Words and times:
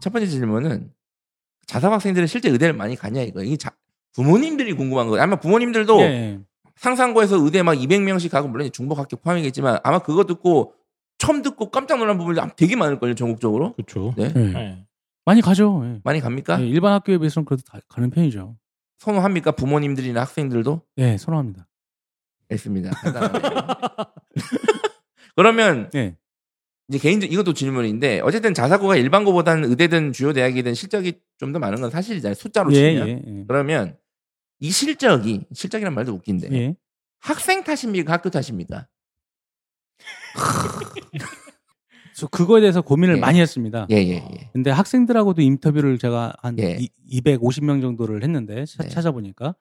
첫 0.00 0.12
번째 0.12 0.26
질문은 0.26 0.92
자사고 1.66 1.94
학생들은 1.94 2.26
실제 2.26 2.48
의대를 2.48 2.74
많이 2.74 2.96
가냐 2.96 3.22
이거. 3.22 3.42
이게 3.42 3.56
자, 3.56 3.70
부모님들이 4.14 4.72
궁금한 4.72 5.08
거예요. 5.08 5.22
아마 5.22 5.36
부모님들도 5.36 6.00
예. 6.00 6.40
상상고에서 6.76 7.36
의대 7.44 7.62
막 7.62 7.74
200명씩 7.74 8.30
가고 8.30 8.48
물론 8.48 8.70
중복학교 8.72 9.16
포함이겠지만 9.16 9.78
아마 9.84 9.98
그거 10.00 10.24
듣고 10.24 10.74
처음 11.18 11.42
듣고 11.42 11.70
깜짝 11.70 11.98
놀란 11.98 12.16
부분이 12.18 12.40
되게 12.56 12.74
많을 12.76 12.98
걸요 12.98 13.14
전국적으로. 13.14 13.74
그렇죠. 13.74 14.14
네. 14.16 14.32
예. 14.34 14.40
네. 14.40 14.86
많이 15.24 15.42
가죠. 15.42 15.82
예. 15.84 16.00
많이 16.02 16.20
갑니까? 16.20 16.60
예, 16.62 16.66
일반 16.66 16.94
학교에 16.94 17.18
비해서는 17.18 17.44
그래도 17.44 17.62
다 17.66 17.78
가는 17.88 18.10
편이죠. 18.10 18.56
선호합니까 18.98 19.52
부모님들이나 19.52 20.22
학생들도? 20.22 20.82
예, 20.98 21.16
선호합니다. 21.18 21.68
했습니다. 22.50 22.90
그러면 25.36 25.90
예. 25.94 26.16
이제 26.90 26.98
개인적 26.98 27.32
이것도 27.32 27.54
질문인데 27.54 28.20
어쨌든 28.20 28.52
자사고가 28.52 28.96
일반고보다는 28.96 29.70
의대든 29.70 30.12
주요 30.12 30.32
대학이든 30.32 30.74
실적이 30.74 31.20
좀 31.38 31.52
더 31.52 31.58
많은 31.58 31.80
건 31.80 31.88
사실이잖아요. 31.90 32.34
숫자로 32.34 32.72
예, 32.74 32.90
치면. 32.92 33.08
예, 33.08 33.12
예. 33.26 33.44
그러면 33.48 33.96
이 34.58 34.70
실적이 34.70 35.46
실적이란 35.54 35.94
말도 35.94 36.12
웃긴데 36.12 36.48
예. 36.52 36.76
학생 37.20 37.62
탓입니까 37.64 38.12
학교 38.12 38.28
탓입니까? 38.28 38.86
저 42.14 42.26
그거에 42.26 42.60
대해서 42.60 42.82
고민을 42.82 43.16
예. 43.16 43.20
많이 43.20 43.40
했습니다. 43.40 43.86
예 43.90 43.96
예 43.96 44.10
예. 44.16 44.50
근데 44.52 44.70
학생들하고도 44.70 45.40
인터뷰를 45.42 45.96
제가 45.98 46.34
한 46.42 46.58
예. 46.58 46.76
이, 46.80 47.20
250명 47.22 47.80
정도를 47.80 48.22
했는데 48.22 48.64
차- 48.66 48.82
네. 48.82 48.88
찾아보니까 48.88 49.54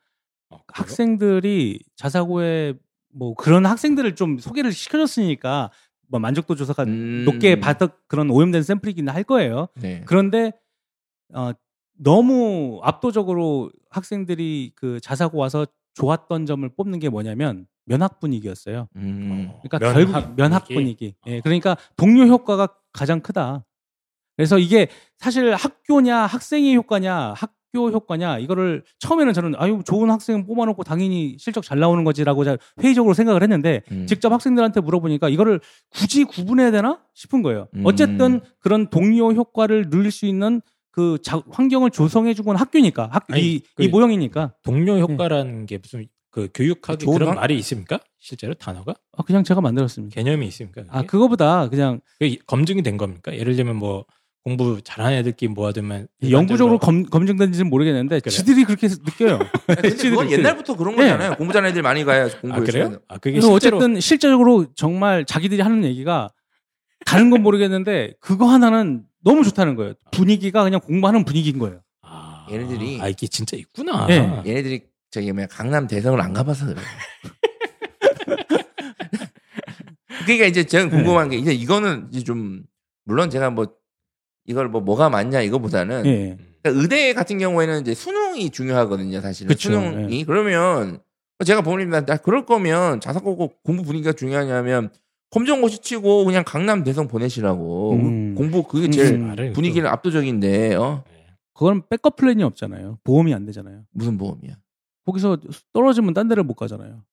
어? 0.50 0.60
학생들이 0.68 1.80
자사고에 1.96 2.74
뭐 3.14 3.34
그런 3.36 3.66
학생들을 3.66 4.16
좀 4.16 4.38
소개를 4.40 4.72
시켜줬으니까 4.74 5.72
뭐 6.10 6.20
만족도 6.20 6.56
조사가 6.56 6.84
음, 6.84 7.24
높게 7.26 7.60
받은 7.60 7.88
그런 8.08 8.30
오염된 8.30 8.64
샘플이긴 8.64 9.08
할 9.10 9.24
거예요. 9.24 9.68
네. 9.76 10.04
그런데 10.06 10.52
어, 11.34 11.52
너무 11.98 12.80
압도적으로 12.84 13.72
학생들이 13.90 14.74
그 14.76 15.00
자사고 15.00 15.38
와서 15.38 15.66
좋았던 15.94 16.46
점을 16.46 16.68
뽑는 16.68 17.00
게 17.00 17.10
뭐냐면 17.10 17.68
면학 17.86 18.20
분위기였어요. 18.20 18.88
음. 18.96 19.52
그러니까 19.62 19.80
면학 19.80 19.94
결국 19.94 20.36
면학 20.36 20.66
분위기? 20.66 20.74
분위기. 20.74 21.16
예, 21.28 21.42
그러니까 21.42 21.78
동료 21.96 22.26
효과가 22.26 22.76
가장 22.92 23.22
크다. 23.22 23.66
그래서 24.36 24.58
이게 24.58 24.88
사실 25.18 25.54
학교냐 25.54 26.18
학생의 26.26 26.76
효과냐 26.76 27.34
학 27.36 27.59
교 27.72 27.90
효과냐 27.92 28.40
이거를 28.40 28.84
처음에는 29.00 29.34
저는 29.34 29.54
아유 29.58 29.82
좋은 29.86 30.10
학생 30.10 30.46
뽑아놓고 30.46 30.84
당연히 30.84 31.36
실적 31.38 31.64
잘 31.64 31.80
나오는 31.80 32.04
거지라고 32.04 32.44
잘 32.44 32.58
회의적으로 32.82 33.14
생각을 33.14 33.44
했는데 33.44 33.82
음. 33.92 34.06
직접 34.08 34.32
학생들한테 34.32 34.82
물어보니까 34.82 35.30
이거를 35.30 35.60
굳이 35.92 36.24
구분해야 36.24 36.72
되나 36.72 37.00
싶은 37.14 37.42
거예요. 37.44 37.68
음. 37.76 37.84
어쨌든 37.86 38.42
그런 38.60 38.90
동료 38.90 39.32
효과를 39.34 39.90
누릴 39.90 40.12
수 40.12 40.26
있는 40.26 40.62
그 40.92 41.20
자- 41.22 41.42
환경을 41.52 41.92
조성해주고 41.92 42.54
는 42.54 42.60
학교니까 42.60 43.10
학, 43.12 43.26
아니, 43.30 43.56
이, 43.56 43.62
그- 43.76 43.84
이 43.84 43.88
모형이니까 43.88 44.54
동료 44.64 44.98
효과라는 44.98 45.66
게 45.68 45.78
무슨 45.78 46.08
그 46.32 46.48
교육학에 46.54 47.06
그런 47.06 47.30
학- 47.30 47.36
말이 47.36 47.56
있습니까? 47.60 48.00
실제로 48.20 48.54
단어가 48.56 48.94
아, 49.18 49.24
그냥 49.24 49.44
제가 49.44 49.62
만들었습니다. 49.62 50.14
개념이 50.16 50.48
있습니까? 50.48 50.82
그게? 50.82 50.90
아 50.92 51.04
그거보다 51.04 51.70
그냥 51.70 52.02
그게 52.20 52.38
검증이 52.48 52.82
된 52.82 52.98
겁니까? 52.98 53.36
예를 53.36 53.56
들면 53.56 53.76
뭐 53.76 54.06
공부 54.44 54.82
잘하는 54.82 55.18
애들끼리 55.18 55.52
모아두면 55.52 56.08
연구적으로 56.24 56.76
일반적으로 56.76 56.80
검, 56.80 57.04
검증된지는 57.04 57.70
모르겠는데 57.70 58.22
그래요? 58.22 58.32
지들이 58.32 58.64
그렇게 58.64 58.88
느껴요. 58.88 59.40
그건. 60.02 60.32
옛날부터 60.32 60.76
그런 60.78 60.96
네. 60.96 61.04
거잖아요. 61.04 61.36
공부 61.36 61.52
잘하는 61.54 61.72
애들이 61.72 61.82
많이 61.82 62.04
가야 62.06 62.30
공부 62.40 62.58
아 62.58 62.60
그래요? 62.62 63.00
아 63.08 63.18
그게 63.18 63.40
실제로 63.42 63.54
어쨌든 63.54 64.00
실제적으로 64.00 64.68
정말 64.76 65.26
자기들이 65.26 65.62
하는 65.62 65.84
얘기가 65.84 66.30
다른 67.06 67.30
건 67.30 67.44
모르겠는데 67.44 68.14
그거 68.20 68.46
하나는 68.48 69.04
너무 69.24 69.44
좋다는 69.44 69.76
거예요. 69.76 69.94
분위기가 70.12 70.64
그냥 70.64 70.80
공부하는 70.80 71.26
분위기인 71.26 71.60
거예요. 71.60 71.82
아, 72.02 72.46
얘네들이- 72.50 73.02
아 73.02 73.10
이게 73.10 73.28
진짜 73.28 73.58
있구나. 73.58 74.08
예. 74.10 74.16
얘네들이 74.50 74.84
저기 75.12 75.32
뭐야 75.34 75.48
강남 75.48 75.86
대성을 75.88 76.20
안 76.22 76.34
가봐서 76.34 76.66
그래. 76.68 76.82
그러니까 80.26 80.46
이제 80.46 80.64
저는 80.64 80.90
궁금한 80.90 81.30
게 81.30 81.38
이제 81.38 81.54
이거는 81.54 82.08
이제 82.12 82.24
좀 82.24 82.64
물론 83.04 83.30
제가 83.30 83.50
뭐 83.50 83.68
이걸 84.50 84.68
뭐 84.68 84.82
뭐가 84.82 85.10
맞냐 85.10 85.42
이거보다는 85.42 86.06
예. 86.08 86.38
그러니까 86.62 86.82
의대 86.82 87.14
같은 87.14 87.38
경우에는 87.38 87.82
이제 87.82 87.94
수능이 87.94 88.50
중요하거든요, 88.50 89.22
사실은. 89.22 89.48
그쵸, 89.48 89.72
수능이. 89.72 90.26
그러면 90.26 91.00
제가 91.46 91.62
부모님한테 91.62 92.14
아, 92.14 92.18
그럴 92.18 92.46
거면 92.46 93.00
자사고 93.00 93.54
공부 93.64 93.84
분위기가 93.84 94.12
중요하냐면 94.12 94.90
검정고시 95.30 95.80
치고 95.80 96.26
그냥 96.26 96.44
강남 96.46 96.84
대성 96.84 97.08
보내시라고. 97.08 97.94
음. 97.94 98.36
공부 98.36 98.64
그게 98.64 98.90
제일 98.90 99.14
음. 99.14 99.54
분위기는 99.54 99.88
압도적인데, 99.88 100.76
어? 100.76 101.04
그건 101.54 101.84
백업 101.88 102.16
플랜이 102.16 102.42
없잖아요. 102.42 102.98
보험이 103.04 103.36
안 103.36 103.46
되잖아요. 103.46 103.84
무슨 103.92 104.18
보험이야? 104.18 104.56
거기서 105.06 105.38
떨어지면 105.74 106.16
딴 106.16 106.28
데를 106.28 106.44
못 106.44 106.56
가잖아요. 106.56 107.04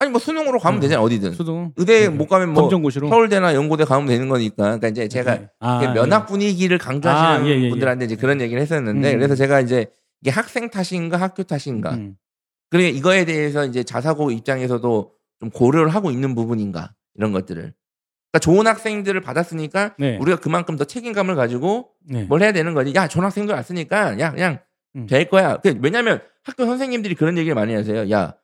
아니, 0.00 0.10
뭐 0.10 0.18
수능으로 0.18 0.58
가면 0.58 0.78
음. 0.78 0.80
되잖아, 0.80 1.02
어디든. 1.02 1.32
수능 1.34 1.72
의대 1.76 2.06
음. 2.06 2.16
못 2.16 2.26
가면 2.26 2.54
뭐 2.54 2.62
검정고시로 2.62 3.08
서울대나 3.08 3.54
연고대 3.54 3.84
가면 3.84 4.06
되는 4.06 4.30
거니까. 4.30 4.64
그러니까 4.64 4.88
이제 4.88 5.08
제가 5.08 5.34
네. 5.38 5.48
아, 5.60 5.82
이게 5.82 5.92
면학 5.92 6.26
분위기를 6.26 6.78
강조하시는 6.78 7.44
아, 7.44 7.46
예, 7.46 7.60
예, 7.60 7.64
예. 7.64 7.68
분들한테 7.68 8.06
이제 8.06 8.16
그런 8.16 8.40
얘기를 8.40 8.60
했었는데, 8.62 9.12
음. 9.12 9.18
그래서 9.18 9.34
제가 9.34 9.60
이제 9.60 9.86
이게 10.22 10.30
학생 10.30 10.70
탓인가 10.70 11.18
학교 11.18 11.42
예. 11.42 11.44
탓인가. 11.44 11.92
음. 11.92 12.16
그러니까 12.70 12.96
이거에 12.96 13.26
대해서 13.26 13.66
이제 13.66 13.84
자사고 13.84 14.30
입장에서도 14.30 15.12
좀 15.38 15.50
고려를 15.50 15.90
하고 15.90 16.10
있는 16.10 16.34
부분인가 16.34 16.94
이런 17.14 17.32
것들을. 17.32 17.60
그러니까 18.32 18.38
좋은 18.40 18.66
학생들을 18.66 19.20
받았으니까 19.20 19.96
네. 19.98 20.16
우리가 20.18 20.38
그만큼 20.38 20.76
더 20.76 20.84
책임감을 20.84 21.34
가지고 21.34 21.90
네. 22.08 22.24
뭘 22.24 22.42
해야 22.42 22.52
되는 22.52 22.72
거지. 22.72 22.94
야, 22.94 23.06
좋은 23.06 23.24
학생들 23.24 23.54
왔으니까 23.54 24.18
야, 24.18 24.30
그냥 24.30 24.60
음. 24.96 25.06
될 25.06 25.28
거야. 25.28 25.58
그 25.58 25.78
왜냐면 25.82 26.22
학교 26.42 26.64
선생님들이 26.64 27.16
그런 27.16 27.36
얘기를 27.36 27.54
많이 27.54 27.74
하세요. 27.74 28.10
야, 28.10 28.34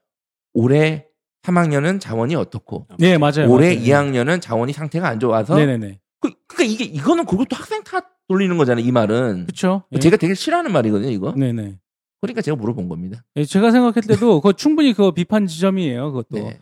올해 0.52 1.05
3학년은 1.46 2.00
자원이 2.00 2.34
어떻고 2.34 2.86
네, 2.98 3.18
맞아요. 3.18 3.48
올해 3.48 3.74
맞아요. 3.76 3.86
2학년은 4.12 4.40
자원이 4.40 4.72
상태가 4.72 5.08
안 5.08 5.20
좋아서 5.20 5.54
네 5.56 5.66
네 5.66 5.76
네. 5.78 6.00
그, 6.20 6.30
그러니까 6.48 6.64
이게 6.74 6.84
이거는 6.84 7.24
그것도 7.26 7.54
학생 7.56 7.82
탓 7.84 8.04
돌리는 8.28 8.56
거잖아요. 8.58 8.84
이 8.84 8.90
말은. 8.90 9.44
그렇죠. 9.46 9.84
예. 9.92 9.98
제가 9.98 10.16
되게 10.16 10.34
싫어하는 10.34 10.72
말이거든요. 10.72 11.10
이거. 11.10 11.32
네 11.36 11.52
네. 11.52 11.78
그러니까 12.20 12.42
제가 12.42 12.56
물어본 12.56 12.88
겁니다. 12.88 13.22
예, 13.36 13.44
제가 13.44 13.70
생각할 13.70 14.02
때도 14.02 14.40
그거 14.40 14.52
충분히 14.52 14.92
그 14.92 15.12
비판 15.12 15.46
지점이에요. 15.46 16.10
그것도 16.12 16.26
네. 16.48 16.58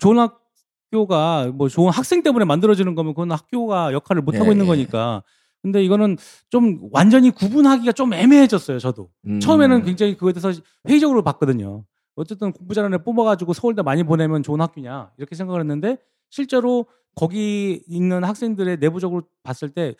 좋은 0.00 0.18
학교가 0.18 1.52
뭐 1.54 1.68
좋은 1.68 1.90
학생 1.92 2.22
때문에 2.22 2.44
만들어지는 2.46 2.94
거면 2.94 3.14
그건 3.14 3.30
학교가 3.30 3.92
역할을 3.92 4.22
못 4.22 4.34
하고 4.34 4.46
네, 4.46 4.50
있는 4.52 4.64
네. 4.64 4.68
거니까. 4.68 5.22
근데 5.62 5.82
이거는 5.84 6.16
좀 6.50 6.88
완전히 6.90 7.30
구분하기가 7.30 7.92
좀 7.92 8.12
애매해졌어요. 8.12 8.78
저도 8.80 9.08
음. 9.26 9.40
처음에는 9.40 9.84
굉장히 9.84 10.14
그거에 10.14 10.32
대해서 10.32 10.60
회의적으로 10.88 11.22
봤거든요. 11.22 11.84
어쨌든 12.16 12.52
공부 12.52 12.74
잘하는 12.74 12.98
애 12.98 13.02
뽑아가지고 13.02 13.52
서울대 13.52 13.82
많이 13.82 14.02
보내면 14.02 14.42
좋은 14.42 14.60
학교냐 14.60 15.10
이렇게 15.18 15.34
생각을 15.34 15.60
했는데 15.60 15.98
실제로 16.30 16.86
거기 17.14 17.82
있는 17.86 18.24
학생들의 18.24 18.78
내부적으로 18.78 19.22
봤을 19.42 19.70
때 19.70 19.94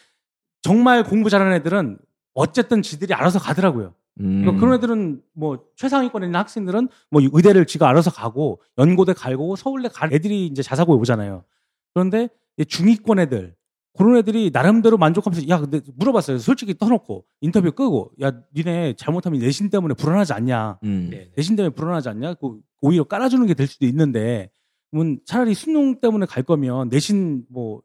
정말 0.62 1.04
공부 1.04 1.30
잘하는 1.30 1.52
애들은 1.54 1.98
어쨌든 2.34 2.82
지들이 2.82 3.14
알아서 3.14 3.38
가더라고요. 3.38 3.94
음. 4.20 4.40
그러니까 4.42 4.60
그런 4.60 4.74
애들은 4.78 5.22
뭐 5.32 5.64
최상위권에 5.76 6.26
있는 6.26 6.38
학생들은 6.38 6.88
뭐 7.10 7.22
의대를 7.22 7.66
지가 7.66 7.88
알아서 7.88 8.10
가고 8.10 8.60
연고대 8.78 9.12
갈고 9.12 9.56
서울대 9.56 9.88
갈 9.88 10.12
애들이 10.12 10.46
이제 10.46 10.62
자사고에 10.62 10.96
오잖아요. 10.96 11.44
그런데 11.92 12.28
이 12.56 12.64
중위권 12.64 13.18
애들 13.20 13.54
그런 13.96 14.16
애들이 14.16 14.50
나름대로 14.52 14.98
만족하면서 14.98 15.48
야 15.48 15.60
근데 15.60 15.80
물어봤어요. 15.96 16.38
솔직히 16.38 16.74
떠놓고 16.76 17.24
인터뷰 17.40 17.70
끄고 17.72 18.10
야 18.22 18.32
니네 18.54 18.94
잘못하면 18.96 19.40
내신 19.40 19.70
때문에 19.70 19.94
불안하지 19.94 20.32
않냐? 20.32 20.78
음. 20.82 21.08
네. 21.10 21.30
내신 21.36 21.54
때문에 21.56 21.72
불안하지 21.74 22.08
않냐? 22.08 22.34
그 22.34 22.58
오히려 22.80 23.04
깔아주는 23.04 23.46
게 23.46 23.54
될 23.54 23.66
수도 23.68 23.86
있는데 23.86 24.50
그러면 24.90 25.20
차라리 25.24 25.54
수능 25.54 26.00
때문에 26.00 26.26
갈 26.26 26.42
거면 26.42 26.88
내신 26.88 27.44
뭐 27.48 27.82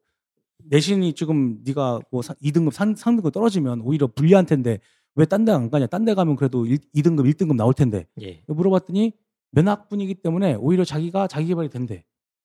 내신이 0.65 1.13
지금 1.13 1.59
네가 1.63 1.99
뭐 2.11 2.21
2등급 2.21 2.71
3, 2.71 2.95
3등급 2.95 3.31
떨어지면 3.31 3.81
오히려 3.81 4.07
불리한 4.07 4.45
텐데 4.45 4.79
왜 5.15 5.25
딴 5.25 5.45
데 5.45 5.51
안 5.51 5.69
가냐? 5.69 5.87
딴 5.87 6.05
데 6.05 6.13
가면 6.15 6.35
그래도 6.35 6.65
1, 6.65 6.77
2등급 6.95 7.31
1등급 7.33 7.55
나올 7.55 7.73
텐데 7.73 8.07
예. 8.21 8.41
물어봤더니 8.47 9.13
면학분이기 9.51 10.15
때문에 10.15 10.55
오히려 10.55 10.83
자기가 10.85 11.27
자기 11.27 11.47
개발이 11.47 11.69
된대. 11.69 12.03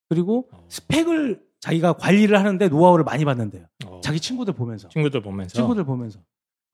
그리고 0.09 0.49
어. 0.53 0.65
스펙을 0.69 1.43
자기가 1.65 1.95
관리를 1.95 2.39
하는데 2.39 2.69
노하우를 2.69 3.05
많이 3.05 3.25
받는데요. 3.25 3.65
어. 3.87 4.01
자기 4.03 4.21
친구들 4.21 4.53
보면서. 4.53 4.87
친구들 4.91 5.23
보면서 5.23 5.55
친구들 5.55 5.85
보면서. 5.85 6.19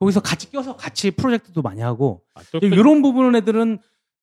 거기서 0.01 0.19
같이 0.21 0.51
껴서 0.51 0.75
같이 0.77 1.13
프로젝트도 1.13 1.63
많이 1.63 1.81
하고 1.81 2.23
아, 2.35 2.41
그- 2.51 2.59
이런 2.63 3.01
부분 3.01 3.37
애들은 3.37 3.79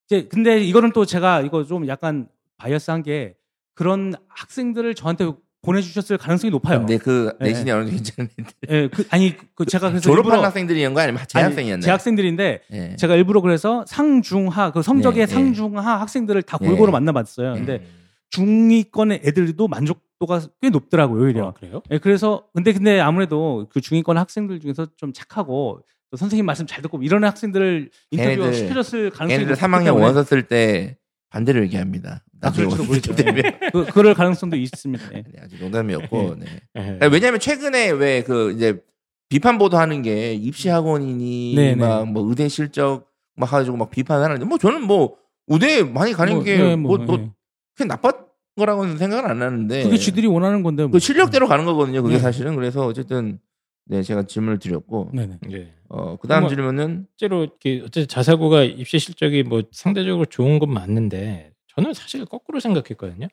이제 0.07 0.27
근데 0.27 0.59
이거는 0.59 0.91
또 0.91 1.05
제가 1.05 1.41
이거 1.41 1.63
좀 1.63 1.87
약간 1.87 2.27
바이어스한 2.57 3.03
게 3.03 3.35
그런 3.75 4.13
학생들을 4.27 4.93
저한테 4.95 5.31
보내주셨을 5.61 6.17
가능성이 6.17 6.51
높아요. 6.51 6.79
근데 6.79 6.97
그 6.97 7.31
네. 7.39 7.49
내신이 7.49 7.71
어느 7.71 7.85
정도 7.85 7.95
괜찮은데 7.95 8.43
예, 8.69 8.87
그, 8.89 9.05
아니 9.09 9.35
그 9.55 9.65
제가 9.65 9.89
그래서 9.89 10.03
졸업한 10.03 10.31
일부러 10.33 10.45
학생들이었는가 10.47 11.01
아니면 11.03 11.21
재학생이었나요? 11.27 11.81
재학생들인데 11.81 12.61
예. 12.73 12.95
제가 12.97 13.15
일부러 13.15 13.39
그래서 13.41 13.85
상중하 13.87 14.71
그 14.71 14.81
성적의 14.81 15.27
네, 15.27 15.27
네. 15.27 15.33
상중하 15.33 16.01
학생들을 16.01 16.41
다 16.43 16.57
네. 16.59 16.67
골고루 16.67 16.91
만나봤어요. 16.91 17.53
근데 17.53 17.75
음. 17.75 18.06
중위권의 18.29 19.21
애들도 19.23 19.67
만족도가 19.67 20.41
꽤 20.61 20.69
높더라고요 20.69 21.23
오히려. 21.23 21.47
어, 21.47 21.53
그래요? 21.53 21.81
예, 21.91 21.97
그래서 21.97 22.45
근데 22.53 22.73
근데 22.73 22.99
아무래도 22.99 23.67
그 23.69 23.81
중위권 23.81 24.17
학생들 24.17 24.59
중에서 24.59 24.87
좀 24.97 25.13
착하고 25.13 25.81
또 26.11 26.17
선생님 26.17 26.45
말씀 26.45 26.65
잘 26.65 26.81
듣고 26.81 27.01
이런 27.03 27.23
학생들을 27.23 27.89
인터뷰 28.11 28.53
시켜줬을 28.53 29.09
가능성이 29.11 29.45
걔네들 29.45 29.51
높기 29.51 29.61
3학년 29.61 29.85
때문에 29.85 30.03
원서 30.05 30.23
쓸 30.23 30.43
때 30.47 30.97
반대로 31.29 31.61
얘기합니다. 31.63 32.23
아, 32.41 32.47
나중에 32.47 32.67
원서 32.67 32.83
모르죠. 32.83 33.13
쓸 33.13 33.25
때면. 33.25 33.45
예. 33.45 33.69
그, 33.73 33.85
그럴 33.87 34.13
가능성도 34.13 34.55
있습니다. 34.55 35.03
예. 35.13 35.23
네, 35.23 35.41
아주 35.41 35.57
농담이었고. 35.59 36.35
네. 36.35 36.45
예. 36.77 36.99
왜냐하면 37.11 37.39
최근에 37.39 37.91
왜 37.91 38.23
그 38.25 38.51
이제 38.53 38.81
비판 39.29 39.57
보도하는 39.57 40.01
게 40.03 40.33
입시 40.33 40.69
학원이니 40.69 41.55
네, 41.55 41.75
막뭐 41.75 42.29
의대 42.29 42.47
실적 42.47 43.07
막 43.35 43.47
해가지고 43.47 43.75
막 43.77 43.89
비판하는데 43.91 44.45
뭐 44.45 44.57
저는 44.57 44.83
뭐 44.83 45.17
의대 45.47 45.83
많이 45.83 46.13
가는 46.13 46.33
뭐, 46.35 46.43
게 46.43 46.57
네, 46.57 46.75
뭐 46.77 46.97
뭐, 46.97 47.05
뭐 47.05 47.17
예. 47.19 47.31
그게 47.77 47.87
나쁜 47.87 48.11
거라고는 48.57 48.97
생각을 48.97 49.29
안 49.29 49.41
하는데 49.41 49.83
그게 49.83 49.97
지들이 49.97 50.25
원하는 50.27 50.63
건데 50.63 50.83
뭐. 50.83 50.91
그 50.93 50.99
실력대로 50.99 51.47
가는 51.47 51.63
거거든요. 51.65 52.01
그게 52.01 52.15
네. 52.15 52.19
사실은 52.19 52.55
그래서 52.55 52.85
어쨌든 52.87 53.39
네 53.85 54.01
제가 54.01 54.23
질문을 54.23 54.57
드렸고 54.59 55.11
네네. 55.13 55.39
예. 55.51 55.73
어 55.89 56.17
그다음 56.17 56.41
뭐- 56.41 56.49
질문은 56.49 57.05
실제로 57.15 57.43
이렇게 57.43 57.77
어쨌든 57.85 58.07
자사고가 58.07 58.63
입시 58.63 58.97
실적이 58.99 59.43
뭐 59.43 59.61
상대적으로 59.71 60.25
좋은 60.25 60.57
건 60.59 60.73
맞는데 60.73 61.53
저는 61.75 61.93
사실 61.93 62.25
거꾸로 62.25 62.59
생각했거든요. 62.59 63.27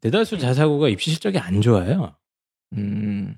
대다수 0.00 0.38
자사고가 0.38 0.88
입시 0.88 1.10
실적이 1.10 1.38
안 1.38 1.60
좋아요. 1.62 2.16
음 2.76 3.36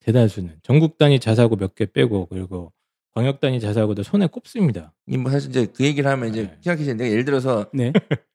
대다수는 0.00 0.56
전국 0.62 0.96
단위 0.98 1.20
자사고 1.20 1.56
몇 1.56 1.74
개 1.74 1.84
빼고 1.86 2.26
그리고 2.26 2.72
광역 3.14 3.38
단위 3.40 3.60
자사고도 3.60 4.02
손에 4.02 4.26
꼽습니다. 4.26 4.94
이뭐 5.06 5.30
사실 5.30 5.50
이제 5.50 5.66
그 5.66 5.84
얘기를 5.84 6.10
하면 6.10 6.30
이제 6.30 6.42
네. 6.44 6.56
생각해 6.62 6.94
내가 6.94 7.10
예를 7.10 7.24
들어서 7.26 7.66
네. 7.74 7.92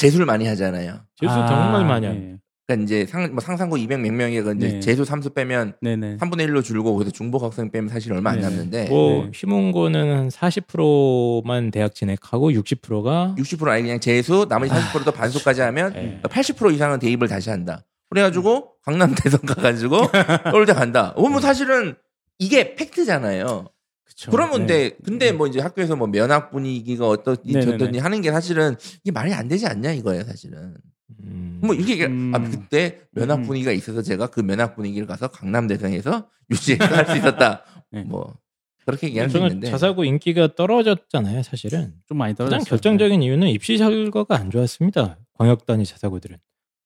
재수를 0.00 0.24
많이 0.24 0.46
하잖아요. 0.46 1.00
재수 1.20 1.32
아, 1.32 1.46
정말 1.46 1.84
많이 1.84 2.06
합니다. 2.06 2.30
네. 2.32 2.36
그러니까 2.66 2.84
이제 2.84 3.04
상, 3.06 3.30
뭐 3.32 3.40
상상고 3.40 3.76
200 3.76 4.00
몇 4.00 4.12
명이가 4.12 4.52
이제 4.52 4.68
네. 4.68 4.80
재수 4.80 5.04
삼수 5.04 5.30
빼면 5.30 5.74
네네. 5.82 6.18
3분의 6.18 6.48
1로 6.48 6.62
줄고 6.64 6.94
그래서 6.94 7.10
중복 7.10 7.42
학생 7.42 7.70
빼면 7.70 7.88
사실 7.90 8.12
얼마 8.12 8.30
안 8.30 8.36
네. 8.36 8.42
남는데 8.42 8.88
뭐 8.88 9.24
네. 9.24 9.30
휘문고는 9.34 10.16
한 10.16 10.28
40%만 10.28 11.70
대학 11.70 11.94
진학하고 11.94 12.50
60%가 12.52 13.34
60% 13.36 13.68
아니 13.68 13.82
그냥 13.82 14.00
재수 14.00 14.46
나머지 14.48 14.72
40%도 14.72 15.12
반수까지 15.12 15.60
하면 15.62 15.92
네. 15.92 16.20
80% 16.22 16.72
이상은 16.72 16.98
대입을 16.98 17.28
다시 17.28 17.50
한다. 17.50 17.84
그래가지고 18.08 18.72
강남 18.84 19.14
대선 19.20 19.40
가가지고 19.40 19.98
서울대 20.50 20.72
간다. 20.72 21.12
어, 21.16 21.28
뭐 21.28 21.40
사실은 21.40 21.94
이게 22.38 22.74
팩트잖아요. 22.74 23.68
그쵸. 24.20 24.30
그러면 24.30 24.66
네. 24.66 24.90
근데 24.90 24.96
근데 25.02 25.32
뭐 25.32 25.46
이제 25.46 25.60
학교에서 25.60 25.96
뭐 25.96 26.06
면학 26.06 26.50
분위기가 26.50 27.08
어떠니 27.08 27.38
네네네. 27.44 27.78
저떠니 27.78 27.98
하는 27.98 28.20
게 28.20 28.30
사실은 28.30 28.76
이게 29.02 29.10
말이 29.12 29.32
안 29.32 29.48
되지 29.48 29.66
않냐 29.66 29.92
이거예요 29.92 30.24
사실은. 30.24 30.74
음, 31.24 31.60
뭐 31.62 31.74
이게 31.74 32.04
음. 32.06 32.32
아 32.34 32.38
그때 32.42 33.00
면학 33.12 33.38
음. 33.38 33.42
분위기가 33.44 33.72
있어서 33.72 34.02
제가 34.02 34.26
그 34.28 34.40
면학 34.40 34.76
분위기를 34.76 35.06
가서 35.06 35.28
강남 35.28 35.66
대성에서 35.66 36.28
유지해서 36.50 36.84
할 36.84 37.06
수 37.06 37.16
있었다. 37.16 37.64
네. 37.90 38.02
뭐 38.04 38.34
그렇게 38.84 39.06
얘기할 39.08 39.30
수 39.30 39.38
있는데 39.38 39.70
자사고 39.70 40.04
인기가 40.04 40.54
떨어졌잖아요, 40.54 41.42
사실은. 41.42 41.94
좀 42.06 42.18
많이 42.18 42.34
떨어졌어요. 42.34 42.58
가장 42.58 42.68
결정적인 42.68 43.22
이유는 43.22 43.48
입시 43.48 43.78
결과가 43.78 44.36
안 44.36 44.50
좋았습니다. 44.50 45.18
광역 45.34 45.64
단위 45.64 45.84
자사고들은. 45.86 46.36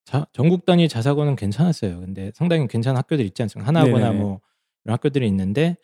자, 0.04 0.26
전국 0.32 0.66
단위 0.66 0.88
자사고는 0.88 1.34
괜찮았어요. 1.34 1.98
근데 2.00 2.30
상당히 2.34 2.66
괜찮은 2.68 2.96
학교들 2.98 3.24
있지 3.24 3.42
않습니까? 3.42 3.66
하나거나. 3.68 4.12
뭐 4.12 4.40
이런 4.84 4.92
학교들이 4.94 5.26
있는데 5.28 5.76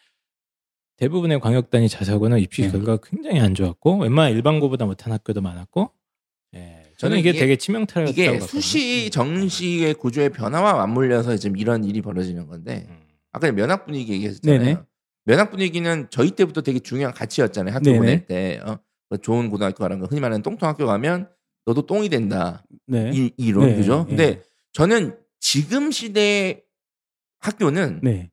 대부분의 1.01 1.41
광역 1.41 1.71
단위 1.71 1.89
자사고는 1.89 2.39
입시 2.41 2.63
네. 2.63 2.71
결과가 2.71 2.99
굉장히 3.03 3.41
안 3.41 3.55
좋았고 3.55 3.99
웬만한 4.03 4.33
일반고보다 4.33 4.85
못한 4.85 5.13
학교도 5.13 5.41
많았고 5.41 5.91
예, 6.55 6.83
저는 6.99 7.19
이게, 7.19 7.31
이게- 7.31 7.39
되게 7.41 7.57
치명타였다고 7.57 8.11
이게. 8.13 8.41
수시 8.41 9.09
정시의 9.11 9.95
구조의 9.95 10.31
변화와 10.31 10.75
맞물려서 10.75 11.37
지금 11.39 11.57
이런 11.57 11.85
일이 11.85 12.03
벌어지는 12.03 12.47
건데 12.47 12.87
음. 12.91 12.99
아까 13.33 13.51
면학 13.51 13.87
분위기 13.87 14.13
얘기했잖아요. 14.13 14.59
네네. 14.59 14.77
면학 15.25 15.51
분위기는 15.51 16.09
저희 16.11 16.33
때부터 16.33 16.61
되게 16.61 16.81
중요한 16.81 17.15
가치였잖아요. 17.15 17.75
학교 17.75 17.85
네네. 17.85 17.99
보낼 17.99 18.27
때 18.27 18.61
어, 18.65 18.79
그 19.09 19.19
좋은 19.19 19.49
고등학교 19.49 19.79
가는 19.79 19.99
거 20.01 20.07
흔히 20.07 20.21
말하는 20.21 20.43
똥통 20.43 20.69
학교 20.69 20.87
가면 20.87 21.29
너도 21.65 21.87
똥이 21.87 22.09
된다. 22.11 22.65
네. 22.87 23.11
이, 23.15 23.31
이론 23.37 23.69
네, 23.69 23.77
그죠? 23.77 24.05
네. 24.09 24.17
근데 24.17 24.43
저는 24.73 25.17
지금 25.39 25.91
시대 25.93 26.63
학교는 27.39 28.01
네. 28.03 28.30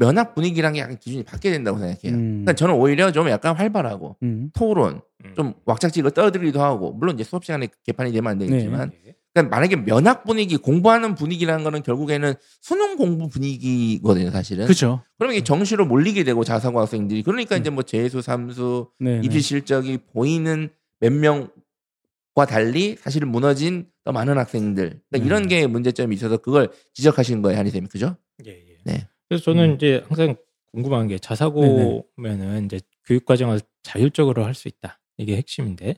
면학 0.00 0.34
분위기랑 0.34 0.78
약간 0.78 0.96
기준이 0.98 1.22
바뀌어야 1.22 1.52
된다고 1.52 1.78
생각해요. 1.78 2.18
음. 2.18 2.42
그러니까 2.42 2.54
저는 2.54 2.74
오히려 2.74 3.12
좀 3.12 3.28
약간 3.28 3.54
활발하고 3.54 4.16
음. 4.22 4.50
토론, 4.54 5.02
음. 5.26 5.34
좀 5.36 5.54
왁작지고 5.66 6.10
떠들기도 6.10 6.60
하고 6.62 6.92
물론 6.92 7.16
이제 7.16 7.22
수업 7.22 7.44
시간에 7.44 7.68
개판이 7.84 8.10
되면 8.10 8.32
안 8.32 8.38
되겠지만 8.38 8.92
예. 9.06 9.14
그러니까 9.34 9.54
만약에 9.54 9.76
면학 9.76 10.24
분위기 10.24 10.56
공부하는 10.56 11.14
분위기라는 11.14 11.62
거는 11.64 11.82
결국에는 11.82 12.32
수능 12.62 12.96
공부 12.96 13.28
분위기거든요 13.28 14.30
사실은 14.30 14.64
그렇죠. 14.64 15.02
그러면 15.18 15.36
이게 15.36 15.44
정시로 15.44 15.84
몰리게 15.84 16.24
되고 16.24 16.44
자사고 16.44 16.80
학생들이 16.80 17.22
그러니까 17.22 17.56
음. 17.56 17.60
이제 17.60 17.68
뭐 17.68 17.82
재수 17.82 18.22
삼수 18.22 18.88
네. 18.98 19.20
입시 19.22 19.42
실적이 19.42 19.98
보이는 20.14 20.70
몇 20.98 21.12
명과 21.12 22.46
달리 22.48 22.96
사실은 22.98 23.28
무너진 23.28 23.86
더 24.02 24.12
많은 24.12 24.38
학생들 24.38 25.00
그러니까 25.10 25.18
음. 25.18 25.26
이런 25.26 25.46
게 25.46 25.66
문제점이 25.66 26.16
있어서 26.16 26.38
그걸 26.38 26.70
지적하신 26.94 27.42
거예요 27.42 27.58
한이 27.58 27.68
쌤이 27.68 27.88
그죠? 27.88 28.16
예, 28.46 28.50
예. 28.52 28.78
네. 28.84 29.09
그래서 29.30 29.44
저는 29.44 29.70
음. 29.70 29.74
이제 29.76 30.02
항상 30.08 30.34
궁금한 30.72 31.06
게 31.06 31.18
자사고면은 31.18 32.64
이제 32.66 32.80
교육 33.06 33.24
과정을 33.24 33.60
자율적으로 33.84 34.44
할 34.44 34.54
수 34.54 34.66
있다. 34.68 35.00
이게 35.18 35.36
핵심인데 35.36 35.94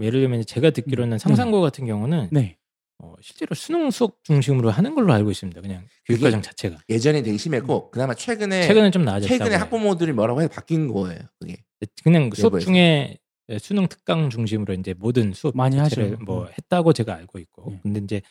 예를 0.00 0.20
들면 0.20 0.44
제가 0.46 0.70
듣기로는 0.70 1.18
상상고 1.18 1.60
같은 1.60 1.86
경우는 1.86 2.28
네. 2.30 2.56
어, 3.00 3.14
실제로 3.20 3.54
수능 3.56 3.90
수업 3.90 4.22
중심으로 4.22 4.70
하는 4.70 4.94
걸로 4.94 5.12
알고 5.12 5.30
있습니다. 5.30 5.60
그냥 5.60 5.80
교육 6.06 6.18
그게 6.18 6.24
과정 6.26 6.40
자체가 6.40 6.78
예전에 6.88 7.22
되게 7.22 7.36
심했고 7.36 7.90
그나마 7.90 8.14
최근에 8.14 8.62
최근에 8.62 8.90
좀 8.92 9.04
나아졌다고. 9.04 9.38
최근에. 9.38 9.56
학부모들이 9.56 10.12
뭐라고 10.12 10.40
해서 10.40 10.50
바뀐 10.52 10.86
거예요 10.88 11.18
그게 11.40 11.56
그냥 12.04 12.30
수업 12.34 12.52
일부에서. 12.54 12.66
중에 12.66 13.18
수능 13.60 13.88
특강 13.88 14.30
중심으로 14.30 14.74
이제 14.74 14.94
모든 14.96 15.32
수업 15.32 15.56
많이 15.56 15.78
하죠. 15.78 16.16
뭐 16.24 16.42
음. 16.44 16.48
했다고 16.56 16.92
제가 16.92 17.14
알고 17.14 17.38
있고 17.40 17.70
네. 17.72 17.80
근데 17.82 18.00
이제 18.04 18.22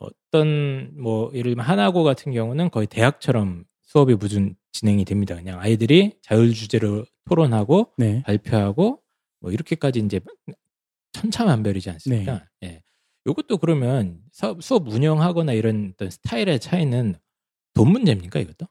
어떤 0.00 0.90
뭐 1.00 1.30
예를 1.32 1.52
들면 1.52 1.64
하나고 1.64 2.02
같은 2.02 2.32
경우는 2.32 2.70
거의 2.70 2.86
대학처럼 2.86 3.64
수업이 3.88 4.14
무슨 4.14 4.54
진행이 4.72 5.04
됩니다. 5.06 5.34
그냥 5.34 5.58
아이들이 5.60 6.12
자율 6.20 6.52
주제로 6.52 7.04
토론하고 7.24 7.94
네. 7.96 8.22
발표하고 8.22 9.00
뭐 9.40 9.50
이렇게까지 9.50 10.00
이제 10.00 10.20
천차만별이지 11.12 11.90
않습니까? 11.90 12.44
예. 12.64 12.82
요것도 13.26 13.56
그러면 13.58 14.20
사업, 14.30 14.62
수업 14.62 14.88
운영하거나 14.88 15.54
이런 15.54 15.92
어떤 15.94 16.10
스타일의 16.10 16.60
차이는 16.60 17.14
돈 17.72 17.90
문제입니까 17.90 18.40
이것도? 18.40 18.66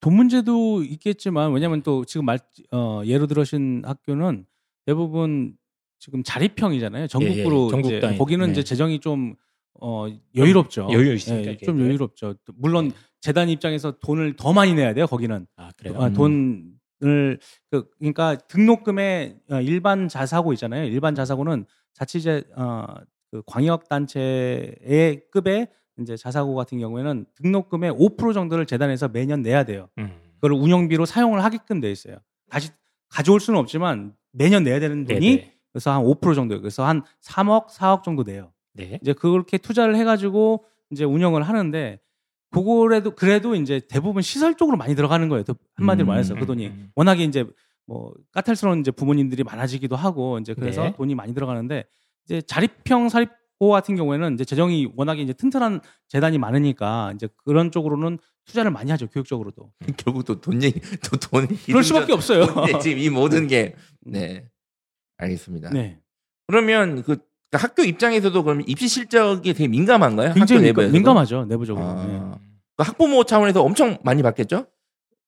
돈 0.00 0.14
문제도 0.14 0.82
있겠지만 0.82 1.52
왜냐하면 1.52 1.82
또 1.82 2.06
지금 2.06 2.24
말 2.24 2.38
어, 2.72 3.02
예로 3.04 3.26
들으신 3.26 3.82
학교는 3.84 4.46
대부분 4.86 5.54
지금 5.98 6.22
자립형이잖아요. 6.22 7.08
전국구로 7.08 7.60
예, 7.60 7.66
예. 7.66 7.70
전국 7.70 7.92
이제. 7.92 8.16
거기는 8.16 8.46
네. 8.46 8.52
이제 8.52 8.62
재정이 8.62 9.00
좀 9.00 9.34
어, 9.80 10.06
여유롭죠. 10.34 10.88
여유 10.92 11.14
있으니까 11.14 11.50
예. 11.52 11.56
좀 11.58 11.80
여유롭죠. 11.80 12.36
물론 12.54 12.92
재단 13.26 13.48
입장에서 13.48 13.90
돈을 13.98 14.36
더 14.36 14.52
많이 14.52 14.72
내야 14.72 14.94
돼요. 14.94 15.08
거기는 15.08 15.48
아 15.56 15.70
그래요? 15.76 16.00
아, 16.00 16.10
돈을 16.10 17.40
그, 17.72 17.90
그러니까 17.98 18.36
등록금에 18.36 19.36
어, 19.50 19.60
일반 19.60 20.06
자사고 20.06 20.52
있잖아요. 20.52 20.84
일반 20.84 21.16
자사고는 21.16 21.66
자치제 21.92 22.44
어, 22.54 22.86
그 23.32 23.42
광역 23.44 23.88
단체의 23.88 25.22
급의 25.32 25.66
이제 25.98 26.16
자사고 26.16 26.54
같은 26.54 26.78
경우에는 26.78 27.26
등록금의 27.34 27.94
5% 27.94 28.32
정도를 28.32 28.64
재단에서 28.64 29.08
매년 29.08 29.42
내야 29.42 29.64
돼요. 29.64 29.88
음. 29.98 30.20
그걸 30.36 30.52
운영비로 30.52 31.04
사용을 31.04 31.42
하게끔 31.42 31.80
돼 31.80 31.90
있어요. 31.90 32.18
다시 32.48 32.70
가져올 33.08 33.40
수는 33.40 33.58
없지만 33.58 34.14
매년 34.30 34.62
내야 34.62 34.78
되는 34.78 35.04
돈이 35.04 35.36
네네. 35.36 35.52
그래서 35.72 35.90
한 35.90 36.04
5% 36.04 36.36
정도 36.36 36.60
그래서 36.60 36.86
한 36.86 37.02
3억, 37.22 37.70
4억 37.70 38.04
정도 38.04 38.22
내요. 38.22 38.52
네. 38.72 39.00
이제 39.02 39.12
그렇게 39.14 39.58
투자를 39.58 39.96
해가지고 39.96 40.64
이제 40.90 41.02
운영을 41.02 41.42
하는데 41.42 41.98
그거라도 42.50 43.10
그래도 43.14 43.54
이제 43.54 43.80
대부분 43.88 44.22
시설 44.22 44.54
쪽으로 44.56 44.76
많이 44.76 44.94
들어가는 44.94 45.28
거예요. 45.28 45.42
또 45.44 45.54
한마디로 45.74 46.06
음, 46.06 46.08
말해서 46.08 46.34
음, 46.34 46.40
그 46.40 46.46
돈이 46.46 46.66
음. 46.68 46.90
워낙에 46.94 47.24
이제 47.24 47.44
뭐 47.86 48.12
까탈스러운 48.32 48.80
이제 48.80 48.90
부모님들이 48.90 49.44
많아지기도 49.44 49.96
하고 49.96 50.38
이제 50.38 50.54
그래서 50.54 50.84
네. 50.84 50.94
돈이 50.96 51.14
많이 51.14 51.34
들어가는데 51.34 51.84
이제 52.24 52.40
자립형 52.42 53.08
사립고 53.08 53.70
같은 53.70 53.96
경우에는 53.96 54.34
이제 54.34 54.44
재정이 54.44 54.92
워낙에 54.96 55.22
이제 55.22 55.32
튼튼한 55.32 55.80
재단이 56.08 56.38
많으니까 56.38 57.12
이제 57.14 57.28
그런 57.44 57.70
쪽으로는 57.70 58.18
투자를 58.44 58.70
많이 58.70 58.90
하죠 58.90 59.08
교육적으로도. 59.08 59.72
결국 59.98 60.24
또 60.24 60.40
돈 60.40 60.62
얘기 60.62 60.80
또 60.80 61.16
돈. 61.16 61.46
그럴 61.66 61.82
수밖에 61.84 62.12
없어요. 62.12 62.46
네, 62.66 62.78
지금 62.80 62.98
이 62.98 63.08
모든 63.10 63.46
게 63.48 63.74
네. 64.00 64.48
알겠습니다. 65.18 65.70
네, 65.70 65.98
그러면 66.46 67.02
그 67.02 67.18
학교 67.52 67.82
입장에서도 67.84 68.42
그럼 68.42 68.62
입시 68.66 68.88
실적이 68.88 69.54
되게 69.54 69.68
민감한가요? 69.68 70.34
굉장히 70.34 70.60
학교 70.62 70.66
내부에서도? 70.68 70.92
민감하죠 70.92 71.44
내부적으로. 71.46 71.84
아. 71.86 72.04
네. 72.06 72.20
그 72.76 72.82
학부모 72.82 73.24
차원에서 73.24 73.62
엄청 73.62 73.98
많이 74.02 74.22
받겠죠? 74.22 74.66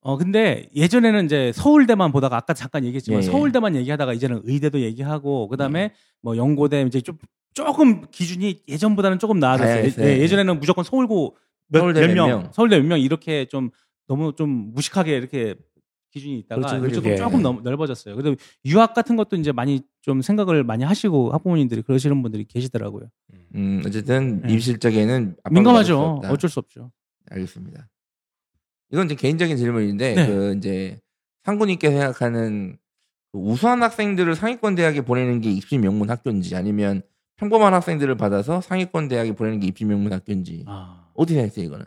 어 0.00 0.16
근데 0.16 0.68
예전에는 0.76 1.24
이제 1.24 1.52
서울대만 1.54 2.12
보다가 2.12 2.36
아까 2.36 2.54
잠깐 2.54 2.84
얘기했지만 2.84 3.20
예, 3.22 3.26
예. 3.26 3.30
서울대만 3.30 3.74
얘기하다가 3.76 4.12
이제는 4.12 4.42
의대도 4.44 4.80
얘기하고 4.80 5.48
그다음에 5.48 5.92
뭐 6.22 6.36
연고대 6.36 6.82
이제 6.82 7.00
좀 7.00 7.18
조금 7.54 8.02
기준이 8.10 8.60
예전보다는 8.68 9.18
조금 9.18 9.38
나아졌어요. 9.40 9.72
다양했어요. 9.74 10.06
예, 10.06 10.18
예전에는 10.20 10.60
무조건 10.60 10.84
서울고 10.84 11.36
몇, 11.68 11.80
서울대 11.80 12.00
몇몇 12.06 12.14
명, 12.14 12.28
명. 12.28 12.50
서울대 12.52 12.78
몇 12.78 12.86
명 12.86 13.00
이렇게 13.00 13.46
좀 13.46 13.70
너무 14.06 14.34
좀 14.36 14.72
무식하게 14.74 15.16
이렇게 15.16 15.54
기준이 16.10 16.38
있다가 16.40 16.60
그렇죠, 16.60 16.80
그렇죠. 16.80 17.10
예. 17.10 17.16
조금 17.16 17.42
넘- 17.42 17.62
넓어졌어요. 17.62 18.16
그래서 18.16 18.34
유학 18.64 18.94
같은 18.94 19.16
것도 19.16 19.36
이제 19.36 19.52
많이 19.52 19.82
좀 20.00 20.22
생각을 20.22 20.64
많이 20.64 20.84
하시고 20.84 21.32
학부모님들이 21.32 21.82
그러시는 21.82 22.22
분들이 22.22 22.44
계시더라고요. 22.44 23.08
음, 23.54 23.82
어쨌든 23.86 24.40
네. 24.42 24.54
입실적에는 24.54 25.36
수 25.44 25.52
민감하죠. 25.52 25.98
없다. 26.00 26.32
어쩔 26.32 26.48
수 26.48 26.58
없죠. 26.60 26.90
알겠습니다. 27.30 27.88
이건 28.90 29.06
이제 29.06 29.14
개인적인 29.14 29.56
질문인데 29.56 30.14
네. 30.14 30.26
그 30.26 30.54
이제 30.56 30.98
상구님께 31.44 31.90
생각하는 31.90 32.78
그 33.32 33.38
우수한 33.38 33.82
학생들을 33.82 34.34
상위권 34.34 34.74
대학에 34.74 35.02
보내는 35.02 35.42
게 35.42 35.50
입시 35.50 35.76
명문 35.76 36.08
학교인지 36.08 36.56
아니면 36.56 37.02
평범한 37.36 37.74
학생들을 37.74 38.16
받아서 38.16 38.62
상위권 38.62 39.08
대학에 39.08 39.32
보내는 39.34 39.60
게 39.60 39.66
입시 39.66 39.84
명문 39.84 40.12
학교인지 40.14 40.64
아, 40.66 41.10
어떻게 41.14 41.34
생각하세요 41.34 41.66
이거는 41.66 41.84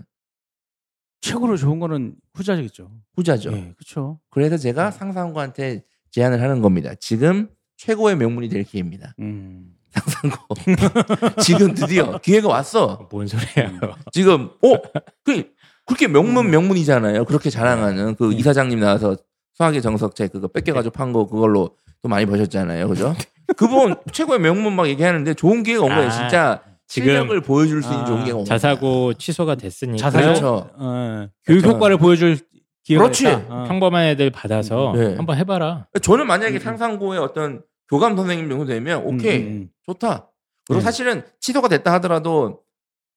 최고로 1.21 1.55
좋은 1.57 1.79
거는 1.79 2.15
후자겠죠. 2.33 2.89
후자죠. 3.15 3.51
예, 3.53 3.73
그렇죠. 3.77 4.19
그래서 4.29 4.57
제가 4.57 4.91
상상구한테 4.91 5.83
제안을 6.11 6.41
하는 6.41 6.61
겁니다. 6.61 6.91
지금 6.99 7.49
최고의 7.77 8.15
명문이 8.17 8.49
될 8.49 8.63
기회입니다. 8.63 9.15
음. 9.19 9.73
상상고 9.91 10.55
지금 11.43 11.73
드디어 11.73 12.17
기회가 12.19 12.47
왔어. 12.47 13.07
뭔 13.11 13.27
소리예요? 13.27 13.79
지금 14.11 14.49
어 14.63 14.77
그 15.23 15.51
그렇게 15.85 16.07
명문 16.07 16.49
명문이잖아요. 16.49 17.25
그렇게 17.25 17.49
자랑하는 17.49 18.15
그 18.15 18.29
네. 18.29 18.37
이사장님 18.37 18.79
나와서 18.79 19.17
수학의 19.53 19.81
정석책 19.81 20.31
그거 20.31 20.47
뺏겨가지고 20.47 20.93
판 20.93 21.11
거 21.11 21.27
그걸로 21.27 21.75
또 22.01 22.07
많이 22.09 22.25
버셨잖아요. 22.25 22.87
그죠? 22.87 23.13
그분 23.57 23.95
최고의 24.13 24.39
명문 24.39 24.73
막 24.75 24.87
얘기하는데 24.87 25.33
좋은 25.33 25.63
기회가 25.63 25.83
온 25.83 25.89
거예요. 25.89 26.07
아, 26.07 26.09
진짜 26.09 26.63
실력을 26.91 27.41
보여줄 27.41 27.81
수 27.81 27.89
있는 27.89 28.01
아, 28.03 28.05
좋은 28.05 28.19
거예요. 28.21 28.43
자사고 28.43 29.13
취소가 29.13 29.55
됐으니까 29.55 29.97
자사고 29.97 30.25
그렇죠. 30.25 30.69
어, 30.75 31.27
교육 31.45 31.65
효과를 31.65 31.97
보여줄 31.97 32.37
기회가 32.83 33.03
그렇지. 33.03 33.27
어. 33.27 33.65
평범한 33.67 34.05
애들 34.07 34.29
받아서 34.29 34.93
네. 34.95 35.15
한번 35.15 35.37
해봐라. 35.37 35.87
저는 36.01 36.27
만약에 36.27 36.57
음. 36.57 36.59
상상고의 36.59 37.19
어떤 37.21 37.63
교감 37.89 38.17
선생님 38.17 38.49
정도 38.49 38.65
되면 38.65 39.05
오케이 39.05 39.41
음, 39.41 39.47
음, 39.47 39.69
좋다. 39.85 40.31
그리고 40.67 40.79
네. 40.79 40.83
사실은 40.83 41.23
취소가 41.39 41.69
됐다 41.69 41.93
하더라도 41.93 42.61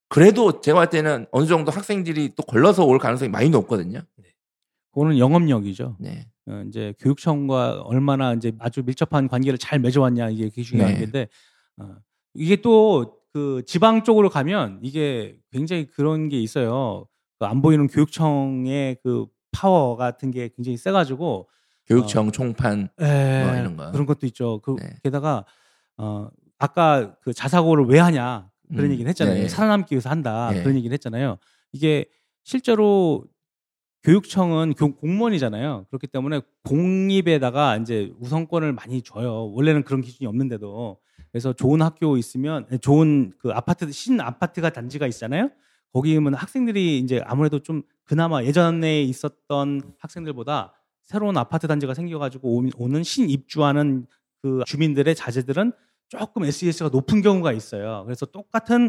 그래도 0.09 0.61
제가 0.61 0.79
볼 0.79 0.91
때는 0.91 1.27
어느 1.33 1.47
정도 1.47 1.73
학생들이 1.73 2.35
또 2.37 2.45
걸러서 2.45 2.85
올 2.85 2.99
가능성이 2.99 3.29
많이 3.29 3.49
높거든요. 3.49 4.03
그거는 4.93 5.19
영업력이죠. 5.19 5.97
네. 5.99 6.29
어, 6.47 6.63
이제 6.69 6.95
교육청과 7.01 7.83
얼마나 7.83 8.35
이제 8.35 8.53
아주 8.61 8.83
밀접한 8.85 9.27
관계를 9.27 9.59
잘 9.59 9.81
맺어왔냐 9.81 10.29
이게 10.31 10.63
중요한 10.63 10.95
네. 10.95 11.01
건데 11.01 11.29
어, 11.81 11.97
이게 12.35 12.57
또 12.57 13.17
그 13.35 13.63
지방 13.67 14.05
쪽으로 14.05 14.31
가면 14.31 14.79
이게 14.83 15.37
굉장히 15.51 15.87
그런 15.89 16.29
게 16.29 16.41
있어요. 16.41 17.07
그 17.41 17.47
안 17.47 17.61
보이는 17.61 17.89
교육청의 17.89 18.99
그 19.03 19.27
파워 19.51 19.97
같은 19.97 20.31
게 20.31 20.49
굉장히 20.57 20.77
세가지고 20.79 21.49
교육청 21.87 22.31
총판 22.31 22.89
에, 23.01 23.45
뭐 23.45 23.55
이런 23.57 23.77
거. 23.77 23.91
그런 23.91 24.07
것도 24.07 24.25
있죠. 24.29 24.61
그 24.63 24.77
네. 24.81 24.97
게다가 25.03 25.45
어 25.99 26.29
아까 26.59 27.17
그 27.21 27.33
자사고를 27.35 27.87
왜 27.87 27.99
하냐 27.99 28.49
그런 28.69 28.87
음, 28.87 28.93
얘기를 28.93 29.09
했잖아요. 29.11 29.35
네. 29.35 29.49
살아남기 29.49 29.95
위해서 29.95 30.09
한다 30.11 30.51
네. 30.53 30.63
그런 30.63 30.77
얘기를 30.77 30.95
했잖아요. 30.95 31.37
이게 31.73 32.07
실제로 32.45 33.25
교육청은 34.05 34.75
교- 34.75 34.95
공무원이잖아요. 34.95 35.87
그렇기 35.91 36.07
때문에 36.07 36.41
공립에다가 36.63 37.77
이제 37.79 38.13
우선권을 38.21 38.73
많이 38.73 39.03
줘요. 39.03 39.51
원래는 39.53 39.83
그런 39.83 40.01
기준이 40.03 40.27
없는데도 40.29 40.99
그래서 41.35 41.53
좋은 41.53 41.83
학교 41.83 42.17
있으면 42.17 42.65
좋은 42.81 43.33
그 43.39 43.51
아파트 43.51 43.91
신 43.91 44.21
아파트가 44.21 44.71
단지가 44.71 45.09
있잖아요. 45.09 45.51
거기면 45.93 46.35
학생들이 46.35 47.01
이제 47.01 47.21
아무래도 47.25 47.59
좀 47.59 47.83
그나마 48.05 48.45
예전에 48.45 49.03
있었던 49.03 49.81
학생들보다 49.99 50.75
새로운 51.03 51.37
아파트 51.37 51.67
단지가 51.67 51.93
생겨가지고 51.93 52.49
오- 52.57 52.69
오는 52.79 53.03
신 53.03 53.29
입주하는 53.29 54.07
그 54.43 54.63
주민들의 54.65 55.13
자제들은 55.17 55.73
조금 56.07 56.45
SES가 56.45 56.91
높은 56.91 57.21
경우가 57.21 57.51
있어요. 57.53 58.05
그래서 58.05 58.27
똑같은 58.27 58.89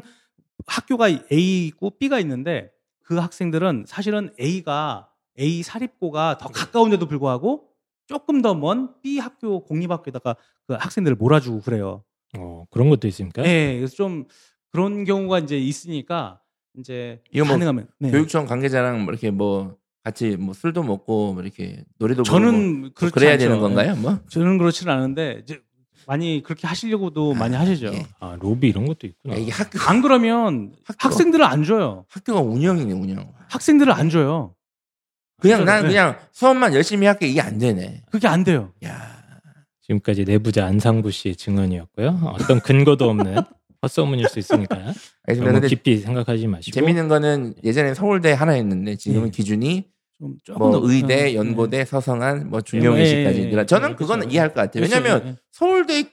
학교가 0.68 1.10
A 1.10 1.66
있고 1.66 1.98
B가 1.98 2.20
있는데 2.20 2.72
그 3.02 3.18
학생들은 3.18 3.86
사실은 3.88 4.32
A가 4.40 5.10
A 5.40 5.64
사립고가 5.64 6.38
더 6.38 6.50
가까운데도 6.50 7.08
불구하고 7.08 7.70
조금 8.06 8.44
더 8.44 8.54
먼 8.54 9.02
B 9.02 9.18
학교 9.18 9.64
공립학교에다가 9.64 10.36
그 10.68 10.74
학생들을 10.76 11.18
몰아주고 11.18 11.62
그래요. 11.62 12.04
어, 12.38 12.66
그런 12.72 12.90
것도 12.90 13.08
있습니까? 13.08 13.42
네, 13.42 13.76
그래서 13.78 13.96
좀 13.96 14.26
그런 14.72 15.04
경우가 15.06 15.40
이제 15.40 15.58
있으니까 15.58 16.40
이제 16.78 17.22
이거 17.32 17.46
뭐 17.46 17.54
가능하면 17.54 17.88
네. 18.00 18.12
교육청 18.12 18.46
관계자랑 18.46 19.04
뭐 19.04 19.14
이렇게 19.14 19.32
뭐 19.32 19.78
같이 20.04 20.36
뭐 20.38 20.54
술도 20.54 20.84
먹고 20.84 21.34
뭐 21.34 21.42
이렇게 21.44 21.84
노래도 21.98 22.24
부르고 22.24 22.24
저는 22.46 22.94
그렇지 22.94 23.14
그래야 23.14 23.34
않죠. 23.34 23.46
되는 23.46 23.60
건가요? 23.60 23.96
뭐 23.96 24.20
저는 24.30 24.58
그렇지는 24.58 24.94
않은데 24.94 25.40
이제 25.44 25.62
많이 26.08 26.44
그렇게 26.44 26.68
하시려고도 26.68 27.34
많이 27.34 27.56
하시죠. 27.56 27.88
예. 27.88 28.06
아, 28.20 28.38
로비 28.40 28.68
이런 28.68 28.86
것도 28.86 29.08
있구나. 29.08 29.34
야, 29.36 29.40
이게 29.40 29.52
학교 29.52 29.80
안 29.90 30.02
그러면 30.04 30.74
학교. 30.84 30.98
학생들을 31.00 31.44
안 31.44 31.64
줘요. 31.64 32.06
학교가 32.10 32.42
운영이네 32.42 32.94
운영. 32.94 33.34
학생들을 33.50 33.92
안 33.92 34.10
줘요. 34.12 34.54
그냥 35.40 35.66
난 35.66 35.84
네. 35.84 35.90
그냥 35.90 36.18
수업만 36.32 36.74
열심히 36.76 37.08
할게 37.08 37.28
이게 37.28 37.42
안 37.42 37.58
되네. 37.58 38.04
그게 38.12 38.28
안 38.28 38.44
돼요. 38.44 38.72
야 38.86 39.15
지금까지 39.88 40.24
내부자 40.26 40.66
안상부 40.66 41.12
씨의 41.12 41.36
증언이었고요. 41.36 42.20
어떤 42.40 42.60
근거도 42.60 43.10
없는 43.10 43.36
헛소문일 43.84 44.28
수 44.30 44.40
있으니까. 44.40 44.94
너무 45.28 45.62
깊이 45.62 45.98
생각하지 45.98 46.48
마시고 46.48 46.74
재밌는 46.74 47.08
거는 47.08 47.54
예전엔 47.64 47.94
서울대 47.94 48.32
하나였는데 48.32 48.96
지금은 48.96 49.28
예. 49.28 49.32
기준이 49.32 49.86
좀 50.20 50.38
조금 50.44 50.60
뭐 50.60 50.72
더- 50.72 50.82
의대, 50.92 51.32
어, 51.32 51.34
연고대, 51.36 51.86
서성한, 51.86 52.50
뭐 52.50 52.60
예, 52.60 52.62
중경외시까지 52.64 53.42
예, 53.42 53.52
예. 53.52 53.66
저는 53.66 53.92
예, 53.92 53.96
그거는 53.96 54.22
그렇죠. 54.22 54.34
이해할 54.34 54.50
것 54.54 54.62
같아요. 54.62 54.82
그렇죠. 54.84 54.96
왜냐하면 54.96 55.26
예, 55.26 55.30
예. 55.32 55.36
서울대 55.52 56.04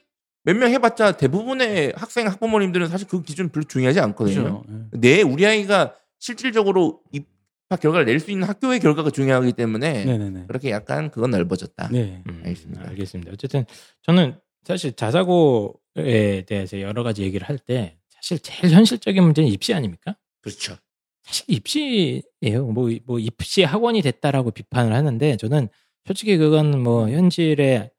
몇 0.45 0.57
명 0.57 0.69
해봤자 0.71 1.13
대부분의 1.13 1.93
학생 1.95 2.27
학부모님들은 2.27 2.89
사실 2.89 3.07
그 3.07 3.23
기준 3.23 3.47
별로 3.49 3.63
중요하지 3.65 4.01
않거든요. 4.01 4.43
그렇죠. 4.43 4.63
예. 4.93 4.99
내 4.99 5.21
우리 5.21 5.45
아이가 5.47 5.95
실질적으로 6.19 6.99
입학 7.11 7.32
결과를 7.77 8.05
낼 8.05 8.19
수 8.19 8.31
있는 8.31 8.47
학교의 8.47 8.79
결과가 8.79 9.09
중요하기 9.11 9.53
때문에 9.53 10.05
네네네. 10.05 10.45
그렇게 10.47 10.71
약간 10.71 11.09
그건 11.11 11.31
넓어졌다. 11.31 11.89
네. 11.91 12.21
음, 12.27 12.41
알겠습니다. 12.45 12.87
알겠습니다. 12.89 13.31
어쨌든 13.33 13.65
저는 14.03 14.35
사실 14.63 14.93
자사고에 14.93 16.43
대해서 16.45 16.79
여러 16.81 17.03
가지 17.03 17.23
얘기를 17.23 17.47
할 17.47 17.57
때 17.57 17.97
사실 18.09 18.39
제일 18.39 18.73
현실적인 18.73 19.21
문제는 19.23 19.49
입시 19.49 19.73
아닙니까? 19.73 20.15
그렇죠. 20.41 20.75
사실 21.23 21.45
입시예요. 21.49 22.65
뭐, 22.73 22.89
뭐 23.05 23.19
입시 23.19 23.63
학원이 23.63 24.01
됐다라고 24.01 24.51
비판을 24.51 24.93
하는데 24.93 25.37
저는 25.37 25.67
솔직히 26.05 26.37
그건 26.37 26.81
뭐 26.81 27.09
현실에 27.09 27.91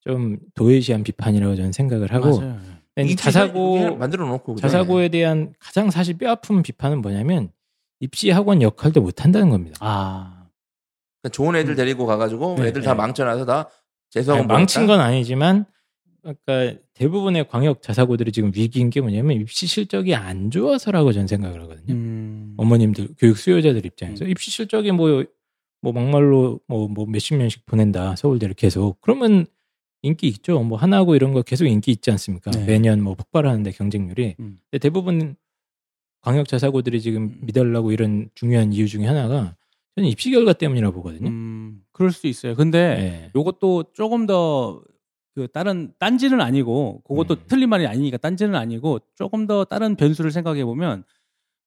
좀 0.00 0.38
도외시한 0.54 1.02
비판이라고 1.04 1.56
저는 1.56 1.72
생각을 1.72 2.12
하고 2.12 2.40
자사고 3.16 3.96
만들어 3.96 4.26
놓고? 4.26 4.56
자사고에 4.56 5.08
대한 5.08 5.52
가장 5.60 5.90
사실 5.90 6.16
뼈아픈 6.18 6.62
비판은 6.62 7.00
뭐냐면 7.02 7.50
입시 8.00 8.30
학원 8.30 8.62
역할도 8.62 9.00
못 9.00 9.24
한다는 9.24 9.50
겁니다. 9.50 9.76
아. 9.80 10.46
그러니까 11.20 11.32
좋은 11.32 11.56
애들 11.56 11.74
데리고 11.74 12.06
가가지고 12.06 12.56
네, 12.58 12.68
애들 12.68 12.82
다 12.82 12.92
네. 12.92 12.98
망쳐놔서 12.98 13.44
다 13.44 13.68
재수학원 14.10 14.46
망친? 14.46 14.86
건 14.86 15.00
아니지만 15.00 15.66
그러니까 16.22 16.80
대부분의 16.94 17.48
광역 17.48 17.82
자사고들이 17.82 18.32
지금 18.32 18.52
위기인 18.54 18.90
게 18.90 19.00
뭐냐면 19.00 19.40
입시 19.40 19.66
실적이 19.66 20.14
안 20.14 20.50
좋아서라고 20.50 21.12
저는 21.12 21.26
생각을 21.26 21.62
하거든요. 21.62 21.94
음. 21.94 22.54
어머님들 22.56 23.08
교육 23.18 23.36
수요자들 23.36 23.84
입장에서 23.84 24.24
음. 24.24 24.30
입시 24.30 24.50
실적이 24.50 24.92
뭐뭐 24.92 25.24
막말로 25.82 26.60
뭐, 26.66 26.88
뭐 26.88 27.06
몇십 27.06 27.36
년씩 27.36 27.66
보낸다 27.66 28.16
서울대를 28.16 28.54
계속 28.54 29.00
그러면 29.00 29.46
인기 30.02 30.28
있죠. 30.28 30.60
뭐 30.62 30.78
하나고 30.78 31.16
이런 31.16 31.32
거 31.32 31.42
계속 31.42 31.66
인기 31.66 31.90
있지 31.90 32.10
않습니까? 32.12 32.52
네. 32.52 32.64
매년 32.64 33.02
뭐 33.02 33.14
폭발하는데 33.14 33.70
경쟁률이. 33.72 34.36
음. 34.38 34.58
근데 34.70 34.78
대부분 34.78 35.36
광역 36.20 36.48
자사고들이 36.48 37.00
지금 37.00 37.38
미달라고 37.42 37.92
이런 37.92 38.28
중요한 38.34 38.72
이유 38.72 38.86
중에 38.86 39.06
하나가 39.06 39.56
저는 39.96 40.08
입시 40.08 40.30
결과 40.30 40.52
때문이라고 40.52 40.94
보거든요. 40.94 41.28
음, 41.28 41.82
그럴 41.92 42.12
수도 42.12 42.28
있어요. 42.28 42.54
근데 42.54 42.78
네. 42.96 43.30
요것도 43.34 43.92
조금 43.94 44.26
더 44.26 44.82
그 45.38 45.46
다른 45.46 45.92
딴지는 46.00 46.40
아니고 46.40 47.00
그것도 47.06 47.34
음. 47.34 47.44
틀린 47.46 47.68
말이 47.68 47.86
아니니까 47.86 48.16
딴지는 48.16 48.56
아니고 48.56 48.98
조금 49.14 49.46
더 49.46 49.64
다른 49.64 49.94
변수를 49.94 50.32
생각해 50.32 50.64
보면 50.64 51.04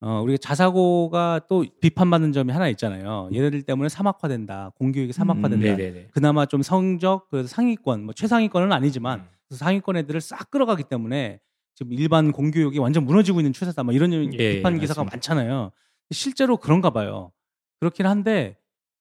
어 0.01 0.20
우리가 0.22 0.38
자사고가 0.39 1.41
또 1.48 1.63
비판받는 1.79 2.34
점이 2.34 2.51
하나 2.51 2.67
있잖아요. 2.67 3.29
얘네들 3.34 3.62
때문에 3.62 3.88
사막화된다. 3.88 4.72
공교육이 4.77 5.13
사막화된다. 5.13 5.67
음. 5.75 6.08
그나마 6.12 6.46
좀 6.46 6.62
성적 6.62 7.29
그 7.29 7.48
상위권 7.48 8.03
뭐 8.03 8.13
최상위권은 8.13 8.74
아니지만 8.74 9.20
음. 9.20 9.25
그 9.48 9.55
상위권 9.55 9.96
애들을 9.96 10.20
싹 10.20 10.51
끌어가기 10.51 10.84
때문에 10.84 11.39
지금 11.75 11.94
일반 11.94 12.32
공교육이 12.32 12.80
완전 12.80 13.06
무너지고 13.06 13.40
있는 13.40 13.54
추세다. 13.54 13.84
뭐 13.84 13.94
이런 13.94 14.12
예, 14.34 14.56
비판 14.56 14.75
예, 14.75 14.80
기사가 14.80 15.04
맞습니다. 15.04 15.16
많잖아요. 15.16 15.72
실제로 16.12 16.58
그런가 16.58 16.90
봐요. 16.92 17.32
그렇긴 17.80 18.06
한데 18.06 18.58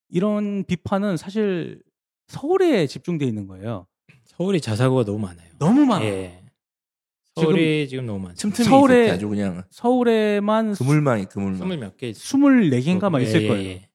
이런 0.09 0.65
비판은 0.65 1.17
사실 1.17 1.83
서울에 2.29 2.87
집중돼 2.87 3.27
있는 3.27 3.47
거예요. 3.47 3.87
서울이 4.25 4.61
자사고가 4.61 5.05
너무 5.05 5.19
많아요. 5.19 5.49
너무 5.59 5.85
많아요. 5.85 6.09
예. 6.09 6.41
서울이 7.37 7.89
지금, 7.89 8.07
너무 8.07 8.19
많죠. 8.27 8.49
틈틈이 8.49 8.69
서울에- 8.69 9.11
아주 9.11 9.29
그냥 9.29 9.63
서울에만 9.71 10.75
그물망이 10.75 11.27
그물망. 11.27 11.59
스물 11.59 11.77
몇 11.79 11.97
개. 11.97 12.13
24개인가 12.13 13.11
막 13.11 13.21
있을 13.21 13.41
예, 13.43 13.45
예, 13.45 13.49
거예요. 13.49 13.69
예. 13.69 13.89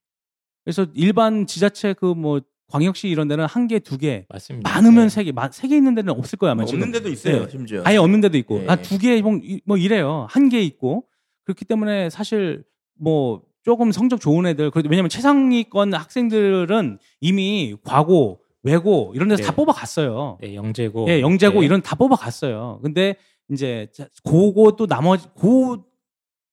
그래서 0.63 0.88
일반 0.96 1.46
지자체 1.46 1.94
그 1.94 2.13
뭐 2.15 2.41
광역시 2.75 3.08
이런 3.08 3.27
데는 3.29 3.46
한 3.46 3.67
개, 3.67 3.79
두 3.79 3.98
개, 3.98 4.25
맞습니다. 4.29 4.70
많으면 4.70 5.05
예. 5.05 5.10
세 5.10 5.24
개, 5.24 5.32
세 5.51 5.67
개 5.70 5.77
있는 5.77 5.96
데는 5.96 6.13
없을 6.13 6.38
거야 6.38 6.51
아마 6.51 6.65
지금. 6.65 6.82
없는 6.82 6.91
데도 6.91 7.10
있어요, 7.10 7.44
예. 7.44 7.50
심지어. 7.50 7.82
아예 7.86 7.96
없는 7.98 8.20
데도 8.22 8.38
있고, 8.39 8.62
예. 8.63 8.67
아, 8.67 8.75
두 8.75 8.98
개, 8.98 9.22
뭐, 9.22 9.38
이- 9.41 9.62
뭐 9.65 9.77
이래요. 9.77 10.27
한 10.29 10.50
개 10.50 10.60
있고. 10.62 11.05
그렇기 11.46 11.63
때문에 11.65 12.10
사실 12.10 12.63
뭐 13.00 13.41
조금 13.63 13.91
성적 13.91 14.20
좋은 14.20 14.46
애들, 14.46 14.72
그래도 14.72 14.89
왜냐면 14.89 15.10
최상위권 15.10 15.94
학생들은 15.94 17.00
이미 17.22 17.75
과고, 17.84 18.39
외고 18.63 19.12
이런 19.15 19.27
데서 19.29 19.41
네. 19.44 19.48
다 19.48 19.55
뽑아갔어요. 19.55 20.39
네, 20.41 20.55
영재고. 20.55 21.05
예, 21.10 21.22
영재고 21.22 21.62
예. 21.62 21.65
이런 21.65 21.82
다 21.82 21.96
뽑아갔어요. 21.96 22.79
근데 22.84 23.15
이제 23.51 23.88
자- 23.94 24.08
고고 24.24 24.75
또 24.75 24.88
나머지 24.88 25.27
고 25.36 25.86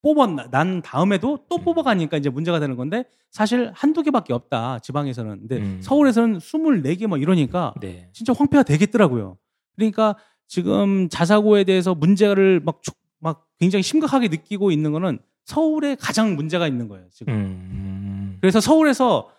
뽑아 0.03 0.27
난 0.51 0.83
다음에도 0.83 1.39
또 1.49 1.57
음. 1.57 1.65
뽑아가니까 1.65 2.17
이제 2.17 2.29
문제가 2.29 2.59
되는 2.59 2.77
건데 2.77 3.05
사실 3.31 3.71
한두 3.75 4.03
개밖에 4.03 4.33
없다 4.33 4.81
지방에서는. 4.81 5.39
근데 5.41 5.57
음. 5.59 5.79
서울에서는 5.83 6.39
24개 6.39 7.07
뭐 7.07 7.19
이러니까 7.19 7.73
네. 7.81 8.09
진짜 8.13 8.33
황폐화 8.37 8.65
되겠더라고요. 8.65 9.39
그러니까 9.77 10.17
지금 10.49 11.09
자사고에 11.09 11.65
대해서 11.65 11.95
문제를 11.95 12.61
막, 12.65 12.83
촉- 12.83 12.97
막 13.21 13.47
굉장히 13.59 13.83
심각하게 13.83 14.29
느끼고 14.29 14.71
있는 14.73 14.93
거는 14.93 15.19
서울에 15.45 15.95
가장 15.95 16.35
문제가 16.37 16.67
있는 16.69 16.89
거예요, 16.89 17.07
지금. 17.11 17.33
음. 17.33 18.39
그래서 18.41 18.61
서울에서 18.61 19.31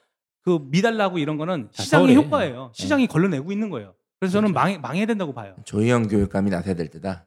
그 0.42 0.60
미달라고 0.70 1.20
이런 1.20 1.38
거는 1.38 1.70
다 1.76 1.84
시장의 1.84 2.14
서울에. 2.16 2.26
효과예요. 2.26 2.72
시장이 2.74 3.08
걸러내고 3.08 3.52
있는 3.52 3.70
거예요. 3.70 3.94
그래서 4.20 4.34
저는 4.34 4.50
그렇죠. 4.52 4.54
망해, 4.60 4.78
망해야 4.78 5.06
된다고 5.06 5.34
봐요. 5.34 5.56
조희영 5.66 6.08
교육감이 6.08 6.50
나서야 6.50 6.74
될 6.76 6.88
때다. 6.90 7.26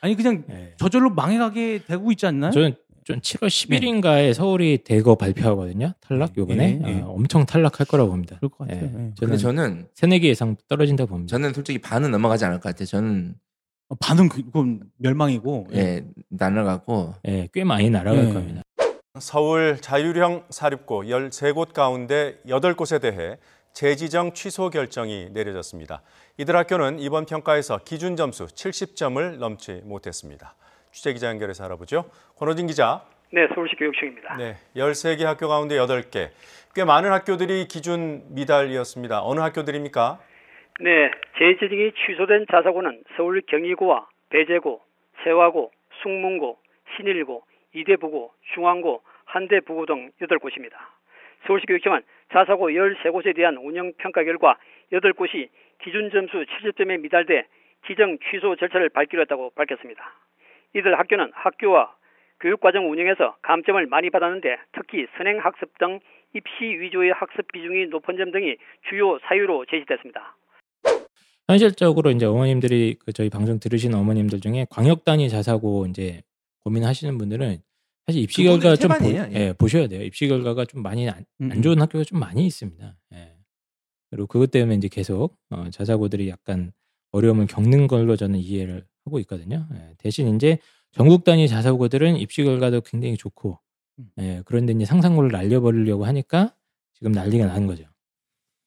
아니, 0.00 0.14
그냥 0.14 0.44
예. 0.50 0.74
저절로 0.78 1.10
망해가게 1.10 1.80
되고 1.86 2.10
있지 2.12 2.26
않나요? 2.26 2.52
저는 2.52 2.74
좀 3.04 3.20
7월 3.20 3.48
10일인가에 3.48 4.34
서울이 4.34 4.78
대거 4.84 5.14
발표하거든요. 5.16 5.94
탈락 6.00 6.36
요번에 6.36 6.80
예, 6.84 6.88
예. 6.88 7.00
어, 7.00 7.08
엄청 7.12 7.46
탈락할 7.46 7.86
거라고 7.86 8.10
봅니다. 8.10 8.36
그럴 8.36 8.50
것 8.50 8.58
같아요. 8.68 8.80
예. 8.80 8.84
예. 8.84 9.12
근데 9.18 9.36
저는 9.36 9.38
저는 9.38 9.88
새내기 9.94 10.28
예상 10.28 10.56
떨어진다 10.68 11.04
고 11.04 11.10
봅니다. 11.10 11.30
저는 11.30 11.52
솔직히 11.54 11.78
반은 11.78 12.10
넘어가지 12.10 12.44
않을 12.44 12.60
것 12.60 12.68
같아요. 12.68 12.86
저는 12.86 13.34
어, 13.88 13.94
반은 13.94 14.28
그- 14.28 14.42
그건 14.44 14.82
멸망이고. 14.98 15.68
예, 15.72 16.04
날아가고 16.28 17.14
예, 17.26 17.48
꽤 17.54 17.64
많이 17.64 17.88
날아갈 17.88 18.28
예. 18.28 18.32
겁니다. 18.32 18.62
서울 19.18 19.78
자율형 19.80 20.44
사립고 20.50 21.04
13곳 21.04 21.72
가운데 21.72 22.36
8곳에 22.46 23.00
대해 23.00 23.36
재지정 23.72 24.34
취소 24.34 24.70
결정이 24.70 25.30
내려졌습니다. 25.32 26.02
이들 26.40 26.54
학교는 26.54 27.00
이번 27.00 27.26
평가에서 27.26 27.78
기준 27.78 28.14
점수 28.14 28.46
70점을 28.46 29.38
넘지 29.38 29.82
못했습니다. 29.82 30.54
취재 30.92 31.12
기자 31.12 31.26
연결해서 31.30 31.64
알아보죠. 31.64 32.04
권호진 32.38 32.68
기자. 32.68 33.02
네, 33.32 33.48
서울시 33.52 33.74
교육청입니다. 33.74 34.36
네, 34.36 34.54
13개 34.76 35.24
학교 35.24 35.48
가운데 35.48 35.74
8개. 35.74 36.30
꽤 36.76 36.84
많은 36.84 37.10
학교들이 37.10 37.66
기준 37.66 38.22
미달이었습니다. 38.36 39.24
어느 39.24 39.40
학교들입니까? 39.40 40.20
네, 40.78 41.10
재지정이 41.40 41.90
취소된 42.06 42.46
자사고는 42.48 43.02
서울 43.16 43.42
경희고와 43.42 44.06
배재고, 44.30 44.80
세화고, 45.24 45.72
숭문고, 46.04 46.58
신일고, 46.94 47.42
이대부고, 47.74 48.32
중앙고, 48.54 49.02
한대부고 49.24 49.86
등 49.86 50.12
8곳입니다. 50.22 50.74
서울시 51.48 51.66
교육청은 51.66 52.02
자사고 52.32 52.70
13곳에 52.70 53.34
대한 53.34 53.56
운영 53.56 53.92
평가 53.98 54.22
결과 54.22 54.56
8곳이 54.92 55.48
기준 55.82 56.10
점수 56.10 56.44
70점에 56.44 57.00
미달돼 57.00 57.46
지정 57.86 58.18
취소 58.30 58.56
절차를 58.56 58.88
밟기로 58.90 59.22
했다고 59.22 59.50
밝혔습니다. 59.54 60.02
이들 60.74 60.98
학교는 60.98 61.30
학교와 61.34 61.94
교육과정 62.40 62.90
운영에서 62.90 63.36
감점을 63.42 63.84
많이 63.86 64.10
받았는데 64.10 64.56
특히 64.72 65.06
선행학습 65.16 65.78
등 65.78 66.00
입시 66.34 66.64
위주의 66.64 67.10
학습 67.12 67.50
비중이 67.52 67.86
높은 67.86 68.16
점 68.16 68.30
등이 68.30 68.56
주요 68.88 69.18
사유로 69.26 69.66
제시됐습니다. 69.66 70.36
현실적으로 71.48 72.10
이제 72.10 72.26
어머님들이 72.26 72.96
그 73.04 73.12
저희 73.12 73.30
방송 73.30 73.58
들으시는 73.58 73.98
어머님들 73.98 74.40
중에 74.40 74.66
광역 74.70 75.04
단위 75.04 75.30
자사고 75.30 75.86
이제 75.86 76.20
고민하시는 76.64 77.16
분들은 77.16 77.56
사실 78.06 78.22
입시 78.22 78.44
결과 78.44 78.76
좀 78.76 78.90
보, 78.90 79.06
예. 79.06 79.28
예, 79.32 79.52
보셔야 79.58 79.86
돼요. 79.86 80.02
입시 80.02 80.28
결과가 80.28 80.66
좀 80.66 80.82
많이 80.82 81.08
안, 81.08 81.24
음, 81.40 81.50
안 81.50 81.62
좋은 81.62 81.80
학교가 81.80 82.04
좀 82.04 82.20
많이 82.20 82.46
있습니다. 82.46 82.94
예. 83.14 83.37
그리고 84.10 84.26
그것 84.26 84.50
때문에 84.50 84.76
이제 84.76 84.88
계속 84.88 85.36
어, 85.50 85.68
자사고들이 85.70 86.28
약간 86.28 86.72
어려움을 87.12 87.46
겪는 87.46 87.86
걸로 87.86 88.16
저는 88.16 88.38
이해를 88.38 88.86
하고 89.04 89.18
있거든요. 89.20 89.66
예. 89.74 89.94
대신 89.98 90.34
이제 90.36 90.58
전국 90.92 91.24
단위 91.24 91.48
자사고들은 91.48 92.16
입시 92.16 92.42
결과도 92.44 92.80
굉장히 92.82 93.16
좋고 93.16 93.58
음. 93.98 94.10
예. 94.20 94.42
그런데 94.46 94.72
이제 94.72 94.84
상상고를 94.84 95.30
날려버리려고 95.30 96.04
하니까 96.06 96.54
지금 96.94 97.12
난리가 97.12 97.46
난 97.46 97.66
거죠. 97.66 97.84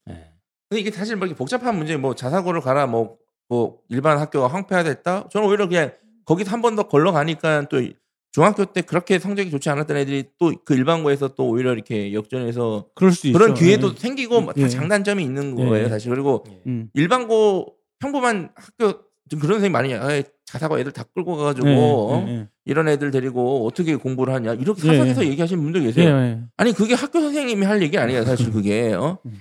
예. 0.10 0.32
근데 0.70 0.82
이게 0.82 0.92
사실 0.92 1.16
뭐 1.16 1.28
복잡한 1.30 1.78
문제 1.78 1.98
뭐 1.98 2.16
자사고를 2.16 2.62
가라 2.62 2.88
뭐, 2.88 3.18
뭐 3.50 3.80
일반 3.90 4.18
학교가 4.20 4.48
황폐화됐다. 4.48 5.30
저는 5.30 5.48
오히려 5.48 5.68
그냥 5.68 5.92
거기서 6.26 6.52
한 6.52 6.62
번 6.62 6.76
더 6.76 6.88
걸러 6.88 7.12
가니까 7.12 7.68
또 7.70 7.82
중학교 8.32 8.66
때 8.66 8.82
그렇게 8.82 9.20
성적이 9.20 9.52
좋지 9.52 9.70
않았던 9.70 9.98
애들이 9.98 10.24
또 10.40 10.52
그 10.64 10.74
일반고에서 10.74 11.30
또 11.36 11.48
오히려 11.50 11.74
이렇게 11.74 12.14
역전해서 12.14 12.88
그럴 12.96 13.12
수도 13.12 13.34
그런 13.38 13.52
있죠. 13.52 13.60
기회도 13.64 13.92
예. 13.96 14.00
생기고 14.00 14.46
다 14.48 14.54
예. 14.58 14.70
장단점이 14.70 15.24
있는 15.24 15.58
예. 15.60 15.66
거예요 15.66 15.90
사실 15.90 16.10
그리고 16.12 16.46
음. 16.68 16.90
일반고 16.94 17.76
평범한 18.00 18.52
학교 18.56 19.02
좀 19.30 19.40
그런 19.40 19.60
선생님 19.60 19.72
많이 19.72 19.94
아, 19.94 20.22
자사고 20.46 20.80
애들 20.80 20.92
다 20.92 21.04
끌고 21.14 21.36
가가지고 21.38 21.68
예, 21.70 21.76
어? 21.76 22.26
예, 22.28 22.48
이런 22.66 22.88
애들 22.90 23.12
데리고 23.12 23.66
어떻게 23.66 23.96
공부를 23.96 24.34
하냐 24.34 24.54
이렇게 24.56 24.88
예. 24.88 24.98
사석에서 24.98 25.26
얘기하시는 25.26 25.62
분들 25.64 25.82
예. 25.82 25.86
계세요. 25.88 26.10
예. 26.18 26.40
아니 26.58 26.74
그게 26.74 26.94
학교 26.94 27.22
선생님이 27.22 27.66
할 27.66 27.82
얘기 27.82 27.98
아니에요 27.98 28.24
사실 28.26 28.52
그게 28.52 28.94
어? 28.94 29.18
음. 29.26 29.40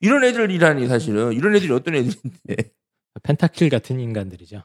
이런 0.00 0.24
애들이라니 0.24 0.86
사실은 0.88 1.32
이런 1.32 1.54
애들이 1.54 1.72
어떤 1.72 1.94
애들인데 1.94 2.56
펜타킬 3.22 3.68
같은 3.68 4.00
인간들이죠. 4.00 4.62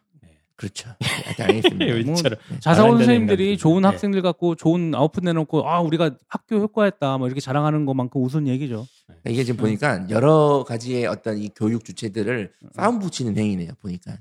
예. 0.57 0.67
그렇죠 0.67 0.89
네, 1.37 1.43
알겠습니다 1.43 1.87
요즘처럼 1.87 2.39
자사고 2.59 2.87
말한다는 2.89 2.97
선생님들이 2.97 3.43
인간들. 3.43 3.57
좋은 3.57 3.81
네. 3.83 3.87
학생들 3.87 4.21
갖고 4.23 4.55
좋은 4.55 4.93
아웃풋 4.95 5.23
내놓고 5.23 5.69
아 5.69 5.79
우리가 5.81 6.17
학교 6.27 6.57
효과했다 6.57 7.17
뭐 7.19 7.27
이렇게 7.27 7.39
자랑하는 7.39 7.85
것만큼 7.85 8.23
우스운 8.23 8.47
얘기죠. 8.47 8.87
이게 9.27 9.43
지금 9.43 9.57
보니까 9.61 10.09
여러 10.09 10.65
가지의 10.67 11.05
어떤 11.05 11.37
이 11.37 11.49
교육 11.55 11.85
주체들을 11.85 12.51
싸움 12.73 12.99
붙이는 12.99 13.37
행위네요 13.37 13.71
보니까 13.81 14.17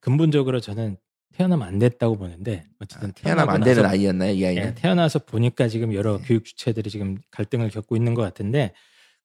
근본적으로 0.00 0.60
저는 0.60 0.96
태어나면 1.34 1.68
안 1.68 1.78
됐다고 1.78 2.16
보는데 2.16 2.64
어쨌든 2.80 3.10
아, 3.10 3.12
태어나면 3.12 3.54
안 3.54 3.60
되는 3.62 3.84
아이였나요 3.84 4.32
이 4.32 4.44
아이는 4.44 4.62
예, 4.68 4.74
태어나서 4.74 5.20
보니까 5.20 5.68
지금 5.68 5.94
여러 5.94 6.18
네. 6.18 6.24
교육 6.26 6.44
주체들이 6.44 6.90
지금 6.90 7.18
갈등을 7.30 7.70
겪고 7.70 7.96
있는 7.96 8.14
것 8.14 8.22
같은데 8.22 8.72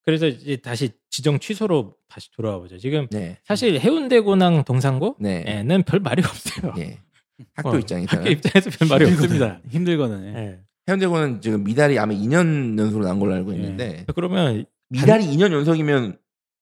그래서 0.04 0.28
이제 0.28 0.58
다시 0.58 0.90
지정 1.10 1.40
취소로 1.40 1.96
다시 2.08 2.32
돌아와 2.32 2.60
보죠. 2.60 2.78
지금 2.78 3.08
네 3.12 3.38
사실 3.44 3.80
해운대고랑 3.80 4.64
동산고는 4.64 5.16
네. 5.20 5.84
별 5.86 6.00
말이 6.00 6.24
없어요. 6.24 6.74
예. 6.78 7.00
학교 7.56 7.70
어, 7.70 7.78
입장에서는 7.80 8.24
학교 8.24 8.32
입장에서 8.32 8.70
별 8.78 8.88
말이 8.88 9.06
없습니다. 9.06 9.60
힘들거든. 9.70 10.24
예. 10.26 10.40
예. 10.40 10.60
해운대고는 10.90 11.42
지금 11.42 11.64
미달이 11.64 11.98
아마 12.00 12.14
2년 12.14 12.78
연속으로 12.78 13.06
난 13.06 13.20
걸로 13.20 13.34
알고 13.36 13.54
있는데 13.54 14.06
그러면 14.16 14.66
미달이 14.90 15.26
2년 15.26 15.52
연속이면 15.52 16.18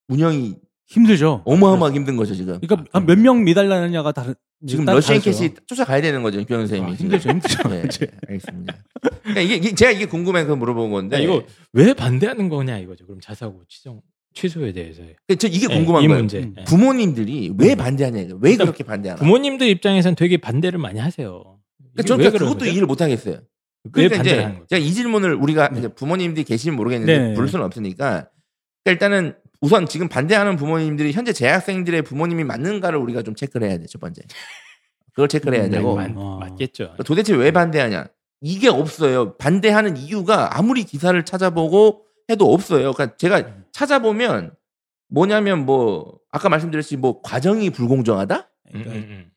운영이 0.09 0.57
힘들죠. 0.87 1.43
어마어마하게 1.45 1.95
힘든 1.97 2.17
거죠 2.17 2.35
지금. 2.35 2.59
그러니까 2.59 2.99
몇명 2.99 3.43
미달나느냐가 3.43 4.11
다른 4.11 4.35
지금 4.67 4.85
따- 4.85 4.93
러시앤캐시 4.93 5.53
쫓아가야 5.67 6.01
되는 6.01 6.21
거죠 6.21 6.43
교원 6.45 6.67
선생님이. 6.67 6.91
아. 6.91 6.95
힘들죠, 6.95 7.29
힘들죠. 7.29 7.69
네, 7.69 7.81
네, 7.87 8.07
알겠습니다. 8.27 8.75
그러니까 9.21 9.41
이게, 9.41 9.55
이게 9.55 9.75
제가 9.75 9.91
이게 9.91 10.05
궁금해서 10.05 10.55
물어본 10.55 10.91
건데. 10.91 11.15
야, 11.17 11.19
이거 11.19 11.43
왜 11.73 11.93
반대하는 11.93 12.49
거냐 12.49 12.77
이거죠. 12.79 13.05
그럼 13.05 13.21
자사고 13.21 13.63
취정 13.69 14.01
취소에 14.33 14.73
대해서 14.73 15.01
그러니까 15.01 15.35
저 15.39 15.47
이게 15.47 15.67
예, 15.69 15.73
궁금한 15.75 16.03
이 16.03 16.07
거예요. 16.07 16.19
문제. 16.19 16.39
음. 16.39 16.55
예. 16.59 16.63
부모님들이 16.65 17.53
왜 17.57 17.75
반대하냐 17.75 18.19
이거. 18.21 18.37
왜 18.41 18.55
그렇게 18.57 18.83
반대하나. 18.83 19.19
부모님들 19.19 19.67
입장에서는 19.67 20.15
되게 20.15 20.37
반대를 20.37 20.77
많이 20.77 20.99
하세요. 20.99 21.41
그러니까 21.93 22.03
저는 22.03 22.25
왜 22.25 22.29
그러니까 22.29 22.39
그것도 22.39 22.59
거죠? 22.59 22.71
이해를 22.71 22.85
못 22.85 23.01
하겠어요. 23.01 23.35
왜 23.95 24.07
그러니까 24.09 24.21
이제? 24.21 24.35
제가 24.69 24.77
이 24.85 24.91
질문을 24.93 25.33
우리가 25.35 25.69
이제 25.77 25.87
부모님들이 25.87 26.43
계시면 26.43 26.75
모르겠는데 26.75 27.17
네. 27.29 27.33
부를 27.33 27.47
수는 27.47 27.63
없으니까 27.65 28.29
그러니까 28.83 28.91
일단은 28.91 29.35
우선 29.61 29.87
지금 29.87 30.07
반대하는 30.07 30.55
부모님들이 30.55 31.11
현재 31.11 31.33
재학생들의 31.33 32.01
부모님이 32.03 32.43
맞는가를 32.45 32.97
우리가 32.99 33.23
좀 33.23 33.35
체크를 33.35 33.67
해야 33.67 33.77
돼 33.77 33.85
첫 33.87 33.99
번째. 33.99 34.21
그걸 35.13 35.27
체크를 35.27 35.57
해야 35.57 35.65
음, 35.65 35.71
되고 35.71 35.95
맞, 35.95 36.11
어. 36.15 36.37
맞겠죠. 36.39 36.95
도대체 37.05 37.33
왜 37.35 37.51
반대하냐? 37.51 38.07
이게 38.41 38.69
없어요. 38.69 39.35
반대하는 39.37 39.97
이유가 39.97 40.57
아무리 40.57 40.83
기사를 40.85 41.23
찾아보고 41.25 42.05
해도 42.29 42.53
없어요. 42.53 42.93
그러니까 42.93 43.17
제가 43.17 43.43
찾아보면 43.73 44.51
뭐냐면 45.09 45.65
뭐 45.65 46.19
아까 46.31 46.47
말씀드렸듯이 46.47 46.95
뭐 46.95 47.21
과정이 47.21 47.69
불공정하다? 47.71 48.49
음, 48.75 48.83
음, 48.85 48.91
음. 48.91 49.31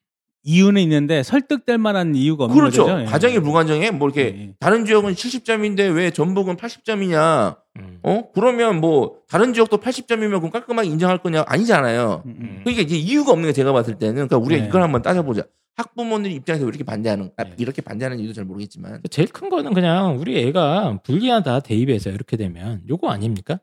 이유는 0.45 0.83
있는데 0.83 1.23
설득될 1.23 1.79
만한 1.79 2.15
이유가 2.15 2.45
없는 2.45 2.59
그렇죠. 2.59 2.85
거죠. 2.85 3.01
예. 3.01 3.05
과정이 3.05 3.39
불가정해. 3.39 3.91
뭐 3.91 4.09
이렇게 4.09 4.23
예, 4.23 4.41
예. 4.41 4.55
다른 4.59 4.85
지역은 4.85 5.15
70점인데 5.15 5.95
왜 5.95 6.11
전북은 6.11 6.57
80점이냐? 6.57 7.57
음. 7.79 7.99
어? 8.03 8.25
그러면 8.35 8.81
뭐 8.81 9.19
다른 9.29 9.53
지역도 9.55 9.79
80점이면 9.79 10.39
그럼 10.39 10.51
깔끔하게 10.51 10.89
인정할 10.89 11.19
거냐? 11.19 11.45
아니잖아요. 11.47 12.23
음, 12.27 12.37
음. 12.41 12.61
그러니까 12.65 12.83
이제 12.83 12.97
이유가 12.97 13.33
없는 13.33 13.51
게 13.51 13.53
제가 13.53 13.73
봤을 13.73 13.99
때는 13.99 14.15
그러니까 14.15 14.39
우리가 14.39 14.63
네. 14.63 14.69
이걸 14.69 14.83
한번 14.83 15.03
따져보자. 15.03 15.45
학부모들 15.75 16.31
입장에서 16.33 16.65
왜 16.65 16.69
이렇게 16.69 16.85
반대하는 16.85 17.31
아, 17.37 17.45
네. 17.45 17.55
이렇게 17.59 17.81
반대하는 17.81 18.19
이유도 18.19 18.35
잘 18.35 18.45
모르겠지만 18.45 19.01
제일 19.11 19.29
큰 19.29 19.49
거는 19.49 19.73
그냥 19.73 20.19
우리 20.19 20.39
애가 20.39 21.01
불리하다 21.03 21.61
대입해서 21.61 22.11
이렇게 22.11 22.37
되면 22.37 22.83
요거 22.89 23.09
아닙니까? 23.09 23.59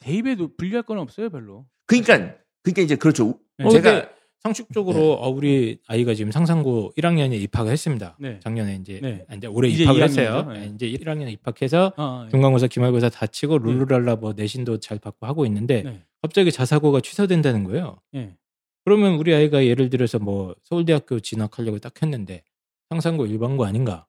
대입에도 0.00 0.56
불리할 0.56 0.82
건 0.82 0.98
없어요, 0.98 1.30
별로. 1.30 1.66
그러니까 1.86 2.34
그러니까 2.62 2.82
이제 2.82 2.96
그렇죠. 2.96 3.38
네. 3.58 3.66
어, 3.66 3.70
제가 3.70 3.90
근데 3.92 4.08
상식적으로 4.44 5.14
어, 5.14 5.30
우리 5.30 5.78
아이가 5.86 6.12
지금 6.12 6.30
상상고 6.30 6.92
1학년에 6.98 7.40
입학을 7.44 7.72
했습니다. 7.72 8.14
네. 8.20 8.38
작년에 8.40 8.76
이제 8.76 9.00
네. 9.02 9.24
이제 9.34 9.46
올해 9.46 9.70
이제 9.70 9.84
입학을 9.84 10.00
2학년 10.02 10.04
했어요. 10.04 10.42
네. 10.52 10.58
네, 10.60 10.72
이제 10.74 10.86
1학년에 10.86 11.32
입학해서 11.32 11.94
어, 11.96 12.24
예. 12.26 12.30
중간고사, 12.30 12.66
기말고사 12.66 13.08
다 13.08 13.26
치고 13.26 13.58
룰루랄라 13.58 14.16
뭐 14.16 14.34
내신도 14.34 14.80
잘 14.80 14.98
받고 14.98 15.26
하고 15.26 15.46
있는데 15.46 15.82
네. 15.82 16.02
갑자기 16.20 16.52
자사고가 16.52 17.00
취소된다는 17.00 17.64
거예요. 17.64 18.02
예. 18.16 18.36
그러면 18.84 19.14
우리 19.14 19.34
아이가 19.34 19.64
예를 19.64 19.88
들어서 19.88 20.18
뭐 20.18 20.54
서울대학교 20.64 21.20
진학하려고 21.20 21.78
딱 21.78 22.02
했는데 22.02 22.44
상상고 22.90 23.24
일반고 23.24 23.64
아닌가? 23.64 24.06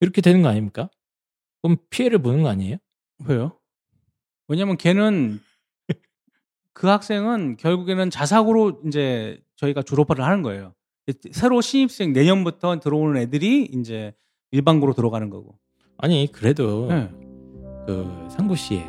이렇게 0.00 0.20
되는 0.20 0.42
거 0.42 0.50
아닙니까? 0.50 0.90
그럼 1.62 1.78
피해를 1.88 2.18
보는 2.18 2.42
거 2.42 2.50
아니에요? 2.50 2.76
왜요? 3.26 3.58
왜냐면 4.46 4.76
걔는 4.76 5.40
그 6.74 6.86
학생은 6.86 7.56
결국에는 7.56 8.10
자사고로 8.10 8.82
이제 8.86 9.42
저희가 9.56 9.82
졸업을 9.82 10.20
하는 10.20 10.42
거예요. 10.42 10.72
새로 11.32 11.60
신입생 11.60 12.12
내년부터 12.12 12.78
들어오는 12.80 13.20
애들이 13.20 13.68
이제 13.72 14.12
일반고로 14.52 14.94
들어가는 14.94 15.30
거고. 15.30 15.56
아니 15.98 16.28
그래도 16.32 16.86
네. 16.88 17.08
그 17.86 18.26
상고 18.30 18.54
씨의 18.56 18.84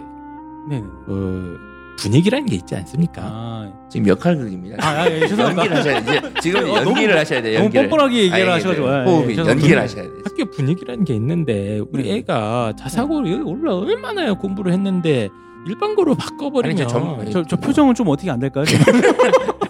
네. 0.69 0.81
그 1.05 1.57
분위기라는 1.99 2.47
게 2.47 2.55
있지 2.55 2.75
않습니까? 2.75 3.21
아, 3.23 3.87
지금 3.89 4.07
역할극입니다. 4.07 4.77
아, 4.85 5.01
아, 5.03 5.11
예, 5.11 5.27
죄송합니다. 5.27 5.61
연기를 5.65 5.77
하셔야 5.77 5.99
이제 5.99 6.33
지금 6.41 6.59
어, 6.61 6.79
너무- 6.79 6.89
연기를 6.89 7.17
하셔야 7.17 7.41
돼요. 7.41 7.53
너무 7.59 7.65
연기를. 7.65 7.89
뻔뻔하게 7.89 8.17
얘기를 8.17 8.41
아니, 8.41 8.49
하셔가지고. 8.51 8.87
네, 8.87 8.93
예, 8.93 8.99
예, 8.99 9.03
호흡이 9.05 9.27
죄송합니다. 9.35 9.51
연기를 9.51 9.81
하셔야 9.81 10.03
돼요. 10.03 10.13
학교 10.25 10.51
분위기라는 10.51 11.05
게 11.05 11.13
있는데 11.15 11.79
우리 11.91 12.03
네. 12.03 12.15
애가 12.17 12.73
자사고를 12.77 13.31
여기 13.31 13.43
올라 13.43 13.75
얼마나 13.75 14.33
공부를 14.33 14.73
했는데 14.73 15.29
일반고로 15.67 16.15
바꿔버리면 16.15 16.77
아니, 16.81 16.87
저 16.87 16.87
전- 16.87 17.31
저, 17.31 17.43
저 17.45 17.55
표정은 17.55 17.95
좀 17.95 18.07
어떻게 18.09 18.29
안 18.31 18.39
될까요? 18.39 18.65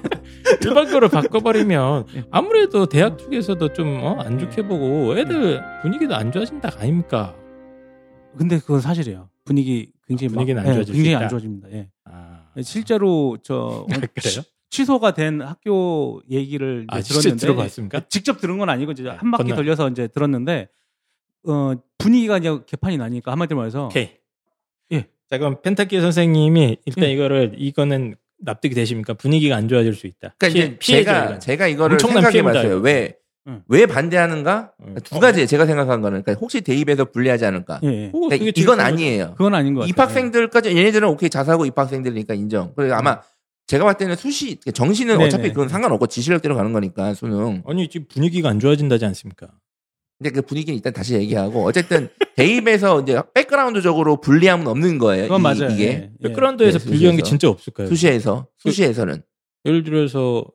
일반고로 0.64 1.10
바꿔버리면 1.10 2.06
네. 2.14 2.24
아무래도 2.32 2.86
대학 2.86 3.18
쪽에서도 3.18 3.74
좀안 3.74 4.38
좋게 4.40 4.64
보고 4.68 5.18
애들 5.18 5.62
분위기도 5.82 6.16
안 6.16 6.32
좋아진다 6.32 6.72
아닙니까? 6.78 7.36
근데 8.38 8.60
그건 8.60 8.82
사실이에요. 8.82 9.30
분위기 9.44 9.92
굉장히 10.08 10.30
막- 10.30 10.34
분위기는 10.36 10.62
안 10.62 10.68
예, 10.70 10.74
좋아질 10.76 10.96
수 10.96 11.02
굉장히. 11.04 11.24
안 11.24 11.30
좋아집니다. 11.30 11.72
예. 11.72 11.90
아, 12.06 12.46
실제로 12.62 13.38
저 13.44 13.86
그래요? 14.14 14.44
취소가 14.70 15.14
된 15.14 15.42
학교 15.42 16.22
얘기를 16.30 16.86
아 16.90 17.00
들었는데 17.00 17.38
들어봤습니까? 17.38 18.02
직접 18.10 18.40
들은 18.42 18.58
건 18.58 18.70
아니고 18.70 18.92
이제 18.92 19.04
네, 19.04 19.10
한 19.12 19.32
바퀴 19.32 19.44
건너- 19.52 19.56
돌려서 19.56 19.90
이제 19.90 20.08
들었는데 20.08 20.68
어 21.48 21.74
분위기가 21.98 22.38
이제 22.38 22.50
개판이 22.66 22.98
나니까 22.98 23.32
한마디로 23.32 23.58
말해서 23.58 23.86
오케이. 23.86 24.10
예. 24.92 25.08
자 25.30 25.38
그럼 25.38 25.62
펜타키 25.62 26.02
선생님이 26.02 26.78
일단 26.86 27.06
예. 27.06 27.14
이거를 27.14 27.54
이거는 27.58 28.16
납득이 28.46 28.74
되십니까? 28.76 29.14
분위기가 29.16 29.56
안 29.56 29.68
좋아질 29.68 29.94
수 29.94 30.08
있다. 30.08 30.36
그러니까 30.38 30.48
피해- 30.54 30.66
이제 30.68 30.78
피해죠, 30.80 31.06
제가. 31.12 31.40
제가 31.40 31.68
이거를 31.68 31.96
엄청난 31.96 32.24
생각해 32.32 32.44
봤어요. 32.44 32.82
피해입니다, 32.82 32.84
왜 32.90 33.16
응. 33.48 33.62
왜 33.68 33.86
반대하는가? 33.86 34.72
응. 34.88 34.96
두 35.04 35.20
가지 35.20 35.46
제가 35.46 35.66
생각한 35.66 36.02
거는 36.02 36.24
그러니까 36.24 36.40
혹시 36.42 36.62
대입에서 36.62 37.06
불리하지 37.06 37.46
않을까? 37.46 37.80
예, 37.84 37.88
예. 37.88 38.10
오, 38.14 38.30
그러니까 38.30 38.52
이건. 38.56 38.80
아니에요. 38.80 39.34
그건 39.38 39.54
아닌 39.54 39.74
것 39.74 39.82
같아요. 39.82 39.90
입학생들까지 39.90 40.76
얘네들은 40.76 41.08
오케이 41.10 41.30
자사고 41.30 41.66
입학생들이니까 41.66 42.34
인정. 42.34 42.74
그리고 42.76 42.94
아마 42.96 43.22
제가 43.68 43.84
봤을 43.84 43.98
때는 43.98 44.16
수시 44.16 44.60
정시는 44.74 45.18
네네. 45.18 45.26
어차피 45.28 45.50
그건 45.50 45.68
상관없고 45.70 46.08
지시력대로 46.08 46.56
가는 46.56 46.72
거니까 46.74 47.14
수능. 47.14 47.62
아니 47.68 47.88
지금 47.88 48.08
분위기가 48.08 48.50
안 48.50 48.60
좋아진다지 48.60 49.06
않습니까? 49.06 49.48
근데 50.18 50.30
그 50.32 50.42
분위기는 50.42 50.76
일단 50.76 50.94
다시 50.94 51.14
얘기하고 51.16 51.66
어쨌든 51.66 52.08
대입에서 52.36 53.02
이제 53.02 53.22
백그라운드적으로 53.34 54.22
불리함은 54.22 54.66
없는 54.68 54.98
거예요. 54.98 55.24
그건 55.24 55.40
이- 55.42 55.44
맞아요. 55.44 55.70
이게 55.74 55.84
예, 55.86 56.12
예. 56.24 56.28
백그라운드에서 56.30 56.80
네, 56.80 56.86
불리한 56.86 57.18
게. 57.18 57.24
진짜 57.24 57.50
없을까요? 57.50 57.88
수시에서 57.88 58.48
그- 58.64 58.70
수시에서는 58.70 59.22
예를 59.66 59.84
들어서 59.84 60.46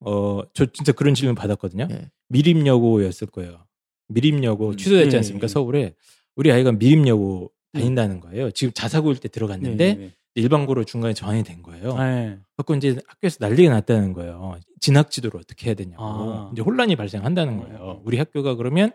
어 0.00 0.42
저 0.52 0.66
진짜 0.66 0.92
그런 0.92 1.14
질문 1.14 1.34
받았거든요. 1.34 1.88
예. 1.90 2.10
미림여고였을 2.28 3.28
거예요. 3.28 3.64
미림여고 4.08 4.70
음. 4.70 4.76
취소됐지 4.76 5.14
예, 5.14 5.18
않습니까? 5.18 5.44
예. 5.44 5.48
서울에 5.48 5.94
우리 6.36 6.52
아이가 6.52 6.72
미림여고 6.72 7.50
다닌다는 7.72 8.20
거예요. 8.20 8.50
지금 8.50 8.72
자사고일 8.74 9.18
때 9.18 9.28
들어갔는데 9.28 10.12
일반고로 10.40 10.84
중간에 10.84 11.14
전환이 11.14 11.42
된 11.42 11.62
거예요. 11.62 11.96
네. 11.96 12.38
그래서 12.56 12.76
이제 12.76 13.00
학교에서 13.08 13.38
난리가 13.40 13.72
났다는 13.72 14.12
거예요. 14.12 14.58
진학 14.80 15.10
지도를 15.10 15.40
어떻게 15.40 15.66
해야 15.66 15.74
되냐고. 15.74 16.02
아. 16.04 16.50
이제 16.52 16.62
혼란이 16.62 16.94
발생한다는 16.96 17.56
거예요. 17.58 18.02
우리 18.04 18.18
학교가 18.18 18.54
그러면 18.54 18.92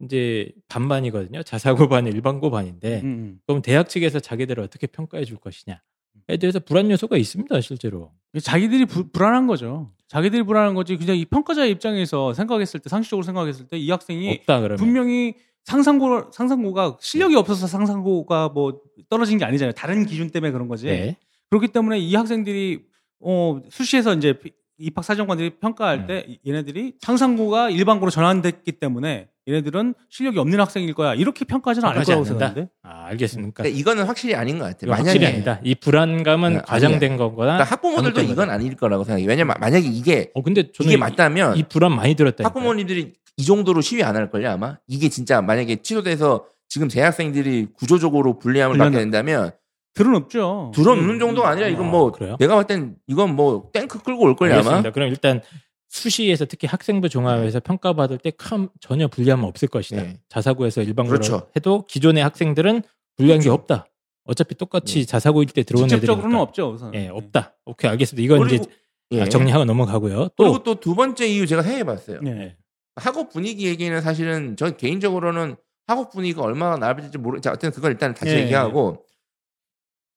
이제 0.00 0.52
반반이거든요. 0.68 1.42
자사고 1.44 1.88
반, 1.88 2.06
일반고 2.06 2.50
반인데 2.50 3.00
음, 3.02 3.06
음. 3.06 3.40
그럼 3.46 3.62
대학 3.62 3.88
측에서 3.88 4.18
자기들을 4.20 4.62
어떻게 4.62 4.86
평가해 4.88 5.24
줄 5.24 5.36
것이냐 5.38 5.80
에 6.28 6.36
대해서 6.36 6.58
불안 6.60 6.90
요소가 6.90 7.16
있습니다, 7.16 7.60
실제로. 7.60 8.12
자기들이 8.40 8.84
부- 8.86 9.08
불안한 9.10 9.46
거죠. 9.46 9.92
자기들이 10.08 10.42
불안한 10.42 10.74
거지. 10.74 10.96
그냥 10.96 11.16
이 11.16 11.24
평가자의 11.24 11.70
입장에서 11.72 12.32
생각했을 12.32 12.80
때 12.80 12.88
상식적으로 12.88 13.24
생각했을 13.24 13.66
때 13.66 13.76
이 13.78 13.90
학생이 13.90 14.30
없다. 14.40 14.60
분명히 14.76 15.34
상상고 15.64 16.30
상상고가 16.32 16.96
실력이 17.00 17.36
없어서 17.36 17.66
상상고가 17.66 18.48
뭐 18.48 18.80
떨어진 19.08 19.38
게 19.38 19.44
아니잖아요. 19.44 19.72
다른 19.72 20.06
기준 20.06 20.30
때문에 20.30 20.50
그런 20.52 20.68
거지. 20.68 20.86
네. 20.86 21.16
그렇기 21.50 21.68
때문에 21.68 21.98
이 21.98 22.14
학생들이 22.14 22.80
어 23.20 23.60
수시에서 23.70 24.14
이제 24.14 24.32
피- 24.34 24.52
입학 24.78 25.04
사정관들이 25.04 25.50
평가할 25.60 25.98
음. 26.00 26.06
때 26.08 26.26
얘네들이 26.46 26.94
상상고가 27.00 27.70
일반고로 27.70 28.10
전환됐기 28.10 28.72
때문에 28.72 29.28
얘네들은 29.46 29.94
실력이 30.08 30.38
없는 30.38 30.58
학생일 30.60 30.94
거야. 30.94 31.14
이렇게 31.14 31.44
평가하지는 31.44 31.88
않을 31.88 31.94
평가하지 32.02 32.10
거라고? 32.10 32.24
생각하는데. 32.24 32.70
아, 32.82 33.04
알겠습니까? 33.08 33.62
근데 33.62 33.76
이거는 33.78 34.04
확실히 34.04 34.34
아닌 34.34 34.58
것 34.58 34.64
같아요. 34.64 34.90
만약에 34.90 35.26
아니다. 35.26 35.60
이 35.62 35.74
불안감은 35.74 36.52
네, 36.54 36.60
과장된 36.64 37.16
거거나. 37.16 37.52
그러니까 37.54 37.64
학부모들도 37.64 38.22
이건. 38.22 38.50
아닐 38.50 38.74
거라고 38.76 39.04
생각해요. 39.04 39.28
왜냐면 39.28 39.54
만약에 39.60 39.86
이게 39.86 40.30
어 40.34 40.42
근데 40.42 40.72
저는 40.72 40.88
이게 40.90 40.94
이- 40.94 40.96
맞다면 40.96 41.56
이, 41.56 41.62
불안 41.64 41.94
많이 41.94 42.14
들었다. 42.14 42.44
학부모님들이 42.44 43.12
이 43.36 43.44
정도로 43.44 43.80
시위 43.80 44.02
안 44.02 44.16
할 44.16 44.30
걸요 44.30 44.50
아마 44.50 44.78
이게 44.86 45.08
진짜 45.08 45.40
만약에 45.42 45.76
취소돼서 45.82 46.46
지금 46.68 46.88
재학생들이 46.88 47.68
구조적으로 47.74 48.38
불리함을 48.38 48.78
받게 48.78 48.98
된다면 48.98 49.50
들은 49.94 50.14
없죠. 50.14 50.72
들어놓는 50.74 51.18
정도가 51.18 51.48
아니라 51.50 51.68
이건 51.68 51.86
아, 51.86 51.90
뭐 51.90 52.10
그래요? 52.12 52.36
내가 52.40 52.54
봤을 52.54 52.66
땐 52.66 52.96
이건 53.06 53.36
뭐 53.36 53.70
탱크 53.72 53.98
끌고 54.02 54.22
올 54.24 54.36
걸요 54.36 54.56
아마. 54.60 54.82
그럼 54.90 55.08
일단 55.08 55.42
수시에서 55.88 56.46
특히 56.46 56.66
학생부 56.66 57.10
종합에서 57.10 57.60
평가받을 57.60 58.16
때 58.18 58.30
큰 58.30 58.68
전혀 58.80 59.08
불리함은 59.08 59.44
없을 59.44 59.68
것이다. 59.68 60.02
네. 60.02 60.16
자사고에서 60.30 60.80
일반고로 60.82 61.18
그렇죠. 61.18 61.48
해도 61.56 61.84
기존의 61.86 62.22
학생들은 62.22 62.82
불리한 63.18 63.40
게 63.40 63.50
없다. 63.50 63.86
어차피 64.24 64.54
똑같이 64.54 65.00
네. 65.00 65.04
자사고일 65.04 65.48
때 65.48 65.62
들어온 65.64 65.88
직접적으로는 65.88 66.24
애들이니까. 66.36 66.42
없죠. 66.42 66.70
우선. 66.70 66.94
예, 66.94 67.08
없다. 67.08 67.54
오케이, 67.66 67.90
알겠습니다. 67.90 68.24
이건 68.24 68.46
이제 68.46 68.56
그리고 68.58 68.72
예. 69.10 69.22
아, 69.22 69.28
정리하고 69.28 69.66
넘어가고요. 69.66 70.28
또 70.28 70.44
그리고 70.44 70.62
또 70.62 70.74
두 70.76 70.94
번째 70.94 71.26
이유 71.26 71.46
제가 71.46 71.60
해봤어요. 71.60 72.20
네. 72.22 72.56
네. 72.96 73.02
학업 73.02 73.30
분위기 73.30 73.66
얘기는 73.66 74.00
사실은 74.00 74.56
저 74.56 74.70
개인적으로는 74.70 75.56
학업 75.86 76.10
분위기가 76.10 76.42
얼마나 76.42 76.76
나아질지 76.76 77.18
모르. 77.18 77.40
자, 77.40 77.50
어쨌든 77.50 77.72
그걸 77.72 77.92
일단 77.92 78.14
다시 78.14 78.32
예. 78.32 78.40
얘기하고 78.42 79.04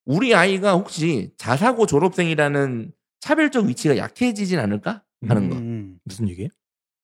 우리 0.06 0.36
아이가 0.36 0.74
혹시 0.74 1.32
자사고 1.38 1.86
졸업생이라는 1.86 2.92
차별적 3.20 3.66
위치가 3.66 3.98
약해지진 3.98 4.60
않을까 4.60 5.04
하는 5.28 5.50
거. 5.50 5.56
음. 5.56 6.00
무슨 6.04 6.30
얘기예요? 6.30 6.50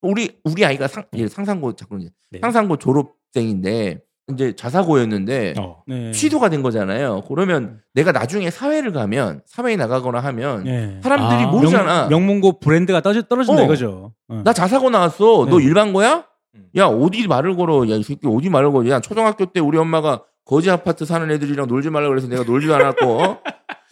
우리 0.01 0.39
우리 0.43 0.65
아이가 0.65 0.87
상, 0.87 1.05
예, 1.13 1.27
상상고 1.27 1.73
자꾸 1.75 1.97
네. 2.29 2.39
상상고 2.39 2.77
졸업생인데 2.77 4.01
이제 4.33 4.55
자사고였는데 4.55 5.53
어. 5.59 5.83
네. 5.87 6.11
취소가 6.11 6.49
된 6.49 6.61
거잖아요. 6.61 7.21
그러면 7.27 7.79
내가 7.93 8.11
나중에 8.11 8.49
사회를 8.49 8.91
가면 8.91 9.41
사회에 9.45 9.75
나가거나 9.75 10.19
하면 10.19 10.63
네. 10.63 10.99
사람들이 11.01 11.43
아, 11.43 11.47
모르잖아. 11.47 12.07
명, 12.07 12.25
문고 12.25 12.59
브랜드가 12.59 13.01
떨어져, 13.01 13.21
떨어진다 13.23 13.61
어. 13.61 13.65
이거죠. 13.65 14.13
어. 14.29 14.41
나 14.43 14.53
자사고 14.53 14.89
나왔어. 14.89 15.45
너 15.49 15.57
네. 15.59 15.63
일반고야? 15.65 16.25
음. 16.55 16.65
야 16.77 16.85
어디 16.85 17.27
말을 17.27 17.55
걸어? 17.55 17.87
야 17.89 17.95
이 17.95 18.03
새끼 18.03 18.27
어디 18.27 18.49
말을 18.49 18.71
걸어? 18.71 18.89
야 18.89 18.99
초등학교 18.99 19.45
때 19.45 19.59
우리 19.59 19.77
엄마가 19.77 20.23
거지 20.45 20.69
아파트 20.69 21.05
사는 21.05 21.29
애들이랑 21.31 21.67
놀지 21.67 21.89
말라 21.89 22.09
그래서 22.09 22.27
내가 22.27 22.43
놀지도 22.43 22.75
않았고 22.75 23.05
어? 23.21 23.37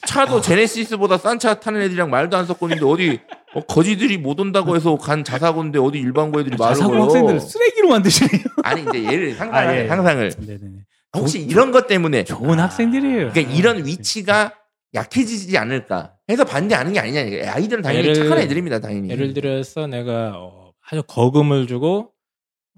차도 0.08 0.42
제네시스보다 0.42 1.18
싼 1.18 1.40
차 1.40 1.60
타는 1.60 1.82
애들이랑 1.82 2.10
말도 2.10 2.36
안 2.36 2.46
섞고 2.46 2.68
있는데 2.68 2.86
어디 2.86 3.20
어, 3.56 3.62
거지들이 3.62 4.18
못 4.18 4.40
온다고 4.40 4.76
해서 4.76 4.96
간 4.98 5.24
자사고인데 5.24 5.80
어디 5.80 5.98
일반고 6.00 6.40
애들이 6.42 6.56
말을 6.58 6.76
자사고 6.76 6.92
걸어? 6.92 7.04
학생들 7.06 7.40
쓰레기로 7.40 7.90
만드시네요. 7.90 8.44
아니 8.64 8.82
이제 8.84 9.04
얘를 9.06 9.34
상상 9.36 9.68
아, 9.70 9.76
예. 9.76 9.88
상상을 9.88 10.32
네네네. 10.40 10.78
혹시 11.18 11.40
이런 11.40 11.72
것 11.72 11.88
때문에 11.88 12.24
좋은 12.26 12.60
학생들이에요. 12.60 13.32
그러니까 13.32 13.42
이런 13.54 13.86
위치가 13.86 14.54
약해지지 14.94 15.58
않을까 15.58 16.14
해서 16.30 16.44
반대하는 16.46 16.94
게 16.94 17.00
아니냐. 17.00 17.52
아이들은 17.54 17.82
당연히 17.82 18.10
예를- 18.10 18.16
착한 18.16 18.38
애들입니다. 18.40 18.80
당연히. 18.80 19.10
예를 19.10 19.34
들어서 19.34 19.88
내가 19.88 20.34
어, 20.36 20.72
아주 20.90 21.02
거금을 21.08 21.66
주고 21.66 22.12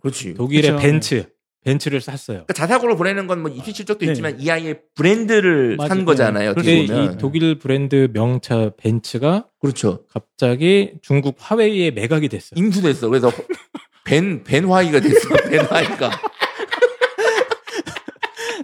그렇지. 0.02 0.34
독일의 0.36 0.72
그쵸. 0.72 0.82
벤츠 0.82 1.30
벤츠를 1.63 2.02
샀어요. 2.02 2.38
그러니까 2.47 2.54
자사고를 2.54 2.95
보내는 2.97 3.28
건 3.28 3.41
뭐 3.41 3.52
입시 3.52 3.71
실적도 3.74 4.06
네. 4.06 4.12
있지만 4.12 4.39
이 4.39 4.50
아이의 4.50 4.80
브랜드를 4.95 5.76
맞아요. 5.78 5.88
산 5.89 6.06
거잖아요. 6.06 6.54
네. 6.56 6.56
근데 6.56 6.88
보면. 6.93 7.13
이 7.13 7.17
독일 7.17 7.60
브랜드 7.60 8.10
명차 8.13 8.71
벤츠가 8.78 9.45
그렇죠. 9.60 10.04
갑자기 10.12 10.93
중국 11.02 11.36
화웨이에 11.38 11.91
매각이 11.91 12.30
됐어요. 12.30 12.52
임수됐어. 12.56 13.10
그래서 13.10 13.32
벤 14.06 14.43
벤화이가 14.43 15.00
됐어. 15.00 15.30
벤화이가. 15.50 16.12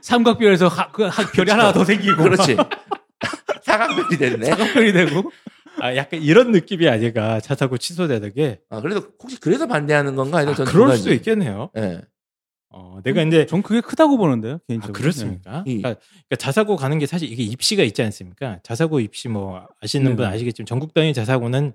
삼각별에서 0.02 0.68
하, 0.68 0.92
그 0.92 1.04
하- 1.06 1.32
별이 1.32 1.52
하나 1.52 1.74
더 1.74 1.84
생기고 1.84 2.24
그렇지. 2.24 2.56
사각별이 3.64 4.18
됐네. 4.18 4.46
사각별이 4.46 4.94
되고 4.94 5.32
아, 5.80 5.96
약간 5.96 6.22
이런 6.22 6.52
느낌이 6.52 6.88
아닐까 6.88 7.40
자사고 7.40 7.78
취소되는 7.78 8.34
게 8.34 8.60
아, 8.70 8.82
그래서 8.82 9.02
혹시 9.22 9.40
그래서 9.40 9.68
반대하는 9.68 10.16
건가? 10.16 10.40
아니면 10.40 10.56
아, 10.60 10.64
그럴. 10.66 10.98
수도 10.98 11.14
있겠네요. 11.14 11.70
예. 11.78 12.02
어, 12.80 13.00
내가 13.04 13.24
이제 13.24 13.46
전 13.48 13.64
그게 13.64 13.82
크다고 13.82 14.18
보는데요 14.18 14.56
아, 14.56 14.60
개인적으로. 14.68 14.94
그렇습니까? 14.94 15.64
네. 15.66 15.78
그러니까, 15.78 15.96
그러니까 16.00 16.36
자사고 16.38 16.76
가는 16.76 17.00
게 17.00 17.08
사실 17.08 17.32
이게 17.32 17.42
입시가 17.44 17.82
있지 17.84 18.04
않습니까? 18.04 18.60
자사고 18.64 19.00
입시 19.00 19.28
뭐 19.30 19.68
아시는 19.82 20.16
분 20.16 20.24
네네. 20.26 20.36
아시겠지만 20.36 20.68
전국 20.68 20.94
단위 20.94 21.14
자사고는 21.14 21.74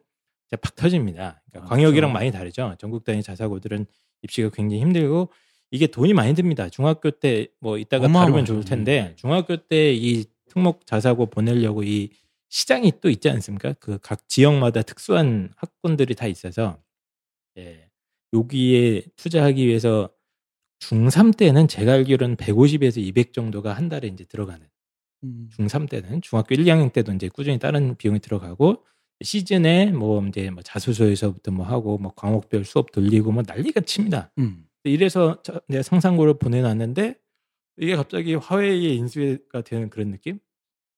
진짜 0.48 0.60
팍 0.62 0.76
터집니다. 0.76 1.42
그러니까 1.50 1.66
아, 1.66 1.68
광역이랑 1.70 2.10
그렇죠. 2.10 2.12
많이 2.12 2.30
다르죠. 2.30 2.76
전국 2.78 3.02
단위 3.04 3.22
자사고들은 3.22 3.86
입시가 4.22 4.50
굉장히 4.50 4.80
힘들고 4.82 5.30
이게 5.72 5.86
돈이 5.88 6.12
많이 6.14 6.34
듭니다. 6.34 6.68
중학교 6.68 7.10
때 7.10 7.48
뭐 7.60 7.78
이따가 7.78 8.06
다루면. 8.06 8.44
좋을 8.44 8.64
텐데 8.64 9.14
중학교 9.16 9.56
때 9.56 9.94
이 9.96 10.24
특목 10.48 10.86
자사고 10.86 11.26
보내려고 11.26 11.82
이 11.82 12.10
시장이 12.50 12.92
또 13.00 13.08
있지 13.10 13.28
않습니까? 13.30 13.72
그 13.80 13.98
각 13.98 14.28
지역마다 14.28 14.82
특수한 14.82 15.50
학군들이 15.56 16.14
다 16.14 16.26
있어서 16.28 16.78
예. 17.58 17.88
여기에 18.34 19.02
투자하기 19.16 19.66
위해서 19.66 20.08
중3 20.82 21.36
때는 21.36 21.68
제가 21.68 21.92
알기로는 21.92 22.36
150에서 22.36 22.98
200 22.98 23.32
정도가 23.32 23.72
한 23.72 23.88
달에 23.88 24.08
이제 24.08 24.24
들어가는 24.24 24.66
음. 25.24 25.48
중3 25.56 25.88
때는 25.88 26.20
중학교 26.22 26.54
1, 26.54 26.64
2학년 26.64 26.92
때도 26.92 27.12
이제 27.12 27.28
꾸준히 27.28 27.58
다른 27.58 27.94
비용이 27.96 28.18
들어가고 28.18 28.84
시즌에 29.22 29.92
뭐 29.92 30.24
이제 30.26 30.50
뭐 30.50 30.62
자소서에서부터 30.64 31.52
뭐 31.52 31.64
하고 31.64 31.98
뭐 31.98 32.12
과목별 32.16 32.64
수업 32.64 32.90
돌리고 32.90 33.30
뭐 33.30 33.42
난리가 33.46 33.82
칩니다. 33.82 34.32
음. 34.38 34.64
이래서 34.84 35.40
저- 35.44 35.60
내가 35.68 35.82
상상고를 35.84 36.38
보내놨는데 36.38 37.14
이게 37.76 37.94
갑자기 37.94 38.34
화웨이의 38.34 38.96
인수가 38.96 39.60
되는 39.62 39.88
그런 39.88 40.10
느낌? 40.10 40.40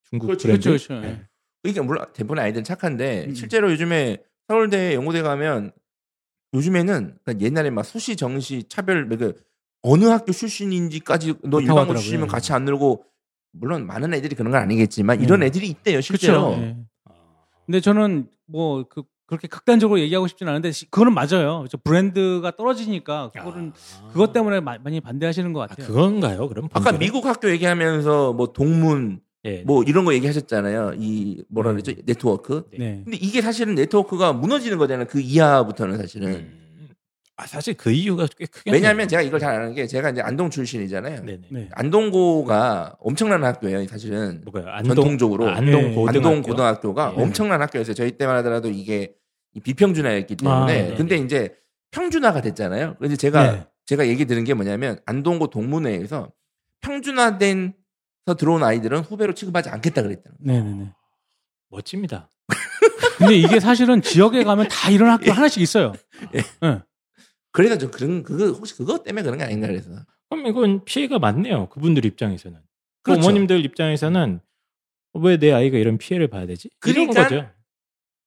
중국 0.09 0.25
그렇죠, 0.27 0.47
브랜드. 0.47 0.67
그렇죠, 0.69 0.87
그렇죠. 0.87 1.07
예. 1.07 1.21
그러니까 1.61 1.83
물론 1.83 2.05
대부분 2.13 2.39
아이들은 2.39 2.63
착한데 2.63 3.25
음. 3.27 3.35
실제로 3.35 3.71
요즘에 3.71 4.17
서울대 4.47 4.95
연고대 4.95 5.21
가면 5.21 5.71
요즘에는 6.55 7.17
그러니까 7.23 7.45
옛날에 7.45 7.69
막 7.69 7.83
수시 7.83 8.15
정시 8.15 8.63
차별 8.67 9.07
그 9.09 9.35
어느 9.87 10.05
학교 10.05 10.31
출신인지까지 10.31 11.35
너 11.43 11.59
일반고 11.59 11.79
하더라고요. 11.81 11.97
출신이면 11.97 12.27
같이 12.27 12.53
안 12.53 12.65
늘고 12.65 13.03
물론 13.51 13.85
많은 13.85 14.13
애들이 14.13 14.35
그런 14.35 14.51
건 14.51 14.61
아니겠지만 14.61 15.21
이런 15.21 15.41
네. 15.41 15.45
애들이 15.47 15.67
있대요 15.67 16.01
실제로. 16.01 16.47
어, 16.47 16.75
근데 17.65 17.79
저는 17.79 18.27
뭐 18.47 18.83
그, 18.89 19.03
그렇게 19.27 19.47
극단적으로 19.47 19.99
얘기하고 19.99 20.27
싶진 20.27 20.47
않은데 20.47 20.71
시- 20.71 20.89
그거는 20.89 21.13
맞아요. 21.13 21.65
저 21.69 21.77
브랜드가 21.83 22.51
떨어지니까 22.55 23.31
그거는 23.31 23.73
아. 24.03 24.09
그것 24.11 24.33
때문에 24.33 24.59
마- 24.59 24.77
많이 24.79 24.99
반대하시는 25.01 25.53
것 25.53 25.61
아, 25.61 25.67
같아요. 25.67 25.87
그건가요? 25.87 26.47
그럼 26.49 26.65
아까 26.65 26.91
본질은? 26.91 26.99
미국 26.99 27.25
학교 27.25 27.49
얘기하면서 27.49 28.33
뭐 28.33 28.53
동문 28.53 29.21
예. 29.45 29.61
뭐 29.65 29.83
이런 29.83 30.05
거 30.05 30.13
얘기하셨잖아요. 30.15 30.93
이 30.97 31.43
뭐라 31.49 31.73
네. 31.73 31.81
그러죠 31.81 32.01
네트워크. 32.05 32.65
네. 32.77 33.01
근데 33.03 33.17
이게 33.21 33.41
사실은 33.41 33.75
네트워크가 33.75 34.33
무너지는 34.33 34.77
거잖아요. 34.79 35.05
그 35.07 35.19
이하부터는 35.21 35.97
사실은. 35.97 36.29
음. 36.33 36.64
아 37.37 37.45
사실 37.45 37.73
그 37.73 37.91
이유가 37.91 38.27
꽤 38.37 38.45
크게 38.45 38.71
왜냐하면 38.71 39.07
제가 39.09 39.21
이걸 39.21 39.39
잘 39.39 39.55
아는 39.55 39.73
게 39.73 39.87
제가 39.87 40.09
이제 40.11 40.21
안동 40.21 40.49
출신이잖아요. 40.49 41.25
네네. 41.25 41.41
네. 41.49 41.69
안동고가 41.73 42.95
엄청난 42.99 43.43
학교예요, 43.43 43.85
사실은. 43.87 44.41
뭐가요? 44.45 44.71
안동 44.71 44.95
전통적으로 44.95 45.49
아, 45.49 45.55
안동 45.55 45.81
네. 45.81 45.95
고등학교. 45.95 46.17
안동 46.17 46.41
고등학교가 46.41 47.13
네. 47.15 47.21
엄청난 47.23 47.61
학교였어요. 47.61 47.93
저희 47.93 48.11
때만 48.11 48.37
하더라도 48.37 48.69
이게 48.69 49.15
이 49.53 49.59
비평준화였기 49.59 50.37
때문에. 50.37 50.93
아. 50.93 50.95
근데 50.95 51.17
이제 51.17 51.55
평준화가 51.91 52.41
됐잖아요. 52.41 52.95
그래서 52.99 53.17
제가 53.17 53.51
네. 53.51 53.67
제가 53.85 54.07
얘기 54.07 54.25
드는 54.25 54.45
게 54.45 54.53
뭐냐면 54.53 54.99
안동고 55.05 55.49
동문회에서 55.49 56.31
평준화된 56.81 57.73
서 58.25 58.33
들어온 58.35 58.63
아이들은 58.63 59.01
후배로 59.01 59.33
취급하지 59.33 59.69
않겠다 59.69 60.01
그랬다는 60.01 60.37
거예요. 60.43 60.63
네네네. 60.63 60.93
멋집니다. 61.69 62.29
근데 63.17 63.35
이게 63.35 63.59
사실은 63.59 64.01
지역에 64.01 64.43
가면 64.43 64.67
다 64.69 64.89
이런 64.89 65.11
학교 65.11 65.31
하나씩 65.31 65.61
있어요. 65.61 65.93
예. 66.33 66.41
네. 66.61 66.81
그래서 67.55 67.77
저 67.77 67.89
그런 67.89 68.21
그거 68.23 68.45
혹시 68.51 68.75
그것 68.75 69.03
때문에 69.03 69.23
그런 69.23 69.37
게 69.37 69.43
아닌가 69.45 69.67
그래서. 69.67 69.89
그럼 70.29 70.45
이건 70.47 70.83
피해가 70.85 71.19
많네요. 71.19 71.69
그분들 71.69 72.05
입장에서는. 72.05 72.59
그 73.03 73.11
그렇죠. 73.11 73.21
어머님들 73.27 73.63
입장에서는 73.65 74.39
왜 75.13 75.37
내 75.37 75.51
아이가 75.53 75.77
이런 75.77 75.97
피해를 75.97 76.27
봐야 76.27 76.45
되지? 76.45 76.69
이런 76.85 77.07
그러니까 77.07 77.23
거죠. 77.23 77.49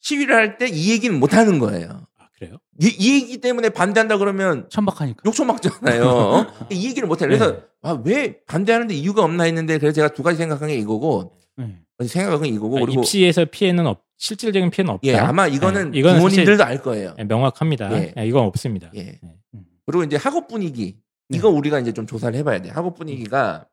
시위를 0.01 0.35
할 0.35 0.57
때 0.59 0.69
이 0.69 0.91
얘기는 0.93 1.19
못 1.19 1.35
하는 1.35 1.59
거예요. 1.59 2.07
아 2.19 2.29
그래요? 2.39 2.57
이, 2.81 2.87
이 2.99 3.15
얘기 3.23 3.39
때문에 3.41 3.69
반대한다 3.71 4.17
그러면 4.19 4.69
천박하니까. 4.71 5.23
욕처 5.27 5.45
막잖아요. 5.45 6.05
어? 6.05 6.47
이 6.71 6.87
얘기를 6.89 7.07
못 7.09 7.21
해. 7.21 7.27
그래서 7.27 7.53
네. 7.53 7.61
아, 7.83 8.01
왜 8.05 8.41
반대하는데 8.47 8.95
이유가 8.95 9.23
없나 9.25 9.45
했는데 9.45 9.79
그래서 9.79 9.95
제가 9.95 10.09
두 10.15 10.23
가지 10.23 10.39
생각한 10.39 10.69
게 10.69 10.75
이거고 10.77 11.33
네. 11.59 12.07
생각한 12.07 12.43
게 12.43 12.49
이거고 12.49 12.71
그러니까 12.71 12.87
그리고 12.87 13.01
입시에서 13.03 13.45
피해는 13.45 13.87
없, 13.87 14.05
실질적인 14.17 14.71
피해는 14.71 14.95
없다. 14.95 15.09
예 15.09 15.17
아마 15.17 15.47
이거는 15.47 15.95
예, 15.95 15.99
이거는 15.99 16.19
부모님들도 16.19 16.65
알 16.65 16.83
거예요. 16.83 17.11
사실 17.11 17.27
명확합니다. 17.27 17.93
예. 17.93 18.15
예, 18.17 18.27
이건 18.27 18.45
없습니다. 18.45 18.91
예. 18.95 19.01
예. 19.01 19.21
그리고 19.87 20.05
이제 20.05 20.17
학업 20.17 20.49
분위기 20.49 21.01
네. 21.29 21.39
이거 21.39 21.49
우리가 21.49 21.81
이제 21.81 21.93
좀 21.93 22.07
조사를 22.07 22.39
해봐야 22.39 22.61
돼. 22.63 22.69
요 22.69 22.73
학업 22.75 22.97
분위기가 22.97 23.67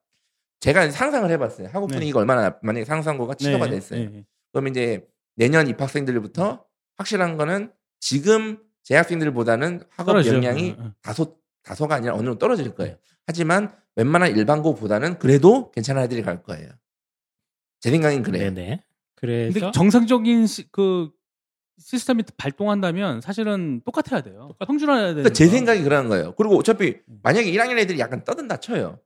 제가 0.59 0.89
상상을 0.89 1.29
해봤어요. 1.29 1.69
학업 1.71 1.89
네. 1.89 1.95
분위기가 1.95 2.19
얼마나 2.19 2.57
만약에 2.61 2.85
상상고가 2.85 3.35
취소가 3.35 3.69
됐어요. 3.69 4.09
네. 4.09 4.25
그럼 4.51 4.67
이제 4.67 5.05
내년 5.35 5.67
입학생들부터 5.67 6.63
확실한 6.97 7.37
거는 7.37 7.71
지금 7.99 8.59
재학생들보다는 8.83 9.81
학업 9.89 10.05
떨어지죠. 10.13 10.35
역량이 10.35 10.61
네, 10.61 10.75
네. 10.79 10.89
다소 11.01 11.37
다소가 11.63 11.95
아니라 11.95 12.13
어느 12.13 12.23
정도 12.23 12.37
떨어질 12.39 12.73
거예요. 12.73 12.95
하지만 13.27 13.73
웬만한 13.95 14.35
일반고보다는 14.35 15.19
그래도 15.19 15.71
괜찮은 15.71 16.03
애들이 16.03 16.21
갈 16.21 16.43
거예요. 16.43 16.69
제 17.85 17.91
생각엔 17.91 18.23
그래요. 18.23 18.45
네네. 18.51 18.81
근데 19.13 19.49
그래서 19.51 19.69
정상적인 19.69 20.47
시, 20.47 20.71
그 20.71 21.11
시스템이 21.77 22.23
발동한다면 22.35 23.21
사실은 23.21 23.79
똑같아야 23.85 24.21
돼요. 24.21 24.49
평준화해야 24.65 25.05
돼요. 25.09 25.13
그러니까 25.17 25.33
제 25.33 25.45
생각이 25.45 25.83
그런 25.83 26.09
거예요. 26.09 26.33
그리고 26.35 26.57
어차피 26.57 26.95
만약에 27.21 27.51
1학년 27.51 27.77
애들이 27.77 27.99
약간 27.99 28.23
떠든다 28.23 28.57
쳐요. 28.57 28.97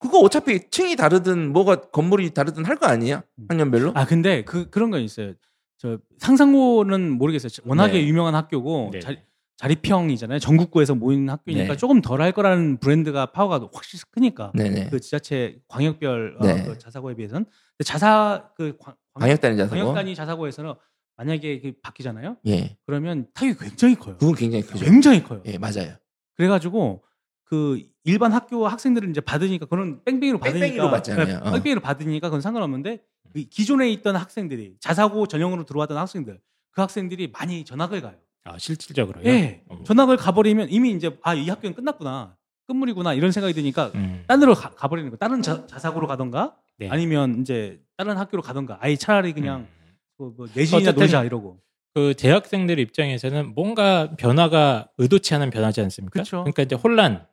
그거 0.00 0.18
어차피 0.18 0.68
층이 0.68 0.96
다르든 0.96 1.52
뭐가 1.52 1.76
건물이 1.92 2.30
다르든 2.34 2.64
할 2.64 2.74
거 2.76 2.86
아니야? 2.86 3.22
학년별로? 3.48 3.92
아 3.94 4.04
근데 4.04 4.42
그 4.42 4.68
그런 4.68 4.90
거 4.90 4.98
있어요. 4.98 5.34
저 5.78 5.98
상상고는 6.18 7.12
모르겠어요. 7.12 7.50
워낙에 7.64 7.92
네. 7.92 8.06
유명한 8.08 8.34
학교고 8.34 8.90
네. 8.92 8.98
자, 8.98 9.14
자립형이잖아요. 9.56 10.38
전국구에서 10.40 10.94
모인 10.94 11.28
학교니까 11.30 11.68
네. 11.74 11.76
조금 11.76 12.00
덜 12.00 12.20
할 12.20 12.32
거라는 12.32 12.78
브랜드가 12.78 13.26
파워가 13.26 13.68
확실히 13.72 14.02
크니까 14.10 14.52
네네. 14.54 14.88
그 14.90 15.00
지자체 15.00 15.58
광역별 15.68 16.36
어, 16.40 16.46
네. 16.46 16.64
그 16.64 16.78
자사고에 16.78 17.14
비해서는 17.14 17.44
근데 17.44 17.84
자사 17.84 18.48
그 18.56 18.76
광, 18.78 18.94
광역 19.14 19.40
단위 19.40 19.56
자사고. 19.56 19.76
광역 19.76 19.94
단위 19.94 20.14
자사고에서는 20.14 20.74
만약에 21.16 21.60
그 21.60 21.72
바뀌잖아요. 21.82 22.36
예. 22.46 22.76
그러면 22.86 23.26
타격이 23.34 23.58
굉장히 23.58 23.94
커요. 23.94 24.16
그건 24.18 24.34
굉장히 24.34 24.64
크죠. 24.64 24.84
굉장히 24.84 25.22
커요. 25.22 25.42
예, 25.46 25.58
맞아요. 25.58 25.94
그래가지고 26.36 27.04
그 27.44 27.80
일반 28.02 28.32
학교 28.32 28.66
학생들은 28.66 29.10
이제 29.10 29.20
받으니까 29.20 29.66
그건 29.66 30.02
뺑뺑이로 30.04 30.38
받으니까 30.38 30.64
뺑뺑이로 30.66 30.90
받잖아요. 30.90 31.26
네, 31.26 31.34
어. 31.34 31.52
뺑뺑이로 31.52 31.80
받으니까 31.80 32.28
그건 32.28 32.40
상관없는데 32.40 33.00
그 33.32 33.40
기존에 33.44 33.88
있던 33.90 34.16
학생들이 34.16 34.76
자사고 34.80 35.26
전형으로 35.26 35.64
들어왔던 35.64 35.96
학생들 35.96 36.40
그 36.72 36.80
학생들이 36.80 37.28
많이 37.32 37.64
전학을 37.64 38.00
가요. 38.02 38.16
아, 38.44 38.58
실질적으로요. 38.58 39.24
예. 39.26 39.62
어. 39.68 39.82
전학을 39.84 40.16
가버리면 40.16 40.68
이미 40.70 40.92
이제 40.92 41.16
아 41.22 41.34
이 41.34 41.48
학교는 41.48 41.74
끝났구나 41.74 42.36
끝물이구나 42.66 43.14
이런 43.14 43.32
생각이 43.32 43.54
드니까 43.54 43.90
음. 43.94 44.24
딴 44.26 44.40
데로 44.40 44.54
가, 44.54 44.88
버리는 44.88 45.10
거. 45.10 45.16
다른 45.16 45.42
자, 45.42 45.66
자사고로 45.66 46.06
가던가 46.06 46.56
네. 46.78 46.88
아니면 46.88 47.40
이제 47.40 47.80
다른 47.96 48.16
학교로 48.16 48.42
가던가 48.42 48.78
아예 48.80 48.96
차라리 48.96 49.32
그냥 49.32 49.60
음. 49.60 49.94
뭐, 50.18 50.32
뭐 50.36 50.46
내신이나 50.54 50.92
놀자 50.92 51.24
이러고. 51.24 51.58
그 51.94 52.14
재학생들 52.14 52.78
입장에서는 52.80 53.54
뭔가 53.54 54.14
변화가 54.16 54.88
의도치 54.98 55.34
않은 55.36 55.50
변화지 55.50 55.80
않습니까? 55.82 56.20
그쵸. 56.22 56.38
러니까 56.38 56.62
이제 56.62 56.74
혼란 56.74 57.26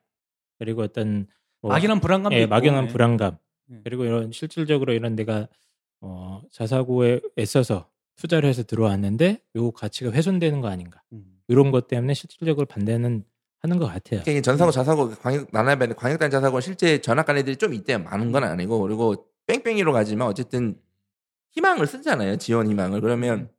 그리고 0.60 0.84
어떤 0.84 1.28
뭐 1.62 1.72
막연한 1.72 2.00
불안감도 2.00 2.36
예, 2.38 2.42
있고. 2.44 2.50
막연한 2.50 2.86
네. 2.88 2.92
불안감 2.92 3.38
네. 3.68 3.80
그리고 3.84 4.06
이런 4.06 4.32
실질적으로 4.32 4.94
이런 4.94 5.16
데가 5.16 5.48
어, 6.02 6.42
자사고에 6.52 7.22
애써서 7.40 7.88
투자를 8.22 8.48
해서 8.48 8.62
들어왔는데 8.64 9.42
요 9.56 9.72
가치가 9.72 10.12
훼손되는 10.12 10.62
거 10.62 10.68
아닌가 10.70 11.02
음. 11.14 11.24
이런 11.48 11.72
것 11.72 11.88
때문에 11.88 12.14
실질적으로 12.14 12.68
반대는 12.68 13.24
하는 13.62 13.78
것 13.80 13.88
같아요. 13.88 14.22
그러니까 14.24 14.42
전사고 14.44 14.72
자사고 14.72 15.10
광역 15.22 15.48
나눠야 15.52 15.76
광역 15.96 16.18
단위 16.18 16.32
자사고 16.32 16.60
실제 16.62 17.00
전학 17.00 17.26
간 17.26 17.38
애들이 17.38 17.56
좀 17.58 17.74
있대요. 17.74 18.00
많은 18.00 18.32
건 18.32 18.44
아니고 18.44 18.80
그리고 18.82 19.26
뺑뺑이로 19.48 19.92
가지만 19.94 20.28
어쨌든 20.28 20.80
희망을 21.54 21.86
쓰잖아요. 21.88 22.38
지원 22.38 22.68
희망을. 22.70 23.02
그러면 23.02 23.50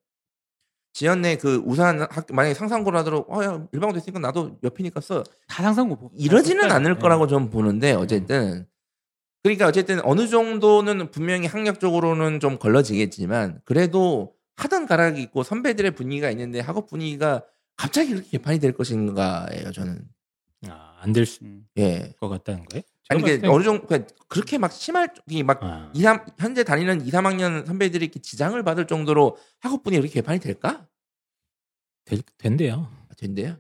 지연 0.93 1.23
내그 1.23 1.63
우산 1.65 2.01
학교 2.03 2.35
만약에 2.35 2.55
상상고를 2.55 2.99
하도록 3.01 3.27
어야 3.31 3.67
일반고 3.73 3.95
됐으니까 3.95 4.19
나도 4.21 4.59
옆이니까 4.63 5.01
써 5.01 5.23
다 5.49 5.63
상상고 5.63 5.97
보- 5.97 6.11
이러지는 6.15 6.69
다 6.69 6.75
않을 6.77 6.95
네. 6.95 7.01
거라고 7.01 7.27
저는 7.27 7.51
보는데 7.51 7.93
어쨌든 7.93 8.67
그러니까 9.43 9.67
어쨌든 9.67 10.01
어느 10.05 10.29
정도는 10.29 11.11
분명히 11.11 11.47
학력적으로는 11.47 12.41
좀 12.41 12.59
걸러지겠지만 12.59 13.61
그래도 13.65 14.35
하던 14.57 14.87
가락이 14.87 15.21
있고 15.23 15.43
선배들의 15.43 15.93
분위기가 15.93 16.31
있는데 16.31 16.61
학업 16.61 16.89
분위기가 16.89 17.43
갑자기 17.77 18.11
이렇게 18.11 18.29
개판이 18.31 18.59
될 18.59 18.73
것인가예요 18.73 19.73
저는 19.73 20.03
아, 20.69 20.97
안될것 21.01 21.43
음. 21.43 21.67
예 21.79 22.13
같다는 22.21 22.65
거예요? 22.67 22.83
아니 23.09 23.23
그 23.23 23.41
어느 23.51 23.65
정도 23.65 23.87
그러니까 23.87 24.13
그렇게 24.29 24.59
막 24.59 24.73
심할 24.73 25.09
이막 25.29 25.63
아, 25.63 25.91
2, 25.95 26.03
3, 26.03 26.25
현재 26.39 26.65
다니는 26.65 27.07
2, 27.07 27.11
3학년 27.11 27.67
선배들이 27.67 28.05
이렇게 28.05 28.21
지장을 28.21 28.61
받을 28.63 28.87
정도로 28.87 29.37
학업 29.61 29.83
분위기 29.83 30.01
이렇게 30.03 30.21
개판이 30.21 30.39
될까? 30.39 30.87
될, 32.05 32.21
된대요. 32.39 32.89
아, 33.11 33.15
된대요. 33.17 33.57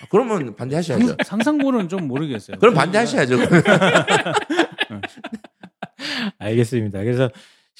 아, 0.00 0.06
그러면 0.10 0.56
반대하셔야죠. 0.56 1.06
상- 1.06 1.16
상상고는 1.24 1.88
좀 1.88 2.08
모르겠어요. 2.08 2.58
그럼 2.58 2.74
반대하셔야죠. 2.74 3.36
알겠습니다. 6.38 7.02
그래서 7.02 7.30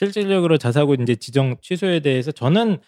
실질적으로 0.06 0.58
자사고 0.58 0.94
이제 0.94 1.14
지정 1.14 1.56
취소에 1.62 2.00
대해서 2.00 2.32
저는 2.32 2.78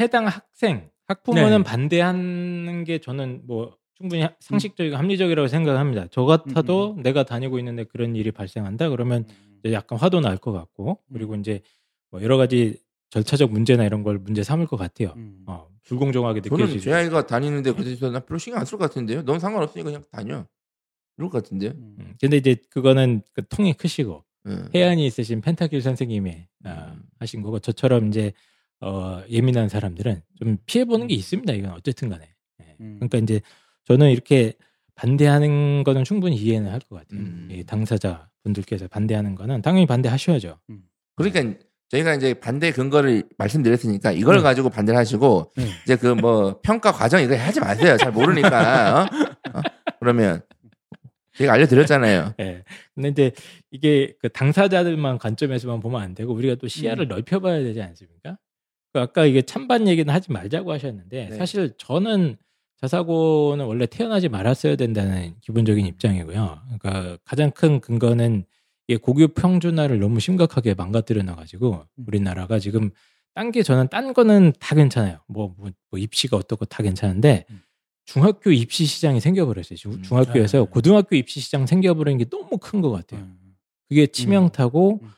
해당 0.00 0.26
학생 0.26 0.90
학부모는 1.08 1.58
네. 1.58 1.64
반대하는 1.64 2.84
게 2.84 2.98
저는 2.98 3.42
뭐 3.46 3.76
충분히 3.94 4.22
하- 4.22 4.34
상식적이고 4.40 4.96
합리적이라고 4.96 5.48
생각합니다. 5.48 6.08
저 6.10 6.24
같아도 6.24 6.96
내가 7.02 7.22
다니고 7.24 7.58
있는데 7.58 7.84
그런 7.84 8.16
일이 8.16 8.30
발생한다 8.32 8.90
그러면 8.90 9.26
이제 9.60 9.72
약간 9.72 9.98
화도 9.98 10.20
날 10.20 10.36
것 10.38 10.52
같고 10.52 10.98
그리고 11.12 11.34
이제 11.36 11.60
뭐 12.10 12.22
여러 12.22 12.36
가지 12.36 12.78
절차적 13.10 13.50
문제나 13.50 13.84
이런 13.84 14.02
걸 14.02 14.18
문제 14.18 14.42
삼을 14.42 14.66
것 14.66 14.76
같아요. 14.76 15.14
음. 15.16 15.44
어, 15.46 15.68
불공정하게 15.84 16.40
느껴지죠. 16.44 16.80
제 16.80 16.92
아이가 16.92 17.26
다니는데 17.26 17.72
그래서 17.72 18.10
나 18.10 18.20
별로 18.20 18.38
신경 18.38 18.60
안 18.60 18.66
쓸 18.66 18.78
것 18.78 18.84
같은데요. 18.88 19.22
넌 19.24 19.38
상관없으니까 19.38 19.84
그냥 19.90 20.04
다녀. 20.10 20.46
이럴 21.18 21.28
것 21.30 21.42
같은데요. 21.42 21.70
음. 21.72 21.96
음, 22.00 22.14
근데 22.20 22.36
이제 22.38 22.56
그거는 22.70 23.22
그 23.34 23.46
통이 23.48 23.74
크시고 23.74 24.24
응. 24.46 24.68
해안이 24.74 25.06
있으신 25.06 25.40
펜타킬 25.40 25.82
선생님이 25.82 26.46
아, 26.64 26.92
음. 26.94 27.02
하신 27.20 27.42
거고 27.42 27.58
저처럼 27.58 28.08
이제 28.08 28.32
어, 28.80 29.22
예민한 29.30 29.68
사람들은 29.68 30.22
좀 30.38 30.58
피해 30.66 30.84
보는 30.84 31.06
게 31.06 31.14
있습니다. 31.14 31.52
이건 31.52 31.72
어쨌든 31.72 32.08
간에. 32.08 32.28
예. 32.62 32.74
음. 32.80 32.96
그러니까 32.98 33.18
이제 33.18 33.40
저는 33.84 34.10
이렇게 34.10 34.54
반대하는 34.94 35.84
거는 35.84 36.04
충분히 36.04 36.36
이해는 36.36 36.70
할 36.70 36.80
것 36.80 36.96
같아요. 36.96 37.20
음. 37.20 37.48
이 37.50 37.64
당사자 37.64 38.28
분들께서 38.42 38.88
반대하는 38.88 39.34
거는 39.34 39.62
당연히 39.62 39.86
반대하셔야죠. 39.86 40.58
그러니까 41.16 41.58
저희가 41.90 42.14
이제 42.14 42.34
반대 42.34 42.72
근거를 42.72 43.22
말씀드렸으니까 43.38 44.12
이걸 44.12 44.36
네. 44.36 44.42
가지고 44.42 44.70
반대를 44.70 44.98
하시고 44.98 45.52
네. 45.56 45.68
이제 45.84 45.96
그 45.96 46.14
뭐 46.14 46.58
평가 46.62 46.90
과정 46.90 47.22
이거 47.22 47.36
하지 47.36 47.60
마세요. 47.60 47.96
잘 47.98 48.10
모르니까. 48.12 49.02
어? 49.02 49.58
어? 49.58 49.62
그러면 50.00 50.42
제가 51.36 51.52
알려드렸잖아요. 51.54 52.34
예. 52.40 52.62
근데 52.94 53.08
이제 53.08 53.32
이게 53.70 54.14
그 54.20 54.28
당사자들만 54.28 55.18
관점에서만 55.18 55.80
보면 55.80 56.00
안 56.00 56.14
되고 56.14 56.32
우리가 56.32 56.56
또 56.56 56.68
시야를 56.68 57.08
넓혀봐야 57.08 57.62
되지 57.62 57.80
않습니까? 57.82 58.38
그 58.92 59.00
아까 59.00 59.24
이게 59.24 59.42
찬반 59.42 59.88
얘기는 59.88 60.12
하지 60.12 60.30
말자고 60.30 60.72
하셨는데 60.72 61.28
네. 61.30 61.36
사실 61.36 61.72
저는 61.78 62.36
자사고는 62.82 63.64
원래 63.64 63.86
태어나지 63.86 64.28
말았어야 64.28 64.76
된다는 64.76 65.34
기본적인 65.40 65.86
입장이고요. 65.86 66.60
그러니까 66.78 67.16
가장 67.24 67.50
큰 67.50 67.80
근거는 67.80 68.44
이게 68.88 68.98
고교 68.98 69.28
평준화를 69.28 70.00
너무 70.00 70.20
심각하게 70.20 70.74
망가뜨려 70.74 71.22
놔가지고 71.22 71.86
음. 71.98 72.04
우리나라가 72.06 72.58
지금 72.58 72.90
딴 73.34 73.50
게 73.50 73.62
저는 73.62 73.88
딴 73.88 74.12
거는 74.12 74.52
다 74.60 74.74
괜찮아요. 74.74 75.20
뭐, 75.26 75.54
뭐, 75.56 75.70
뭐 75.90 75.98
입시가 75.98 76.36
어떻고 76.36 76.66
다 76.66 76.82
괜찮은데 76.82 77.46
음. 77.50 77.61
중학교 78.04 78.50
입시 78.50 78.84
시장이 78.84 79.20
생겨버렸어요. 79.20 79.76
중- 79.76 79.92
음, 79.92 80.02
중학교에서 80.02 80.58
네. 80.58 80.66
고등학교 80.70 81.16
입시 81.16 81.40
시장 81.40 81.66
생겨버린 81.66 82.18
게 82.18 82.24
너무 82.28 82.58
큰 82.58 82.80
것 82.82 82.90
같아요. 82.90 83.20
음. 83.20 83.38
그게 83.88 84.06
치명타고 84.06 85.00
음. 85.02 85.08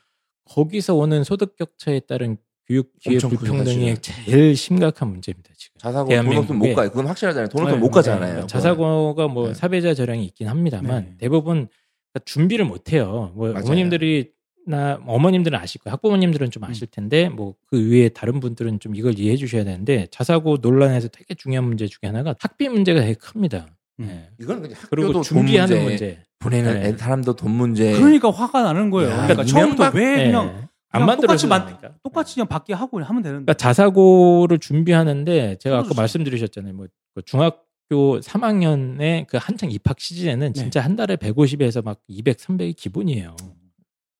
거기서 0.45 0.95
오는 0.95 1.25
소득 1.25 1.57
격차에 1.57 2.01
따른 2.01 2.37
교육 2.67 2.93
기회 3.01 3.19
불평등이. 3.19 3.97
제일 4.01 4.57
심각한 4.57 5.09
문제입니다. 5.11 5.51
지금. 5.57 5.79
자사고 5.79 6.09
돈 6.09 6.19
없으면 6.19 6.35
못 6.35 6.43
대한민국에. 6.43 6.75
가요. 6.75 6.89
그건 6.91 7.07
확실하잖아요. 7.07 7.49
돈 7.49 7.63
없으면 7.63 7.79
네, 7.79 7.81
못 7.81 7.87
네. 7.89 7.93
가잖아요. 7.95 8.47
자사고가 8.47 9.29
뭐 9.29 9.49
네. 9.49 9.55
사배자 9.55 9.95
저량이 9.95 10.25
있긴 10.27 10.49
합니다만 10.49 11.05
네. 11.05 11.15
대부분 11.19 11.69
그러니까 12.13 12.25
준비를 12.25 12.65
못 12.65 12.93
해요. 12.93 13.33
뭐 13.35 13.53
맞아요. 13.53 13.65
어머님들이 13.65 14.33
나 14.67 14.99
어머님들은 15.07 15.59
아실 15.59 15.81
거예요. 15.83 15.93
학부모님들은 15.95 16.51
좀 16.51 16.65
아실 16.65 16.87
텐데 16.87 17.29
뭐 17.29 17.55
그 17.67 17.91
위에 17.91 18.09
다른 18.09 18.41
분들은 18.41 18.81
좀 18.81 18.95
이걸 18.95 19.19
이해해 19.19 19.37
주셔야 19.37 19.65
되는데 19.65 20.07
자사고 20.11 20.59
논란에서 20.61 21.09
되게 21.09 21.35
중요한 21.35 21.65
문제 21.67 21.87
중에 21.87 21.99
하나가 22.05 22.35
학비 22.39 22.69
문제가 22.69 23.01
되게 23.01 23.15
큽니다. 23.15 23.67
음. 24.01 24.07
네. 24.07 24.29
이건 24.41 24.63
그냥 24.63 24.77
그리고 24.91 25.21
준비하는 25.23 25.75
돈 25.77 25.85
문제, 25.85 26.05
문제. 26.07 26.23
보내는 26.39 26.75
네. 26.83 26.89
애 26.89 26.97
사람도 26.97 27.37
돈 27.37 27.51
문제. 27.53 27.93
그러니까 27.93 28.31
화가 28.31 28.63
나는 28.63 28.91
거예요. 28.91 29.11
야, 29.11 29.23
그러니까 29.27 29.45
처음부터 29.45 29.91
왜 29.95 30.17
네. 30.17 30.25
그냥, 30.27 30.47
안 30.91 31.01
그냥 31.01 31.07
만들어서 31.07 31.27
똑같이 31.27 31.47
만- 31.49 31.65
그러니까. 31.79 31.99
똑같이 32.03 32.35
그냥 32.37 32.47
받게 32.49 32.73
하고 32.75 33.01
하면 33.03 33.23
되는데. 33.23 33.45
그러니까 33.45 33.55
자사고를 33.55 34.59
준비하는데 34.59 35.57
제가 35.59 35.77
아까 35.77 35.83
그렇죠. 35.85 36.01
말씀드리셨잖아요. 36.01 36.75
뭐그 36.75 37.23
중학교 37.25 38.21
3학년에 38.21 39.27
그 39.27 39.37
한창 39.41 39.71
입학 39.71 39.99
시즌에는 40.01 40.53
네. 40.53 40.53
진짜 40.53 40.81
한 40.81 40.97
달에 40.97 41.17
150에서 41.17 41.85
막 41.85 42.01
200, 42.09 42.37
300이 42.39 42.77
기본이에요. 42.77 43.35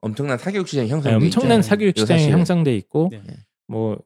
엄청난 0.05 0.37
사교육 0.37 0.69
시장이 0.69 0.89
네, 0.89 0.93
형성돼 0.93 1.15
엄청난 1.17 1.59
있잖아요. 1.59 1.63
사교육 1.63 1.99
시장이 1.99 2.21
사실. 2.21 2.33
형성돼 2.33 2.77
있고 2.77 3.09
네. 3.11 3.23
뭐, 3.67 3.99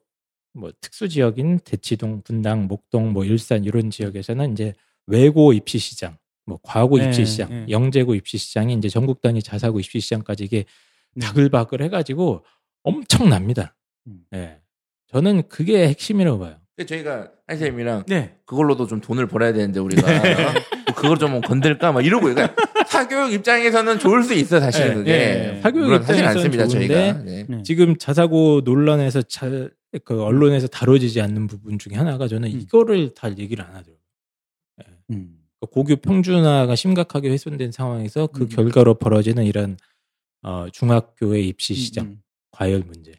뭐 0.54 0.70
특수 0.80 1.08
지역인 1.08 1.58
대치동, 1.64 2.22
분당, 2.22 2.68
목동, 2.68 3.12
뭐 3.12 3.24
일산 3.24 3.64
이런 3.64 3.90
지역에서는 3.90 4.52
이제 4.52 4.74
외고 5.08 5.52
입시 5.52 5.78
시장, 5.78 6.16
뭐 6.46 6.60
과고 6.62 6.98
네, 6.98 7.06
입시 7.06 7.26
시장, 7.26 7.50
네. 7.50 7.66
영재고 7.68 8.14
입시 8.14 8.38
시장이 8.38 8.74
이제 8.74 8.88
전국 8.88 9.20
단위 9.20 9.42
자사고 9.42 9.80
입시 9.80 9.98
시장까지 9.98 10.44
이게 10.44 10.64
네. 11.14 11.26
바글바글 11.26 11.82
해가지고 11.82 12.44
엄청납니다. 12.84 13.74
음. 14.06 14.20
예. 14.34 14.60
저는 15.08 15.48
그게 15.48 15.88
핵심이라고 15.88 16.38
봐요. 16.38 16.56
저희가 16.86 17.32
한쌤이랑 17.48 18.04
네. 18.06 18.36
그걸로도 18.46 18.86
좀 18.86 19.00
돈을 19.00 19.26
벌어야 19.26 19.52
되는데 19.52 19.80
우리가 19.80 20.06
어? 20.06 20.14
그걸 21.00 21.18
좀 21.18 21.40
건들까 21.40 21.92
막 21.92 22.04
이러고 22.04 22.26
그러니까 22.26 22.54
사교육 22.86 23.32
입장에서는 23.32 23.98
좋을 23.98 24.22
수 24.22 24.34
있어 24.34 24.60
사실은 24.60 24.88
네, 24.88 24.94
그게 24.94 25.12
네. 25.12 25.60
사교육 25.62 25.86
물론 25.86 26.00
입장에서는 26.00 26.36
않습니다 26.36 26.66
좋은데 26.66 26.88
저희가 26.88 27.22
네. 27.24 27.46
네. 27.48 27.62
지금 27.62 27.96
자사고 27.96 28.62
논란에서 28.64 29.22
잘, 29.22 29.70
그 30.04 30.22
언론에서 30.22 30.66
다뤄지지 30.66 31.20
않는 31.20 31.46
부분 31.46 31.78
중에 31.78 31.94
하나가 31.94 32.28
저는 32.28 32.52
음. 32.52 32.60
이거를 32.60 33.14
다 33.14 33.30
얘기를 33.36 33.64
안 33.64 33.70
하더라고요. 33.70 33.98
음. 35.10 35.38
그 35.60 35.66
고교 35.66 35.96
평준화가 35.96 36.76
심각하게 36.76 37.30
훼손된 37.30 37.72
상황에서 37.72 38.28
그 38.28 38.42
음. 38.42 38.48
결과로 38.48 38.94
벌어지는 38.94 39.44
이런 39.44 39.76
어, 40.42 40.66
중학교의 40.72 41.48
입시 41.48 41.74
시장 41.74 42.06
음, 42.06 42.10
음. 42.10 42.22
과열 42.52 42.82
문제. 42.86 43.12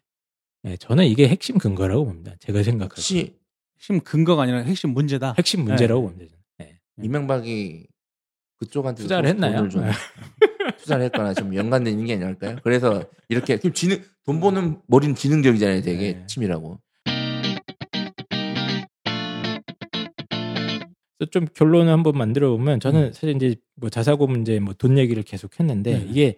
네, 0.64 0.78
저는 0.78 1.06
이게 1.06 1.28
핵심 1.28 1.58
근거라고 1.58 2.06
봅니다. 2.06 2.34
제가 2.40 2.64
생각할 2.64 2.96
때 2.96 3.34
핵심 3.76 4.00
근거가 4.02 4.44
아니라 4.44 4.60
핵심 4.60 4.92
문제다. 4.92 5.36
핵심 5.38 5.64
문제라고 5.64 6.02
네. 6.02 6.08
봅니다. 6.08 6.36
네. 7.00 7.06
이명박이 7.06 7.88
그쪽한테 8.58 9.04
투자를 9.04 9.30
했나요? 9.30 9.68
좀 9.70 9.84
투자를 10.80 11.06
했거나 11.06 11.34
좀 11.34 11.56
연관된 11.56 12.06
게 12.06 12.14
아닐까요? 12.16 12.58
그래서 12.64 13.04
이렇게 13.30 13.58
지금 13.58 13.74
지능 13.74 14.04
돈 14.26 14.40
버는 14.40 14.82
머리는 14.88 15.16
지능적이잖아요, 15.16 15.82
되게 15.82 16.14
네. 16.14 16.26
치밀하고. 16.28 16.80
좀 21.32 21.46
결론을 21.54 21.92
한번 21.92 22.18
만들어 22.18 22.50
보면 22.52 22.80
저는 22.80 23.08
음. 23.08 23.14
사실 23.14 23.36
이제 23.36 23.56
뭐 23.76 23.90
자사고 23.90 24.26
문제 24.26 24.58
뭐 24.60 24.74
돈 24.74 24.98
얘기를 24.98 25.22
계속 25.22 25.60
했는데 25.60 26.00
네. 26.00 26.06
이게 26.10 26.38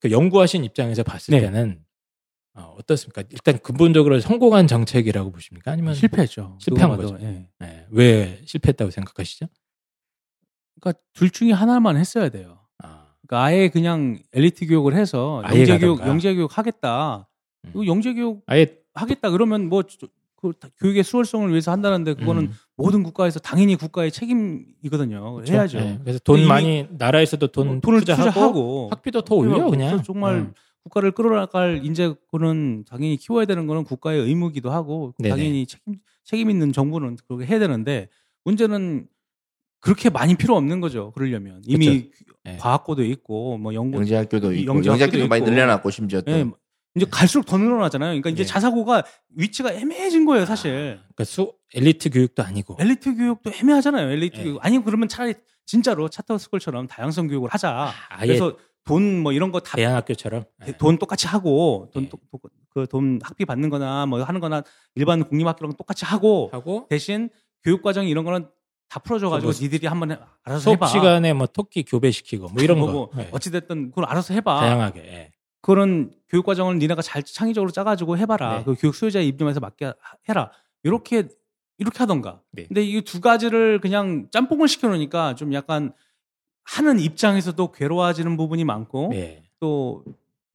그 0.00 0.10
연구하신 0.10 0.64
입장에서 0.64 1.04
봤을 1.04 1.32
네. 1.32 1.40
때는 1.40 1.80
어, 2.54 2.74
어떻습니까? 2.78 3.22
일단 3.30 3.58
근본적으로 3.60 4.18
성공한 4.18 4.66
정책이라고 4.66 5.30
보십니까? 5.30 5.70
아니면 5.70 5.94
실패했죠. 5.94 6.58
실패한. 6.60 6.96
거죠. 6.96 7.16
예. 7.20 7.48
네, 7.60 7.86
왜 7.90 8.40
실패했다고 8.44 8.90
생각하시죠? 8.90 9.46
그러니까 10.80 11.00
둘 11.12 11.30
중에 11.30 11.52
하나만 11.52 11.96
했어야 11.96 12.28
돼요. 12.28 12.58
아, 12.82 13.06
그러니까 13.26 13.44
아예 13.44 13.68
그냥 13.68 14.18
엘리트 14.32 14.66
교육을 14.66 14.94
해서 14.94 15.42
영재 15.48 15.78
교육. 15.78 16.00
영재 16.00 16.34
교육 16.34 16.56
하겠다. 16.56 17.28
음. 17.74 17.86
영재 17.86 18.14
교육 18.14 18.42
아예 18.46 18.66
하겠다 18.94 19.30
그러면 19.30 19.68
뭐 19.68 19.82
저- 19.82 20.06
그 20.40 20.52
다- 20.60 20.68
교육의 20.78 21.02
수월성을 21.02 21.48
위해서 21.50 21.72
한다는데 21.72 22.14
그거는 22.14 22.42
음, 22.44 22.52
모든 22.76 23.02
국가에서 23.02 23.40
당연히 23.40 23.74
국가의 23.74 24.12
책임이거든요. 24.12 25.34
그렇죠. 25.34 25.52
해야죠. 25.52 25.80
네, 25.80 25.98
그래서 26.00 26.20
돈 26.22 26.46
많이 26.46 26.86
나라에서도 26.90 27.44
돈뭐 27.48 27.80
돈을 27.80 28.00
투자하고, 28.00 28.28
투자하고 28.30 28.88
학비도 28.92 29.22
더 29.22 29.34
올려 29.34 29.68
그냥 29.68 30.00
정말 30.04 30.36
음. 30.36 30.54
국가를 30.84 31.10
끌어나갈 31.10 31.84
인재군은 31.84 32.84
당연히 32.88 33.16
키워야 33.16 33.46
되는 33.46 33.66
거는 33.66 33.82
국가의 33.82 34.20
의무기도 34.22 34.70
하고 34.70 35.12
네네. 35.18 35.34
당연히 35.34 35.66
책임 35.66 35.96
책임 36.22 36.50
있는 36.50 36.72
정부는 36.72 37.16
그렇게 37.26 37.44
해야 37.44 37.58
되는데 37.58 38.08
문제는 38.44 39.08
그렇게 39.80 40.10
많이 40.10 40.34
필요 40.34 40.56
없는 40.56 40.80
거죠. 40.80 41.12
그러려면 41.12 41.62
이미 41.66 42.10
네. 42.44 42.56
과학고도 42.58 43.04
있고 43.04 43.58
뭐 43.58 43.74
연구 43.74 43.98
영재학교도 43.98 44.52
있고 44.54 44.74
영재학교도 44.84 45.28
많이. 45.28 45.44
늘려놨고 45.44 45.90
심지어 45.90 46.20
또 46.20 46.32
예, 46.32 46.46
이제 46.96 47.06
갈수록 47.10 47.44
더 47.44 47.58
늘어나잖아요. 47.58 48.08
그러니까 48.10 48.30
이제 48.30 48.42
네. 48.42 48.46
자사고가 48.48 49.04
위치가 49.36 49.72
애매해진 49.72 50.24
거예요, 50.24 50.46
사실. 50.46 50.98
그러니까 51.14 51.24
수 51.24 51.52
엘리트 51.74 52.10
교육도 52.10 52.42
아니고. 52.42 52.76
엘리트 52.80 53.16
교육도 53.16 53.52
애매하잖아요. 53.52 54.10
엘리트 54.10 54.36
네. 54.38 54.44
교육. 54.44 54.64
아니 54.64 54.82
그러면 54.82 55.08
차라리 55.08 55.34
진짜로 55.66 56.08
차터스쿨처럼 56.08 56.88
다양성 56.88 57.28
교육을 57.28 57.50
하자. 57.50 57.92
아예 58.08 58.26
그래서 58.26 58.56
돈 58.84 59.22
뭐 59.22 59.32
이런 59.32 59.52
거다 59.52 59.76
대안학교처럼. 59.76 60.44
예. 60.66 60.72
돈 60.78 60.98
똑같이 60.98 61.26
하고 61.26 61.90
돈 61.92 62.04
네. 62.04 62.10
그돈 62.70 63.20
학비 63.22 63.44
받는 63.44 63.68
거나 63.68 64.06
뭐 64.06 64.22
하는 64.22 64.40
거나 64.40 64.62
일반 64.94 65.22
국립학교랑 65.24 65.74
똑같이 65.76 66.04
하고 66.06 66.48
하고 66.52 66.86
대신 66.88 67.28
교육 67.62 67.82
과정 67.82 68.06
이런 68.08 68.24
거는 68.24 68.48
다 68.88 69.00
풀어줘 69.00 69.28
가지고 69.28 69.52
뭐 69.52 69.58
니들이 69.60 69.86
한번 69.86 70.12
해- 70.12 70.18
알아서 70.44 70.60
수업 70.62 70.74
해봐. 70.76 70.86
시간에 70.86 71.32
뭐 71.34 71.46
토끼 71.46 71.82
교배시키고 71.82 72.48
뭐 72.48 72.62
이런 72.62 72.78
뭐고 72.78 73.08
거. 73.10 73.22
예. 73.22 73.28
어찌 73.32 73.50
됐든 73.50 73.90
그걸 73.90 74.04
알아서 74.06 74.32
해봐. 74.34 74.60
다양하게. 74.60 75.00
예. 75.00 75.32
그런 75.60 76.12
교육 76.28 76.46
과정을 76.46 76.78
니네가 76.78 77.02
잘 77.02 77.22
창의적으로 77.22 77.70
짜가지고 77.70 78.16
해봐라. 78.18 78.58
네. 78.58 78.64
그 78.64 78.74
교육 78.78 78.94
수요자에 78.94 79.24
입점해서 79.24 79.60
맞게 79.60 79.84
하- 79.86 79.94
해라. 80.28 80.50
이렇게 80.82 81.28
이렇게 81.78 81.98
하던가. 81.98 82.40
네. 82.52 82.64
근데 82.66 82.82
이 82.82 83.02
두 83.02 83.20
가지를 83.20 83.80
그냥 83.80 84.28
짬뽕을 84.30 84.68
시켜놓으니까 84.68 85.34
좀 85.34 85.52
약간 85.52 85.92
하는 86.64 86.98
입장에서도 86.98 87.72
괴로워지는 87.72 88.36
부분이 88.36 88.64
많고 88.64 89.08
네. 89.12 89.42
또 89.60 90.04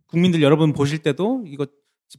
국민들 0.08 0.42
여러분 0.42 0.74
보실 0.74 1.00
때도 1.00 1.44
이거 1.48 1.66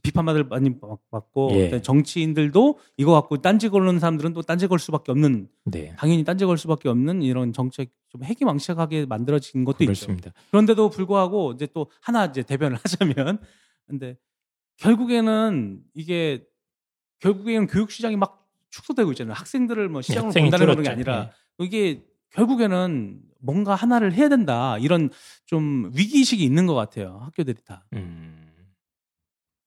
비판받을 0.03 0.43
많이 0.45 0.77
받- 0.79 0.99
받고 1.09 1.51
예. 1.53 1.81
정치인들도 1.81 2.79
이거 2.97 3.13
갖고 3.13 3.41
딴지 3.41 3.69
걸는 3.69 3.99
사람들은 3.99 4.33
또 4.33 4.41
딴지 4.41 4.67
걸 4.67 4.77
수밖에 4.79 5.11
없는 5.11 5.47
네. 5.65 5.95
당연히 5.97 6.23
딴지 6.23 6.45
걸 6.45 6.57
수밖에 6.57 6.89
없는 6.89 7.21
이런 7.21 7.53
정책 7.53 7.91
좀 8.09 8.23
해기망측하게 8.23 9.05
만들어진 9.05 9.63
것도 9.63 9.83
있죠. 9.85 10.07
그렇습니다. 10.07 10.31
그런데도 10.51 10.89
불구하고 10.89 11.53
이제 11.53 11.67
또 11.73 11.89
하나 12.01 12.25
이제 12.25 12.43
대변을 12.43 12.77
하자면 12.83 13.39
근데 13.87 14.17
결국에는 14.77 15.81
이게 15.93 16.45
결국에는 17.19 17.67
교육 17.67 17.91
시장이 17.91 18.17
막 18.17 18.45
축소되고 18.71 19.11
있잖아요. 19.13 19.33
학생들을 19.33 19.87
뭐 19.89 20.01
시장으로 20.01 20.27
학생이 20.27 20.49
본다는 20.49 20.65
그런 20.73 20.83
게. 20.83 20.89
아니라 20.89 21.31
네. 21.57 21.65
이게 21.65 22.03
결국에는 22.31 23.21
뭔가 23.39 23.75
하나를 23.75 24.13
해야 24.13 24.27
된다 24.27 24.77
이런 24.79 25.09
좀 25.45 25.91
위기의식이 25.93 26.43
있는 26.43 26.65
것 26.67 26.73
같아요. 26.73 27.19
학교들이 27.23 27.57
다. 27.65 27.85
음. 27.93 28.44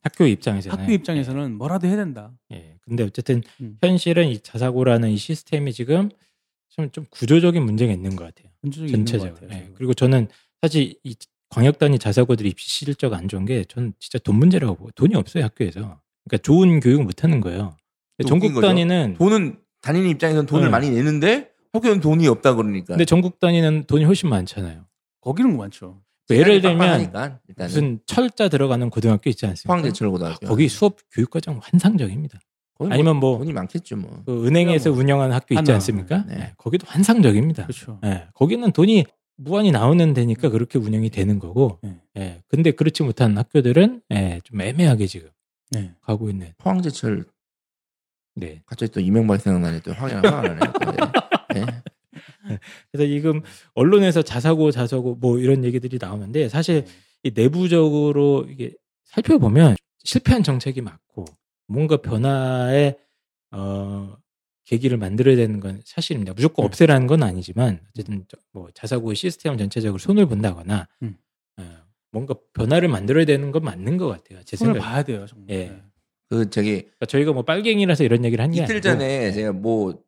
학교 0.03 0.26
입장에서는 0.26 0.78
학교 0.78 0.92
입장에서는 0.92 1.55
뭐라도 1.57 1.86
해야 1.86 1.96
된다. 1.96 2.32
예. 2.53 2.76
근데 2.82 3.03
어쨌든 3.03 3.42
음. 3.61 3.78
현실은 3.82 4.28
이 4.28 4.38
자사고라는 4.40 5.11
이 5.11 5.16
시스템이 5.16 5.72
지금 5.72 6.11
좀, 6.68 6.90
좀 6.90 7.05
구조적인 7.11 7.62
문제가 7.62 7.92
있는 7.92 8.14
것 8.16 8.24
같아요. 8.24 8.53
전체적인 8.62 8.88
있는 8.94 9.05
것 9.05 9.11
전체적으로. 9.11 9.49
같아요. 9.49 9.64
예. 9.68 9.72
그리고 9.74 9.94
저는 9.94 10.28
사실 10.62 10.94
이 11.03 11.14
광역단위 11.51 11.99
자사고들이 11.99 12.49
입시 12.51 12.68
실적 12.70 13.12
안 13.14 13.26
좋은 13.28 13.44
게 13.44 13.64
저는 13.64 13.92
진짜 13.99 14.18
돈 14.18 14.36
문제라고 14.36 14.76
보고 14.76 14.90
돈이 14.92 15.14
없어요 15.14 15.44
학교에서. 15.44 16.01
그러니까 16.24 16.42
좋은 16.42 16.80
교육 16.80 17.03
못 17.03 17.24
하는 17.24 17.40
거예요. 17.40 17.76
또 18.22 18.28
전국. 18.28 18.61
단위는 18.61 19.14
돈은 19.18 19.59
다니는 19.80 20.11
입장에서는 20.11 20.46
돈을 20.46 20.66
네. 20.66 20.70
많이 20.70 20.90
내는데 20.90 21.51
학교는 21.72 22.01
돈이 22.01 22.26
없다 22.28 22.55
그러니까. 22.55 22.86
근데 22.94 23.05
전국 23.05 23.40
단위는 23.40 23.84
돈이 23.86 24.05
훨씬 24.05 24.28
많잖아요. 24.28 24.84
거기는 25.20 25.57
많죠. 25.57 26.01
그 26.28 26.36
예를 26.36 26.60
들면 26.60 27.10
무슨 27.56 28.00
철자 28.04 28.48
들어가는 28.48 28.90
고등학교 28.90 29.30
있지 29.30 29.46
않습니까? 29.46 29.66
포항제철 29.74 30.10
고등학교. 30.10 30.46
거기 30.46 30.68
수업 30.68 30.96
교육 31.10 31.30
과정 31.30 31.58
환상적입니다. 31.62 32.38
거기 32.74 32.88
뭐 32.88 32.94
아니면 32.94 33.16
뭐 33.16 33.38
돈이 33.38 33.52
많겠죠 33.54 33.96
뭐. 33.96 34.22
그 34.26 34.46
은행에서 34.46 34.90
운영하는 34.92 35.34
학교 35.34 35.54
있지 35.54 35.70
하나. 35.70 35.74
않습니까? 35.74 36.24
네. 36.28 36.36
예, 36.38 36.52
거기도 36.58 36.86
환상적입니다. 36.86 37.62
그렇죠. 37.64 37.98
예, 38.04 38.26
거기는 38.34 38.70
돈이 38.70 39.06
무한히 39.36 39.70
나오는 39.72 40.12
데니까 40.14 40.50
그렇게 40.50 40.78
운영이 40.78 41.10
되는 41.10 41.38
거고, 41.38 41.78
네. 41.82 41.96
예, 42.18 42.42
근데 42.48 42.72
그렇지 42.72 43.02
못한 43.04 43.36
학교들은 43.38 44.02
예, 44.12 44.40
좀 44.44 44.60
애매하게 44.60 45.06
지금 45.06 45.30
네. 45.70 45.92
가고 46.02 46.28
있는. 46.28 46.52
포항제철 46.58 47.24
네. 48.36 48.62
갑자기 48.66 48.92
또 48.92 49.00
이명박 49.00 49.40
생각나네 49.40 49.80
또 49.80 49.92
화가 49.92 50.16
화가 50.16 50.42
나네. 50.42 50.58
또. 50.58 51.54
네. 51.54 51.64
네. 52.49 52.59
그래서 52.92 53.09
지금 53.12 53.42
언론에서 53.74 54.22
자사고 54.22 54.70
자사고 54.70 55.16
뭐 55.16 55.38
이런 55.38 55.64
얘기들이 55.64 55.99
나오는데 56.01 56.49
사실 56.49 56.84
이 57.22 57.30
내부적으로 57.34 58.46
이게 58.49 58.72
살펴보면 59.05 59.76
실패한 60.05 60.42
정책이 60.42 60.80
맞고 60.80 61.24
뭔가 61.66 61.96
변화의 61.99 62.96
어 63.51 64.16
계기를 64.66 64.99
만들어야 64.99 65.34
되는 65.36 65.61
건 65.61 65.80
사실입니다. 65.84 66.34
무조건 66.34 66.64
음. 66.64 66.66
없애라는 66.66 67.07
건 67.07 67.22
아니지만 67.22 67.80
어쨌든 67.90 68.24
저- 68.28 68.36
뭐 68.53 68.68
자사고의 68.74 69.16
시스템 69.16 69.57
전체적으로 69.57 69.99
손을 69.99 70.26
본다거나 70.26 70.86
음. 71.03 71.16
어, 71.59 71.62
뭔가 72.12 72.34
변화를 72.53 72.88
만들어야 72.88 73.24
되는 73.24 73.51
건 73.51 73.64
맞는 73.64 73.96
것 73.96 74.09
같아요. 74.09 74.42
제 74.44 74.57
손을 74.57 74.74
생각에. 74.74 74.92
봐야 74.92 75.03
돼요. 75.03 75.26
정말. 75.26 75.51
예. 75.51 75.82
그 76.28 76.51
저기 76.51 76.82
그러니까 76.82 77.07
저희가 77.07 77.32
뭐 77.32 77.42
빨갱이라서 77.42 78.05
이런 78.05 78.24
얘기를 78.26 78.42
한게 78.44 78.62
이틀 78.62 78.74
아니고 78.76 78.80
전에 78.82 79.32
제가 79.32 79.53
뭐 79.53 79.99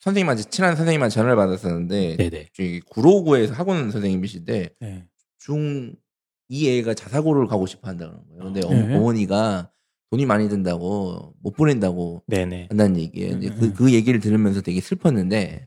선생님한테 0.00 0.44
친한 0.44 0.76
선생님한테 0.76 1.14
전화를 1.14 1.36
받았었는데 1.36 2.16
네네 2.16 2.48
저기 2.52 2.80
구로구에서 2.80 3.54
학원 3.54 3.90
선생님이신데 3.90 4.70
네. 4.80 5.04
중이 5.38 6.78
애가 6.78 6.94
자사고를 6.94 7.46
가고 7.46 7.66
싶어 7.66 7.88
한다는 7.88 8.14
거예요. 8.28 8.44
근데 8.44 8.60
아. 8.64 8.68
어, 8.68 8.74
네. 8.74 8.96
어머니가 8.96 9.70
돈이 10.10 10.24
많이 10.26 10.48
든다고 10.48 11.34
못 11.42 11.52
보낸다고 11.52 12.22
네네 12.26 12.68
한다는 12.70 12.98
얘기예요. 12.98 13.34
음, 13.34 13.40
근데 13.40 13.48
음, 13.48 13.58
그, 13.58 13.64
음. 13.66 13.74
그 13.74 13.92
얘기를 13.92 14.20
들으면서 14.20 14.60
되게 14.62 14.80
슬펐는데 14.80 15.66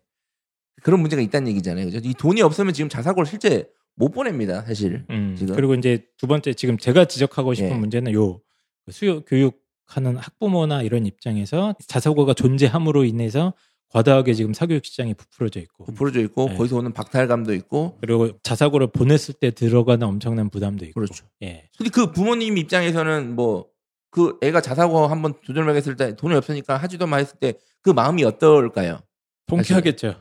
그런 0.81 0.99
문제가 0.99 1.21
있다는 1.21 1.49
얘기잖아요. 1.49 1.85
그죠? 1.85 1.99
이 2.03 2.13
돈이 2.13 2.41
없으면 2.41 2.73
지금 2.73 2.89
자사고를 2.89 3.27
실제 3.27 3.69
못 3.95 4.09
보냅니다, 4.09 4.63
사실. 4.63 5.05
음, 5.09 5.35
지금. 5.37 5.55
그리고 5.55 5.75
이제 5.75 6.05
두 6.17 6.25
번째 6.25 6.53
지금 6.53 6.77
제가 6.77 7.05
지적하고 7.05 7.53
싶은 7.53 7.71
예. 7.71 7.75
문제는 7.75 8.13
요 8.13 8.41
수요 8.89 9.21
교육하는 9.21 10.17
학부모나 10.17 10.81
이런 10.81 11.05
입장에서 11.05 11.75
자사고가 11.85 12.33
존재함으로 12.33 13.05
인해서 13.05 13.53
과다하게 13.91 14.33
지금 14.33 14.53
사교육 14.53 14.85
시장이 14.85 15.13
부풀어져 15.13 15.59
있고 15.61 15.85
부풀어져 15.85 16.19
있고 16.21 16.47
네. 16.49 16.55
거기서 16.57 16.77
오는 16.77 16.93
박탈감도 16.93 17.53
있고 17.55 17.97
그리고 18.01 18.29
자사고를 18.43 18.87
보냈을 18.87 19.33
때 19.33 19.51
들어가는 19.51 20.05
엄청난 20.05 20.49
부담도 20.49 20.85
있고 20.85 21.01
그렇죠. 21.01 21.25
예. 21.43 21.69
근데 21.77 21.89
그 21.89 22.11
부모님 22.11 22.57
입장에서는 22.57 23.35
뭐 23.35 23.71
그 24.13 24.37
애가 24.41 24.59
자사고 24.59 25.07
한번 25.07 25.33
도전을 25.45 25.69
하겠을 25.69 25.95
때 25.95 26.15
돈이 26.17 26.35
없으니까 26.35 26.75
하지도 26.75 27.07
마 27.07 27.15
했을 27.17 27.37
때 27.39 27.53
그 27.81 27.89
마음이 27.89 28.23
어떨까요? 28.23 28.99
통쾌하겠죠. 29.47 30.13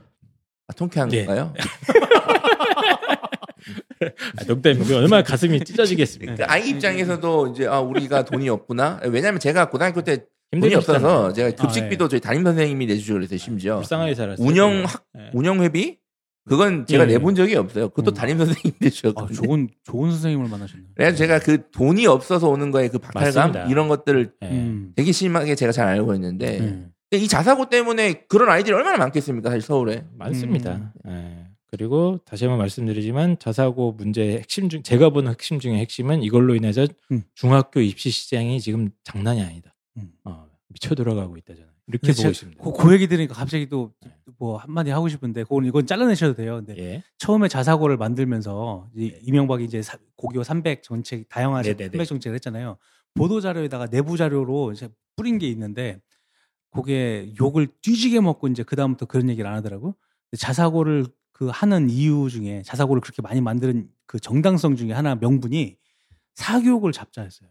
아, 0.67 0.73
통쾌한 0.73 1.11
네. 1.11 1.27
건가요? 1.27 1.53
아, 4.39 4.45
농담이고 4.47 4.97
얼마나 4.97 5.23
가슴이 5.23 5.63
찢어지겠습니까? 5.63 6.35
그 6.37 6.45
아이 6.45 6.71
입장에서도 6.71 7.49
이제 7.49 7.67
아 7.67 7.81
우리가 7.81 8.25
돈이 8.25 8.49
없구나. 8.49 9.01
왜냐하면 9.11 9.41
제가 9.41 9.69
고등학교 9.69 10.01
때 10.01 10.25
돈이. 10.53 10.75
없어서 10.75 11.33
제가 11.33 11.51
급식비도 11.53 12.07
아, 12.07 12.09
저희 12.09 12.21
담임 12.21 12.43
선생님이 12.45 12.87
내주시고 12.87 13.15
그랬어요 13.15 13.39
심지어 13.39 13.77
불쌍하게 13.77 14.15
살았어요. 14.15 14.47
운영 14.47 14.85
학 14.85 15.05
예. 15.17 15.31
운영 15.33 15.63
회비 15.63 15.99
그건 16.49 16.87
제가 16.87 17.05
예, 17.05 17.09
예. 17.11 17.13
내본 17.13 17.35
적이 17.37 17.57
없어요. 17.57 17.91
그것도 17.91 18.11
음. 18.11 18.15
담임 18.15 18.39
선생님이 18.39 18.75
아, 18.75 18.85
내주셨거든요. 18.85 19.41
좋은 19.41 19.69
좋은 19.85 20.11
선생님을 20.11 20.49
만나셨네요. 20.49 20.89
그래서 20.95 21.17
제가 21.17 21.39
그 21.39 21.71
돈이 21.71 22.07
없어서 22.07 22.49
오는 22.49 22.71
거에 22.73 22.89
그 22.89 22.99
박탈감 22.99 23.53
맞습니다. 23.53 23.65
이런 23.71 23.89
것들을 23.89 24.33
예. 24.43 24.47
음. 24.49 24.93
되게 24.97 25.13
심하게 25.13 25.55
제가 25.55 25.71
잘 25.71 25.87
알고 25.87 26.15
있는데 26.15 26.59
음. 26.59 26.93
이 27.13 27.29
자사고 27.29 27.69
때문에 27.69 28.25
그런 28.29 28.49
아이들이 28.49 28.75
얼마나 28.75 28.97
많겠습니까 28.97 29.51
사실 29.51 29.63
서울에 29.63 30.05
많습니다. 30.17 30.93
예. 31.09 31.47
그리고 31.71 32.19
다시 32.25 32.45
한번 32.45 32.59
말씀드리지만 32.59 33.39
자사고 33.39 33.93
문제의 33.93 34.39
핵심 34.39 34.69
중 34.69 34.83
제가 34.83 35.11
보는 35.11 35.31
핵심 35.31 35.61
중에 35.61 35.79
핵심은 35.79 36.23
이걸로 36.23 36.57
인해서 36.57 36.87
음. 37.13 37.23
중학교 37.35 37.81
입시 37.81 38.11
시장이 38.11 38.61
지금 38.61 38.91
장난이 39.05 39.41
아니다. 39.41 39.70
음. 39.97 40.13
어, 40.25 40.49
미쳐 40.69 40.95
돌아가고 40.95 41.37
있다잖아요. 41.37 41.71
이렇게 41.89 42.13
보고 42.13 42.29
있습니다. 42.29 42.63
그, 42.63 42.73
그 42.73 42.93
얘기 42.95 43.09
들으니까 43.09 43.35
갑자기 43.35 43.69
또 43.69 43.93
네. 44.01 44.15
뭐 44.39 44.57
한마디 44.59 44.91
하고 44.91 45.09
싶은데 45.09 45.43
그건 45.43 45.65
이건 45.65 45.87
잘라내셔도 45.87 46.35
돼요. 46.35 46.57
근데 46.65 46.77
예. 46.79 47.03
처음에 47.19 47.49
자사고를 47.49 47.97
만들면서 47.97 48.89
이 48.95 49.11
네. 49.11 49.19
이명박이 49.23 49.65
이제 49.65 49.83
사- 49.83 49.99
고교 50.17 50.45
300 50.45 50.83
정책 50.85 51.29
다양한 51.29 51.63
네네네. 51.63 51.87
300 51.91 52.07
정책을 52.07 52.35
했잖아요. 52.37 52.77
보도 53.15 53.41
자료에다가 53.41 53.87
내부 53.89 54.17
자료로 54.17 54.73
이제 54.73 54.89
뿌린 55.17 55.39
게 55.39 55.49
있는데 55.49 56.01
그게 56.71 57.33
욕을 57.41 57.67
뒤지게 57.83 58.21
먹고 58.21 58.47
이제 58.49 58.63
그 58.63 58.77
다음부터 58.77 59.07
그런 59.07 59.29
얘기를 59.29 59.51
안 59.51 59.57
하더라고. 59.57 59.97
자사고를 60.39 61.07
그 61.33 61.49
하는 61.49 61.91
이유 61.91 62.29
중에 62.31 62.63
자사고를 62.63 63.01
그렇게 63.01 63.21
많이 63.23 63.41
만드는 63.41 63.91
그 64.07 64.21
정당성 64.21 64.77
중에 64.77 64.93
하나 64.93 65.17
명분이 65.17 65.77
사교육을 66.35 66.93
잡자 66.93 67.23
했어요. 67.23 67.51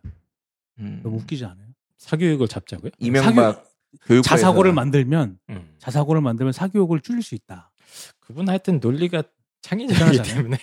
음. 0.80 1.02
너무 1.04 1.18
웃기지 1.18 1.44
않아요? 1.44 1.68
사교육을 2.00 2.48
잡자고요? 2.48 2.92
이명박 2.98 3.64
교육부에서 4.06 4.22
자사고를 4.24 4.74
만들면 4.74 5.38
음. 5.50 5.76
자사고를 5.80 6.22
만들면 6.22 6.54
사교육을 6.54 7.02
줄일 7.02 7.22
수 7.22 7.36
있다. 7.36 7.72
그분 8.20 8.50
하여튼 8.50 8.80
논리가 8.82 9.24
창의적이기. 9.62 10.24
때문에 10.24 10.58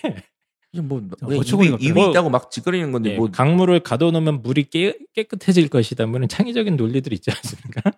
뭐 0.83 1.01
자, 1.19 1.25
그냥 1.25 1.39
어처구니가 1.39 1.75
입이, 1.77 1.85
입이 1.85 1.99
없어요. 1.99 2.11
있다고 2.11 2.29
막 2.29 2.51
짓거리는 2.51 2.91
건데 2.91 3.13
예, 3.13 3.17
뭐 3.17 3.31
강물을 3.31 3.79
가둬놓으면 3.81 4.41
물이 4.41 4.65
깨, 4.65 4.97
깨끗해질 5.13 5.69
것이다. 5.69 6.05
뭐는 6.05 6.27
창의적인 6.27 6.75
논리들 6.75 7.13
있지 7.13 7.31
않습니까? 7.31 7.91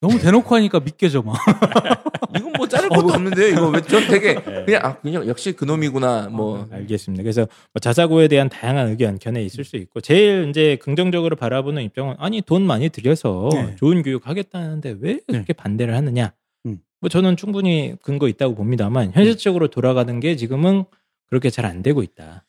너무 0.00 0.18
대놓고 0.18 0.54
하니까 0.54 0.80
믿겨져 0.80 1.22
막. 1.22 1.36
이건 2.36 2.52
뭐 2.52 2.68
자를 2.68 2.88
것도 2.90 3.08
없는데요. 3.14 3.48
이거 3.48 3.68
왜 3.70 3.80
전 3.80 4.06
되게 4.08 4.34
네. 4.44 4.64
그냥 4.64 4.80
아 4.84 4.96
그냥 5.00 5.26
역시 5.26 5.52
그놈이구나. 5.52 6.28
뭐 6.30 6.66
알겠습니다. 6.70 7.22
그래서 7.22 7.42
뭐 7.72 7.80
자사고에 7.80 8.28
대한 8.28 8.48
다양한 8.48 8.88
의견, 8.88 9.18
견해 9.18 9.42
있을 9.42 9.64
수 9.64 9.76
있고 9.76 10.00
제일 10.00 10.48
이제 10.50 10.76
긍정적으로 10.82 11.36
바라보는 11.36 11.82
입장은 11.84 12.16
아니 12.18 12.42
돈 12.42 12.62
많이 12.66 12.88
들여서 12.90 13.48
네. 13.52 13.76
좋은 13.76 14.02
교육 14.02 14.26
하겠다는데 14.28 14.96
왜 15.00 15.20
그렇게 15.26 15.52
반대를 15.52 15.94
하느냐? 15.94 16.32
음. 16.66 16.78
뭐 17.00 17.08
저는 17.08 17.36
충분히 17.36 17.94
근거 18.02 18.28
있다고 18.28 18.54
봅니다만 18.54 19.12
현실적으로 19.14 19.68
돌아가는 19.68 20.20
게 20.20 20.36
지금은 20.36 20.84
그렇게 21.28 21.48
잘 21.50 21.64
안 21.64 21.82
되고 21.82 22.02
있다. 22.02 22.44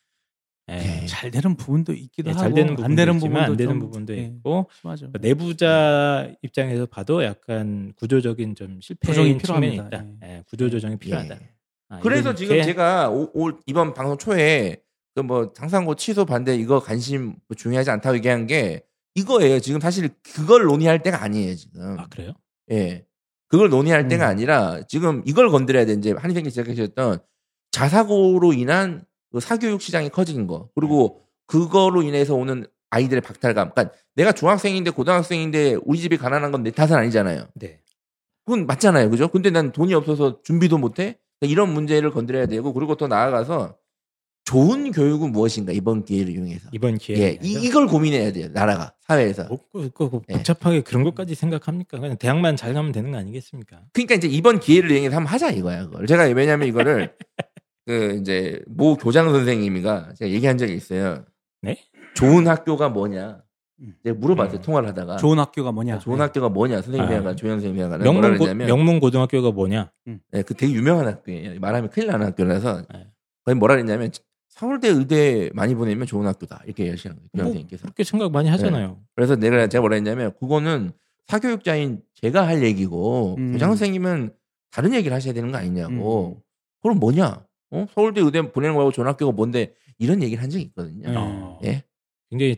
예. 0.70 0.76
네. 0.76 1.06
잘 1.06 1.32
되는 1.32 1.56
부분도 1.56 1.94
있기도 1.94 2.30
예, 2.30 2.34
하고 2.34 2.42
잘 2.44 2.54
되는 2.54 2.70
안 2.72 2.76
부분도 2.76 2.96
되는 2.96 3.14
있지만 3.16 3.32
부분도 3.32 3.52
안 3.52 3.58
되는 3.58 3.72
좀, 3.74 3.80
부분도 3.80 4.18
예, 4.18 4.22
있고 4.24 4.70
심하죠. 4.82 5.00
그러니까 5.12 5.20
내부자 5.20 6.32
입장에서 6.42 6.86
봐도 6.86 7.24
약간 7.24 7.94
구조적인 7.96 8.56
좀 8.56 8.80
실패 8.82 9.08
조정이 9.08 9.38
측면이 9.38 9.70
필요합니다. 9.72 9.98
있다. 9.98 10.28
예, 10.28 10.44
구조 10.48 10.70
조정이 10.70 10.98
필요하다. 10.98 11.36
예. 11.36 11.50
아, 11.90 12.00
그래서 12.00 12.36
지금 12.36 12.62
제가 12.64 13.10
오- 13.10 13.32
올 13.34 13.58
이번 13.66 13.94
방송 13.94 14.18
초에 14.18 14.82
그 15.16 15.24
뭐 15.24 15.52
당상고 15.52 15.96
취소 15.96 16.26
반대 16.26 16.56
이거 16.56 16.80
관심 16.80 17.38
뭐 17.48 17.56
중요하지 17.58 17.90
않다고 17.90 18.18
얘기한 18.18 18.46
게 18.46 18.84
이거예요. 19.16 19.60
지금 19.62 19.80
사실 19.80 20.10
그걸 20.22 20.66
논의할 20.66 21.02
때가 21.02 21.24
아니에요. 21.24 21.56
지금 21.56 21.98
아 22.00 22.06
그래요? 22.08 22.34
예 22.72 23.04
그걸 23.48 23.70
논의할 23.70 24.08
때가 24.10 24.26
음. 24.28 24.30
아니라 24.30 24.82
지금 24.88 25.24
이걸 25.26 25.50
건드려야 25.50 25.86
돼 25.88 25.94
이제 25.94 26.12
한희생님 26.16 26.52
지적하셨던 26.52 27.18
자사고로 27.72 28.54
인한 28.54 29.06
그 29.32 29.40
사교육 29.40 29.82
시장이 29.82 30.10
커진 30.10 30.48
거 30.48 30.70
그리고 30.76 31.22
그거로 31.48 32.02
인해서 32.04 32.36
오는 32.36 32.66
아이들의 32.90 33.22
박탈감. 33.22 33.72
그러니까 33.74 33.96
내가 34.16 34.32
중학생인데 34.32 34.92
고등학생인데 34.92 35.78
우리 35.86 36.00
집이 36.00 36.18
가난한 36.18 36.52
건 36.52 36.64
내 36.64 36.72
탓은 36.72 36.94
아니잖아요. 36.96 37.48
네. 37.56 37.80
그건 38.46 38.66
맞잖아요. 38.66 39.10
그죠? 39.10 39.28
근데 39.28 39.50
난 39.50 39.72
돈이 39.74 39.94
없어서 39.94 40.42
준비도 40.44 40.78
못해? 40.78 41.18
그러니까 41.40 41.52
이런 41.52 41.74
문제를 41.74 42.12
건드려야 42.12 42.46
되고, 42.48 42.72
그리고 42.74 42.96
또 42.96 43.08
나아가서 43.08 43.76
좋은 44.46 44.92
교육은 44.92 45.34
무엇인가, 45.34 45.74
이번 45.74 46.06
기회를 46.06 46.34
이용해서. 46.34 46.70
이번 46.72 46.98
기회에 46.98 47.22
예, 47.22 47.40
이, 47.42 47.52
이걸 47.64 47.88
고민해야 47.88 48.32
돼요. 48.32 48.48
나라가, 48.54 48.94
사회에서. 49.02 49.44
뭐, 49.50 49.60
그, 49.74 49.90
그, 49.94 50.10
그 50.10 50.22
예. 50.30 50.36
복잡하게 50.36 50.82
그런 50.82 51.04
것까지 51.04 51.36
생각합니까? 51.36 52.00
그냥 52.00 52.18
대학만 52.18 52.56
잘 52.56 52.74
가면 52.74 52.94
되는 52.94 53.12
거 53.12 53.18
아니겠습니까? 53.18 53.82
그러니까 53.92 54.16
이제 54.16 54.30
이번 54.30 54.62
기회를 54.62 54.90
이용해서 54.92 55.18
한번 55.18 55.34
하자 55.34 55.52
이거야, 55.52 55.84
그걸. 55.86 56.08
제가 56.08 56.24
왜냐면 56.24 56.70
이거를, 56.70 57.14
그, 57.88 58.18
이제, 58.20 58.62
모 58.68 58.96
교장 58.96 59.32
선생님이가 59.32 60.14
제가 60.16 60.30
얘기한 60.30 60.58
적이 60.58 60.76
있어요. 60.76 61.24
네? 61.62 61.78
좋은 62.16 62.48
학교가 62.48 62.90
뭐냐. 62.90 63.42
음. 63.80 63.94
제가 64.04 64.20
물어봤어요, 64.20 64.60
음. 64.60 64.62
통화를 64.62 64.90
하다가. 64.90 65.16
좋은 65.18 65.40
학교가 65.40 65.72
뭐냐? 65.72 66.00
좋은 66.00 66.20
학교가 66.20 66.50
뭐냐, 66.50 66.82
선생님이랑 66.82 67.28
아. 67.28 67.36
조현 67.36 67.62
선생님이랑 67.62 67.90
뭐라 67.90 68.04
명문, 68.04 68.38
고. 68.38 68.54
명문 68.54 69.00
고등학교가 69.00 69.52
뭐냐? 69.52 69.92
네, 70.06 70.42
그 70.42 70.54
되게 70.54 70.74
유명한 70.74 71.08
학교예요. 71.08 71.60
말하면 71.62 71.90
큰일 71.90 72.10
나는 72.10 72.26
학교라서 72.26 72.84
네. 72.94 73.08
거의 73.46 73.56
뭐라 73.56 73.76
그랬냐면 73.76 74.12
서울대 74.50 74.90
의대 74.90 75.50
많이 75.54 75.76
보내면 75.76 76.08
좋은 76.08 76.26
학교다 76.26 76.64
이렇게 76.66 76.84
얘기하시는 76.84 77.16
거예요. 77.16 77.30
교장 77.32 77.46
뭐, 77.46 77.54
선생님께서. 77.54 77.84
그렇게 77.84 78.04
생각 78.04 78.32
많이 78.32 78.50
하잖아요. 78.50 79.00
그래서 79.16 79.36
내가 79.36 79.68
제가 79.68 79.82
뭐라 79.82 79.96
했냐면 79.96 80.34
그거는 80.40 80.92
사교육자인 81.28 82.02
제가 82.16 82.46
할 82.48 82.64
얘기고 82.64 83.36
음. 83.38 83.54
교장 83.54 83.70
선생님은 83.70 84.34
다른 84.72 84.94
얘기를 84.94 85.16
하셔야 85.16 85.34
되는 85.34 85.52
거 85.52 85.58
아니냐고. 85.58 86.38
음. 86.38 86.42
그럼 86.82 87.00
뭐냐? 87.00 87.47
어? 87.72 87.86
서울대 87.94 88.22
의대 88.22 88.42
보내는 88.42 88.76
거하고 88.76 88.92
좋은 88.92 89.08
학교가 89.08 89.32
뭔데 89.34 89.74
이런 89.98 90.22
얘기를 90.24 90.42
한 90.42 90.50
적이 90.50 90.64
있거든요. 90.66 91.10
네. 91.10 91.16
어, 91.18 91.60
예, 91.66 91.84
굉장히 92.30 92.58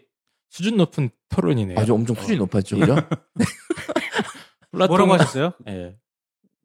수준 0.49 0.77
높은 0.77 1.09
토론이네요. 1.29 1.79
아주 1.79 1.93
엄청 1.93 2.15
수준이 2.15 2.37
높았죠, 2.37 2.77
그죠? 2.77 2.95
플라톤- 4.71 4.87
뭐라고 4.87 5.13
하셨어요? 5.13 5.53
예. 5.67 5.95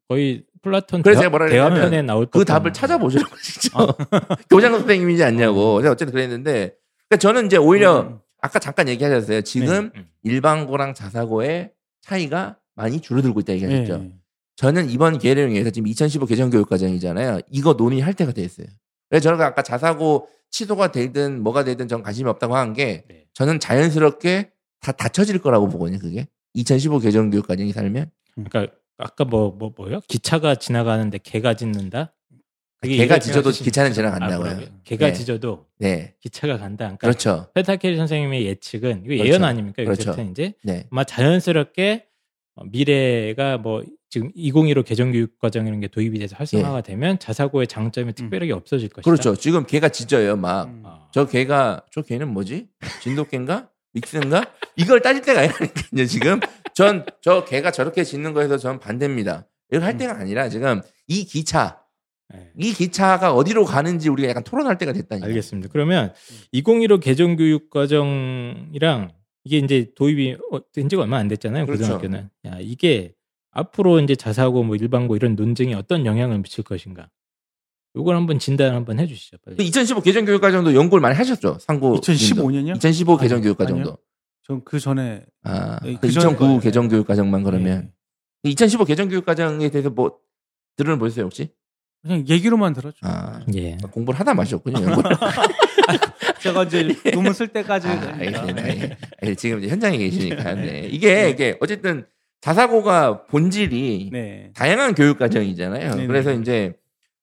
거의 0.07 0.43
플라톤 0.61 1.01
그래서 1.01 1.21
대화, 1.21 1.31
제가 1.31 1.69
대화편에 1.69 2.01
나올 2.03 2.27
그 2.27 2.45
답을 2.45 2.73
찾아보시라고 2.73 3.35
진짜 3.37 3.69
교장 4.49 4.73
선생님이지 4.73 5.23
않냐고. 5.23 5.81
제가 5.81 5.93
어쨌든 5.93 6.13
그랬는데 6.13 6.75
그러니까 7.07 7.17
저는 7.19 7.47
이제 7.47 7.57
오히려 7.57 8.01
음. 8.01 8.19
아까 8.41 8.59
잠깐 8.59 8.87
얘기하셨어요. 8.89 9.41
지금 9.41 9.91
음. 9.95 10.09
일반고랑 10.23 10.93
자사고의 10.93 11.71
차이가 12.01 12.59
많이 12.75 12.99
줄어들고 13.01 13.39
있다 13.41 13.53
얘기하셨죠. 13.53 13.93
예. 14.03 14.11
저는 14.55 14.89
이번 14.89 15.17
기회를 15.17 15.51
위해서 15.51 15.69
지금 15.69 15.87
2015 15.87 16.25
개정교육과정이잖아요. 16.27 17.39
이거 17.51 17.73
논의할 17.73 18.13
때가 18.13 18.31
됐어요. 18.31 18.67
그래서 19.09 19.23
저는 19.23 19.41
아까 19.41 19.61
자사고 19.61 20.27
취소가 20.51 20.91
되든 20.91 21.41
뭐가 21.43 21.63
되든 21.63 21.87
전 21.87 22.01
관심이 22.01 22.29
없다고 22.29 22.55
한게 22.55 23.03
네. 23.09 23.25
저는 23.33 23.59
자연스럽게 23.59 24.51
다 24.79 24.91
닫혀질 24.91 25.39
거라고 25.39 25.67
보거든요. 25.67 25.99
그게 25.99 26.27
2015 26.53 26.99
개정교육과정이 26.99 27.71
살면 27.73 28.09
그러니까 28.35 28.73
아까 28.97 29.25
뭐 29.25 29.51
뭐 29.57 29.73
뭐, 29.75 29.91
요 29.91 29.99
기차가 30.07 30.55
지나가는데 30.55 31.17
개가 31.17 31.55
짖는다. 31.55 32.13
개가 32.81 33.19
짖어도 33.19 33.49
기차는 33.49 33.91
아, 33.91 33.93
지나간다고요. 33.93 34.47
그러게요. 34.49 34.69
개가 34.83 35.07
네. 35.07 35.13
짖어도 35.13 35.65
네, 35.79 36.13
기차가 36.21 36.57
간다. 36.57 36.85
그러니까 36.85 36.97
그렇죠. 36.99 37.47
페타케리 37.55 37.97
선생님의 37.97 38.45
예측은 38.45 39.03
이거 39.05 39.15
그렇죠. 39.15 39.25
예언 39.25 39.43
아닙니까? 39.43 39.83
그렇죠. 39.83 40.15
이제 40.31 40.53
네, 40.63 40.85
아마 40.91 41.03
자연스럽게 41.03 42.05
어, 42.05 42.14
미래가 42.63 43.57
뭐 43.57 43.83
지금 44.09 44.31
2015 44.33 44.83
개정교육 44.83 45.39
과정이라는 45.39 45.81
게 45.81 45.87
도입이 45.87 46.19
돼서 46.19 46.35
활성화가 46.37 46.81
되면 46.81 47.19
자사고의 47.19 47.67
장점이 47.67 48.13
특별하게 48.13 48.53
없어질 48.53 48.89
것이다. 48.89 49.01
예. 49.01 49.03
그렇죠. 49.03 49.35
지금 49.35 49.65
개가 49.65 49.89
짖어요. 49.89 50.37
막 50.37 50.65
음. 50.65 50.83
어, 50.85 51.07
저 51.11 51.25
개가 51.27 51.83
저 51.91 52.01
개는 52.01 52.29
뭐지? 52.29 52.67
진돗개인가? 53.01 53.69
믹스인가? 53.93 54.45
이걸 54.77 55.01
따질 55.01 55.21
때가 55.21 55.41
아니라니까요. 55.41 56.05
지금 56.07 56.39
전저 56.73 57.45
개가 57.45 57.71
저렇게 57.71 58.03
짖는 58.03 58.33
거에서 58.33 58.57
전 58.57 58.79
반대입니다. 58.79 59.47
이걸 59.71 59.83
할 59.83 59.97
때가 59.97 60.17
아니라 60.17 60.49
지금 60.49 60.81
이 61.07 61.25
기차 61.25 61.81
네. 62.33 62.51
이 62.57 62.73
기차가 62.73 63.33
어디로 63.33 63.65
가는지 63.65 64.09
우리가 64.09 64.29
약간 64.29 64.43
토론할 64.43 64.77
때가 64.77 64.93
됐다니까. 64.93 65.27
알겠습니다. 65.27 65.69
그러면 65.71 66.13
2015 66.51 66.99
개정교육 66.99 67.69
과정이랑 67.69 69.11
이게 69.45 69.59
이제 69.59 69.91
도입이 69.95 70.37
어, 70.51 70.71
된 70.73 70.89
지가 70.89 71.03
얼마 71.03 71.17
안 71.17 71.27
됐잖아요. 71.29 71.65
그렇죠. 71.65 71.83
고등학교는. 71.83 72.29
야, 72.47 72.57
이게 72.59 73.13
앞으로 73.51 73.99
이제 74.01 74.15
자사고 74.15 74.63
뭐 74.63 74.75
일반고 74.75 75.15
이런 75.15 75.35
논쟁에 75.35 75.73
어떤 75.75 76.05
영향을 76.05 76.39
미칠 76.41 76.63
것인가. 76.63 77.09
요걸 77.95 78.15
한번 78.15 78.39
진단 78.39 78.75
한번 78.75 78.99
해 78.99 79.07
주시죠. 79.07 79.37
빨리. 79.45 79.63
2015 79.65 80.01
개정 80.01 80.25
교육 80.25 80.41
과정도 80.41 80.75
연구를 80.75 81.01
많이 81.01 81.15
하셨죠. 81.15 81.59
상고 81.59 81.95
2015년이요? 82.01 82.75
2015 82.75 83.13
아니요. 83.13 83.21
개정 83.21 83.41
교육 83.41 83.57
과정도. 83.57 83.97
전 84.43 84.61
그 84.65 84.79
전에 84.79 85.25
아, 85.43 85.79
네, 85.81 85.93
그그 85.95 86.11
전에 86.11 86.25
2009 86.27 86.37
거예요. 86.45 86.59
개정 86.59 86.87
교육 86.87 87.07
과정만 87.07 87.43
그러면 87.43 87.91
예. 88.45 88.49
2015 88.49 88.85
개정 88.85 89.09
교육 89.09 89.25
과정에 89.25 89.69
대해서 89.69 89.89
뭐 89.89 90.19
들은 90.75 90.99
보셨어요 90.99 91.25
혹시? 91.25 91.49
그냥 92.05 92.23
얘기로만 92.27 92.73
들었죠. 92.73 92.99
아, 93.01 93.41
예. 93.55 93.77
공부를 93.89 94.19
하다 94.19 94.35
마셨군요. 94.35 94.77
제가 96.39 96.63
이제 96.63 96.95
논문 97.11 97.33
쓸 97.33 97.47
때까지 97.47 97.87
아, 97.87 97.99
되니까. 97.99 98.41
알겠습니다. 98.41 98.69
예. 98.69 98.97
예, 99.23 99.35
지금 99.35 99.57
이제 99.57 99.69
현장에 99.69 99.97
계시니까. 99.97 100.53
네. 100.53 100.87
이게, 100.91 101.31
이게, 101.31 101.57
어쨌든 101.59 102.05
자사고가 102.41 103.25
본질이 103.25 104.11
네. 104.13 104.51
다양한 104.53 104.93
교육 104.93 105.17
과정이잖아요. 105.17 105.95
네네. 105.95 106.05
그래서 106.05 106.31
이제 106.31 106.75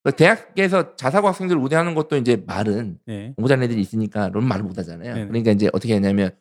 그 0.02 0.10
대학에서 0.10 0.96
자사고 0.96 1.28
학생들을 1.28 1.62
우대하는 1.62 1.94
것도 1.94 2.16
이제 2.16 2.42
말은 2.44 2.98
네. 3.06 3.32
공부 3.36 3.46
잘하는 3.46 3.66
애들이 3.66 3.80
있으니까 3.80 4.30
론 4.30 4.48
말을 4.48 4.64
못 4.64 4.76
하잖아요. 4.78 5.14
네네. 5.14 5.26
그러니까 5.28 5.52
이제 5.52 5.68
어떻게 5.72 5.94
했냐면 5.94 6.32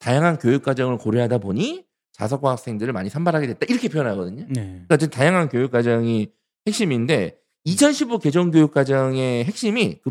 다양한 0.00 0.38
교육 0.38 0.64
과정을 0.64 0.98
고려하다 0.98 1.38
보니 1.38 1.84
자사고 2.10 2.48
학생들을 2.48 2.92
많이 2.92 3.08
선발하게 3.08 3.46
됐다. 3.46 3.66
이렇게 3.68 3.88
표현하거든요. 3.88 4.46
네. 4.48 4.82
그러니까 4.88 4.96
다양한 4.96 5.48
교육 5.48 5.70
과정이 5.70 6.32
핵심인데 6.66 7.36
2015 7.68 8.18
개정 8.18 8.50
교육 8.50 8.72
과정의 8.72 9.44
핵심이 9.44 9.98
그 10.02 10.10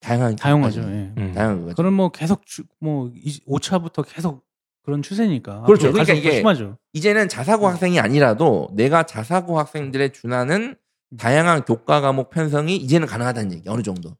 다양한 0.00 0.30
교육 0.30 0.40
다양하죠. 0.40 0.80
예. 0.80 1.12
음. 1.16 1.32
다양한 1.34 1.56
교육 1.56 1.66
과정. 1.68 1.74
그럼 1.76 1.94
뭐 1.94 2.10
계속 2.10 2.44
주, 2.44 2.64
뭐 2.80 3.10
5차부터 3.46 4.04
계속 4.06 4.44
그런 4.82 5.02
추세니까. 5.02 5.62
그렇죠. 5.62 5.88
앞으로 5.88 6.04
그러니까 6.04 6.14
이게 6.14 6.36
심하죠. 6.36 6.76
이제는 6.92 7.28
자사고 7.28 7.66
학생이 7.68 7.98
아니라도 7.98 8.68
내가 8.72 9.04
자사고 9.04 9.58
학생들에 9.58 10.12
준하는 10.12 10.76
다양한 11.18 11.64
교과 11.64 12.00
과목 12.00 12.30
편성이 12.30 12.76
이제는 12.76 13.06
가능하다는 13.06 13.52
얘기 13.52 13.68
어느 13.68 13.82
정도 13.82 14.14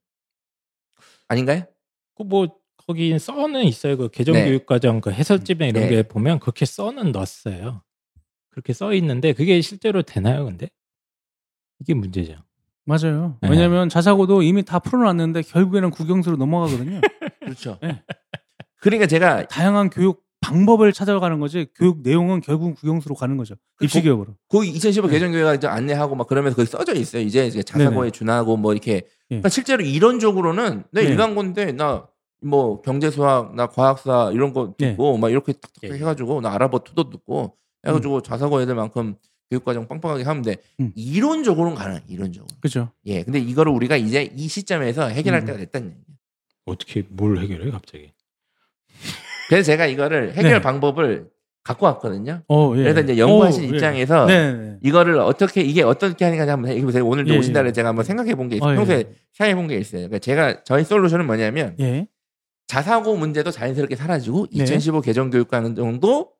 아닌가요? 1.28 1.64
그뭐 2.16 2.58
거기 2.76 3.18
써는 3.18 3.64
있어요. 3.64 3.98
그 3.98 4.08
개정교육 4.08 4.64
과정 4.64 5.02
그 5.02 5.10
해설집에 5.10 5.68
이런 5.68 5.84
네. 5.84 5.90
게 5.90 6.02
보면 6.02 6.38
그렇게 6.38 6.64
써는 6.64 7.12
넣었어요. 7.12 7.82
그렇게 8.50 8.72
써 8.72 8.94
있는데 8.94 9.34
그게 9.34 9.60
실제로 9.60 10.02
되나요? 10.02 10.46
근데 10.46 10.70
이게 11.80 11.92
문제죠. 11.92 12.47
맞아요. 12.88 13.36
네. 13.42 13.50
왜냐하면 13.50 13.88
자사고도 13.88 14.42
이미 14.42 14.64
다 14.64 14.78
풀어놨는데 14.78 15.42
결국에는 15.42 15.90
국영수로 15.90 16.36
넘어가거든요. 16.36 17.00
그렇죠. 17.40 17.78
네. 17.82 18.02
그러니까 18.80 19.06
제가 19.06 19.46
다양한 19.46 19.90
교육 19.90 20.22
방법을 20.40 20.92
찾아가는 20.92 21.38
거지 21.40 21.66
교육 21.74 22.00
내용은 22.02 22.40
결국은 22.40 22.74
국영수로 22.74 23.14
가는 23.14 23.36
거죠. 23.36 23.54
그 23.76 23.84
입시 23.84 24.00
교육으로. 24.02 24.34
거기 24.48 24.70
2015 24.70 25.08
네. 25.08 25.12
개정 25.14 25.32
교회가 25.32 25.54
이제 25.54 25.66
안내하고 25.66 26.14
막 26.14 26.26
그러면서 26.26 26.56
거기 26.56 26.66
써져 26.68 26.94
있어요. 26.94 27.22
이제 27.22 27.46
이제 27.46 27.62
자사고에 27.62 28.10
준하고 28.10 28.56
뭐 28.56 28.72
이렇게. 28.72 29.02
그러니까 29.28 29.48
실제로 29.48 29.82
이론적으로는 29.82 30.84
내 30.92 31.02
네. 31.02 31.08
일반고인데 31.08 31.72
나 31.72 32.08
뭐 32.40 32.80
경제 32.82 33.10
수학, 33.10 33.54
나 33.54 33.66
과학사 33.66 34.30
이런 34.32 34.52
거 34.52 34.74
네. 34.78 34.90
듣고 34.90 35.16
막 35.18 35.30
이렇게 35.30 35.52
탁탁 35.52 35.90
예. 35.90 35.94
해가지고 35.94 36.40
나 36.40 36.52
아랍어 36.52 36.80
투도 36.80 37.10
듣고 37.10 37.56
음. 37.84 37.88
해가지고 37.88 38.22
자사고 38.22 38.60
애들만큼 38.62 39.16
교육과정 39.50 39.88
빵빵하게 39.88 40.24
하면 40.24 40.42
돼. 40.42 40.56
음. 40.80 40.92
이론적으로는 40.94 41.74
가능. 41.76 42.00
이론적으로. 42.08 42.48
그죠. 42.60 42.92
예. 43.06 43.22
근데 43.22 43.38
이거를 43.38 43.72
우리가 43.72 43.96
이제 43.96 44.30
이 44.34 44.46
시점에서 44.48 45.08
해결할 45.08 45.42
음. 45.42 45.46
때가 45.46 45.58
됐다는 45.58 45.88
얘기예요. 45.88 46.04
어떻게 46.66 47.02
뭘 47.08 47.38
해결해 47.38 47.70
갑자기? 47.70 48.12
그래서 49.48 49.66
제가 49.66 49.86
이거를 49.86 50.34
해결 50.34 50.52
네. 50.52 50.60
방법을 50.60 51.30
갖고 51.64 51.86
왔거든요. 51.86 52.42
어, 52.48 52.72
예. 52.76 52.82
그래서 52.82 53.00
이제 53.00 53.18
연구하신 53.18 53.64
어, 53.64 53.64
예. 53.64 53.68
입장에서 53.70 54.26
네, 54.26 54.52
네. 54.54 54.76
이거를 54.82 55.18
어떻게 55.18 55.62
이게 55.62 55.82
어떻게 55.82 56.24
하는가 56.24 56.50
한번 56.52 56.70
해- 56.70 56.92
제가 56.92 57.04
오늘 57.04 57.26
예, 57.28 57.36
오신다를 57.38 57.68
예. 57.68 57.72
제가 57.72 57.88
한번 57.90 58.04
생각해 58.04 58.34
본 58.34 58.48
게 58.48 58.56
있어요. 58.56 58.68
어, 58.70 58.72
예. 58.72 58.76
평소에 58.76 59.04
생각해 59.32 59.54
본 59.54 59.66
게 59.68 59.76
있어요. 59.78 60.00
그러니까 60.02 60.18
제가 60.18 60.62
저희 60.64 60.84
솔루션은 60.84 61.26
뭐냐면 61.26 61.74
예. 61.80 62.06
자사고 62.66 63.16
문제도 63.16 63.50
자연스럽게 63.50 63.96
사라지고 63.96 64.46
네. 64.52 64.62
2015 64.62 65.00
개정 65.00 65.30
교육과는 65.30 65.74
정도 65.74 66.32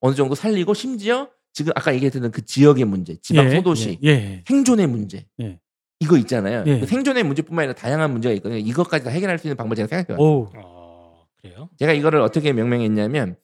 어느 0.00 0.14
정도 0.14 0.34
살리고 0.34 0.74
심지어 0.74 1.28
지금 1.54 1.72
아까 1.76 1.94
얘기했던 1.94 2.30
그 2.32 2.44
지역의 2.44 2.84
문제, 2.84 3.16
지방 3.22 3.46
예, 3.46 3.56
소도시, 3.56 3.98
예. 4.02 4.08
예. 4.08 4.44
생존의 4.46 4.88
문제. 4.88 5.24
예. 5.40 5.58
이거 6.00 6.18
있잖아요. 6.18 6.64
예. 6.66 6.80
그 6.80 6.86
생존의 6.86 7.22
문제뿐만 7.22 7.62
아니라 7.62 7.74
다양한 7.74 8.10
문제가 8.10 8.34
있거든요. 8.34 8.58
이것까지 8.58 9.04
다 9.04 9.10
해결할 9.10 9.38
수 9.38 9.46
있는 9.46 9.56
방법을 9.56 9.76
제가 9.76 9.86
생각해 9.86 10.06
봤어요. 10.08 10.26
오. 10.26 10.50
어, 10.56 11.26
그래요? 11.40 11.70
제가 11.78 11.92
이거를 11.92 12.20
어떻게 12.20 12.52
명명했냐면 12.52 13.36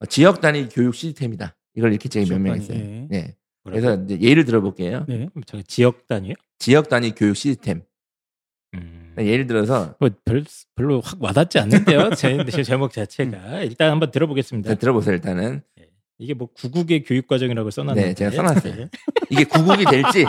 어, 0.00 0.06
지역 0.06 0.40
단위 0.40 0.68
교육 0.70 0.94
시스템이다. 0.94 1.56
이걸 1.74 1.90
이렇게 1.92 2.08
제가 2.08 2.26
명명했어요. 2.30 2.78
예. 2.78 3.06
네. 3.10 3.36
그래서 3.64 4.02
이제 4.02 4.18
예를 4.18 4.46
들어볼게요. 4.46 5.04
네. 5.06 5.28
저 5.44 5.60
지역 5.60 6.06
단위요? 6.08 6.32
지역 6.58 6.88
단위 6.88 7.12
교육 7.12 7.36
시스템. 7.36 7.82
음. 8.74 9.14
예를 9.18 9.46
들어서 9.46 9.94
뭐 10.00 10.08
별, 10.24 10.44
별로 10.74 11.00
확 11.02 11.22
와닿지 11.22 11.58
않는데요. 11.58 12.10
제, 12.16 12.44
제 12.50 12.62
제목 12.62 12.92
자체가 12.92 13.60
일단 13.62 13.90
한번 13.90 14.10
들어보겠습니다. 14.10 14.70
자, 14.70 14.74
들어보세요. 14.76 15.14
일단은 15.14 15.62
이게 16.18 16.34
뭐 16.34 16.48
구국의 16.52 17.04
교육 17.04 17.28
과정이라고 17.28 17.70
써놨는데 17.70 18.08
네, 18.08 18.14
제가 18.14 18.30
써놨어요. 18.32 18.86
이게 19.30 19.44
구국이 19.44 19.84
될지 19.84 20.24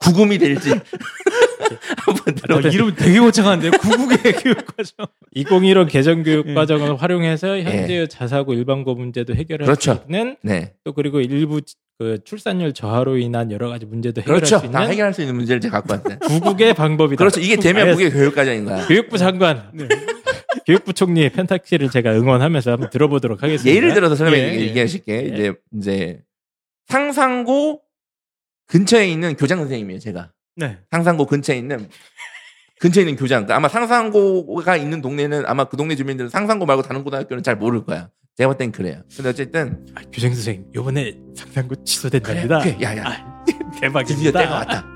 구금이 0.00 0.38
될지 0.38 0.70
한번 1.96 2.22
아, 2.26 2.32
들어보세요. 2.34 2.72
이름 2.72 2.94
되게 2.94 3.18
거창한데 3.20 3.70
구국의 3.70 4.18
교육 4.42 4.76
과정. 4.76 5.06
2015 5.34 5.86
개정 5.86 6.22
교육 6.22 6.48
예. 6.48 6.54
과정을 6.54 6.96
활용해서 6.96 7.58
현재의 7.60 8.08
자사고 8.08 8.52
일반고 8.54 8.94
문제도 8.94 9.34
해결할 9.34 9.64
그렇죠. 9.64 9.94
수 9.94 10.02
있는 10.06 10.36
네, 10.42 10.74
또 10.84 10.92
그리고 10.92 11.20
일부 11.20 11.60
그 11.98 12.18
출산율 12.24 12.74
저하로 12.74 13.16
인한 13.18 13.50
여러 13.50 13.68
가지 13.68 13.86
문제도 13.86 14.20
해결할 14.20 14.40
그렇죠. 14.40 14.58
수 14.58 14.66
있는 14.66 14.78
다 14.78 14.86
해결할 14.86 15.14
수 15.14 15.22
있는 15.22 15.36
문제를 15.36 15.60
제가 15.60 15.80
갖고 15.82 15.94
왔어요. 15.94 16.18
구국의 16.20 16.74
방법이다. 16.74 17.18
그렇죠. 17.18 17.40
이게 17.40 17.56
되면 17.56 17.92
그게 17.96 18.10
교육 18.10 18.34
과정인 18.34 18.64
거야. 18.66 18.86
교육부 18.86 19.16
장관, 19.16 19.70
네. 19.72 19.86
교육부 20.66 20.92
총리의 20.92 21.30
펜타키를 21.30 21.90
제가 21.90 22.12
응원하면서 22.12 22.72
한번 22.72 22.90
들어보도록 22.90 23.42
하겠습니다. 23.42 23.74
예를 23.76 23.94
들어서 23.94 24.14
설명 24.16 24.38
예, 24.40 24.54
예. 24.54 24.60
얘기하실게. 24.60 25.12
예. 25.14 25.20
이제 25.28 25.52
이제 25.76 26.22
상상고 26.88 27.82
근처에 28.66 29.08
있는 29.08 29.36
교장 29.36 29.58
선생님이에요. 29.58 30.00
제가 30.00 30.32
네. 30.56 30.78
상상고 30.90 31.26
근처에 31.26 31.56
있는 31.58 31.88
근처에 32.80 33.02
있는 33.02 33.16
교장. 33.16 33.40
그러니까 33.44 33.56
아마 33.56 33.68
상상고가 33.68 34.76
있는 34.76 35.00
동네는 35.02 35.44
아마 35.46 35.64
그 35.64 35.76
동네 35.76 35.96
주민들은 35.96 36.30
상상고 36.30 36.66
말고 36.66 36.82
다른 36.82 37.04
고등학교는 37.04 37.42
잘 37.42 37.56
모를 37.56 37.84
거야. 37.84 38.08
제가 38.36 38.48
볼 38.48 38.56
땐 38.58 38.72
그래요. 38.72 39.02
근데 39.14 39.28
어쨌든 39.30 39.86
아, 39.94 40.00
교장 40.12 40.32
선생님, 40.32 40.66
요번에 40.74 41.14
상상고 41.36 41.84
취소된답니다. 41.84 42.60
그래, 42.60 42.74
그래. 42.76 42.84
야, 42.86 42.96
야. 42.96 43.04
아, 43.06 43.44
드디어 43.44 43.80
대박입니다. 43.80 44.40
때가 44.40 44.54
왔다. 44.54 44.86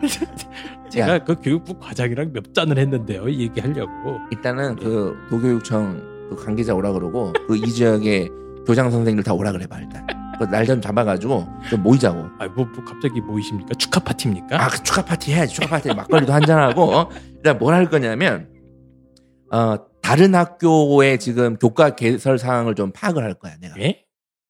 제가 0.90 1.08
야, 1.14 1.18
그 1.24 1.34
교육부 1.40 1.78
과장이랑 1.78 2.32
몇 2.32 2.54
잔을 2.54 2.78
했는데요. 2.78 3.28
이 3.28 3.40
얘기하려고. 3.42 4.18
일단은 4.30 4.76
그 4.76 5.16
도교육청 5.30 6.28
그 6.30 6.36
관계자 6.36 6.74
오라 6.74 6.92
그러고 6.92 7.32
그 7.46 7.56
이 7.56 7.66
지역의 7.72 8.30
교장 8.66 8.90
선생님들 8.90 9.24
다 9.24 9.32
오라 9.34 9.52
그래 9.52 9.66
봐 9.66 9.78
일단. 9.80 10.06
그날좀 10.38 10.80
잡아가지고 10.80 11.46
좀 11.68 11.82
모이자고. 11.82 12.18
아, 12.38 12.46
뭐, 12.48 12.64
뭐 12.64 12.84
갑자기 12.84 13.20
모이십니까? 13.20 13.74
축하 13.74 13.98
파티입니까? 14.00 14.62
아, 14.62 14.68
그 14.68 14.82
축하 14.82 15.04
파티 15.04 15.32
해야지. 15.32 15.54
축하 15.56 15.68
파티 15.68 15.92
막걸리도 15.94 16.32
한잔 16.32 16.58
하고 16.58 16.84
어? 16.94 17.08
일단 17.36 17.58
뭘 17.58 17.74
할 17.74 17.88
거냐면 17.90 18.48
어 19.50 19.76
다른 20.02 20.34
학교의 20.34 21.18
지금 21.18 21.56
교과 21.56 21.96
개설 21.96 22.38
상황을 22.38 22.74
좀 22.74 22.92
파악을 22.92 23.22
할 23.22 23.34
거야 23.34 23.56
내가. 23.60 23.74
예? 23.80 24.04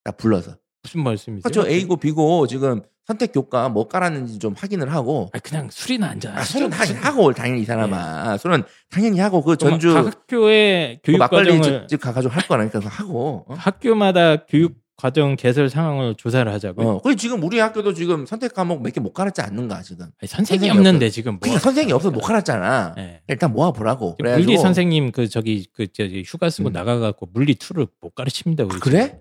딱 0.04 0.16
불러서. 0.16 0.56
무슨 0.82 1.02
말씀이세요? 1.02 1.42
그렇죠. 1.42 1.68
A고 1.68 1.96
B고 1.96 2.46
지금 2.46 2.82
선택 3.08 3.32
교과 3.32 3.70
뭐 3.70 3.88
깔았는지 3.88 4.38
좀 4.38 4.54
확인을 4.54 4.92
하고. 4.92 5.30
아, 5.32 5.38
그냥 5.38 5.68
술이나 5.70 6.10
한잔 6.10 6.36
아. 6.36 6.42
술은 6.44 6.68
당연히 6.68 6.98
하고 6.98 7.32
당연히 7.32 7.62
이 7.62 7.64
사람아. 7.64 8.36
술은 8.36 8.64
당연히 8.90 9.18
하고 9.18 9.42
그 9.42 9.56
전주 9.56 9.94
각 9.94 10.06
학교의 10.06 11.00
그 11.02 11.12
교육 11.12 11.18
막걸리 11.18 11.58
과정을 11.58 11.80
집, 11.80 11.88
집 11.88 12.00
가가지고 12.02 12.34
할 12.34 12.46
거라니까 12.46 12.80
하고. 12.80 13.46
어? 13.48 13.54
학교마다 13.54 14.44
교육 14.44 14.76
과정 14.98 15.36
개설 15.36 15.70
상황을 15.70 16.16
조사를 16.16 16.52
하자고요. 16.52 16.86
어. 16.86 17.00
그리고 17.00 17.16
지금 17.16 17.42
우리 17.42 17.58
학교도 17.58 17.94
지금 17.94 18.26
선택 18.26 18.52
과목 18.52 18.82
몇 18.82 18.92
개못 18.92 19.14
깔았지 19.14 19.40
않는가 19.40 19.80
지금. 19.80 20.10
아니, 20.20 20.28
선생님이 20.28 20.70
없는데 20.70 21.08
지금 21.08 21.34
뭐? 21.34 21.40
그러니까 21.40 21.60
선생님이 21.60 21.94
없어서 21.94 22.10
못 22.10 22.20
깔았잖아. 22.20 22.94
예. 22.98 23.22
일단 23.28 23.52
모아 23.54 23.72
보라고. 23.72 24.18
물리 24.18 24.58
선생님 24.58 25.12
그 25.12 25.28
저기 25.30 25.66
그 25.72 25.90
저기 25.90 26.24
휴가 26.26 26.50
쓰고 26.50 26.68
음. 26.68 26.72
나가갖고 26.72 27.30
물리 27.32 27.54
2를 27.54 27.88
못 28.02 28.14
가르칩니다. 28.14 28.64
아, 28.64 28.78
그래? 28.82 29.04
지금. 29.06 29.20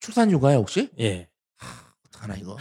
출산 0.00 0.30
휴가야 0.30 0.56
혹시? 0.56 0.90
예. 1.00 1.28
어떡하나 2.08 2.34
이거. 2.36 2.58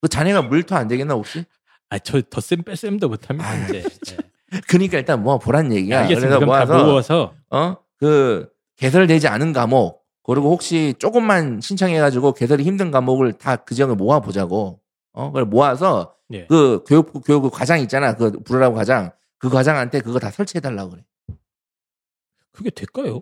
그 0.00 0.08
자네가 0.08 0.42
물토 0.42 0.74
안 0.74 0.88
되겠나 0.88 1.14
혹시? 1.14 1.44
아저 1.90 2.20
덧셈 2.22 2.62
뺄셈도 2.64 3.08
못합니다 3.08 3.48
아유, 3.48 3.64
이제. 3.64 3.84
예. 4.12 4.60
그러니까 4.68 4.98
일단 4.98 5.22
모아 5.22 5.38
보란 5.38 5.72
얘기야. 5.72 6.06
그래서 6.08 6.40
모아서 6.40 6.84
모아서 6.84 7.34
어? 7.50 7.76
그 7.98 8.48
개설되지 8.76 9.28
않은 9.28 9.52
과목 9.52 10.02
그리고 10.24 10.50
혹시 10.50 10.94
조금만 10.98 11.60
신청해가지고 11.60 12.32
개설이 12.34 12.64
힘든 12.64 12.90
과목을 12.90 13.32
다 13.34 13.56
그 13.56 13.74
지역에 13.74 13.94
모아 13.94 14.20
보자고. 14.20 14.80
어? 15.12 15.26
그걸 15.26 15.44
모아서 15.46 16.14
예. 16.32 16.46
그 16.46 16.82
교육부 16.86 17.20
교육부 17.20 17.50
과장 17.50 17.80
있잖아. 17.80 18.14
그 18.16 18.30
부르라고 18.42 18.74
과장. 18.74 19.12
그 19.38 19.48
과장한테 19.50 20.00
그거 20.00 20.18
다 20.18 20.30
설치해 20.30 20.60
달라고 20.60 20.90
그래. 20.90 21.02
그게 22.52 22.70
될까요? 22.70 23.16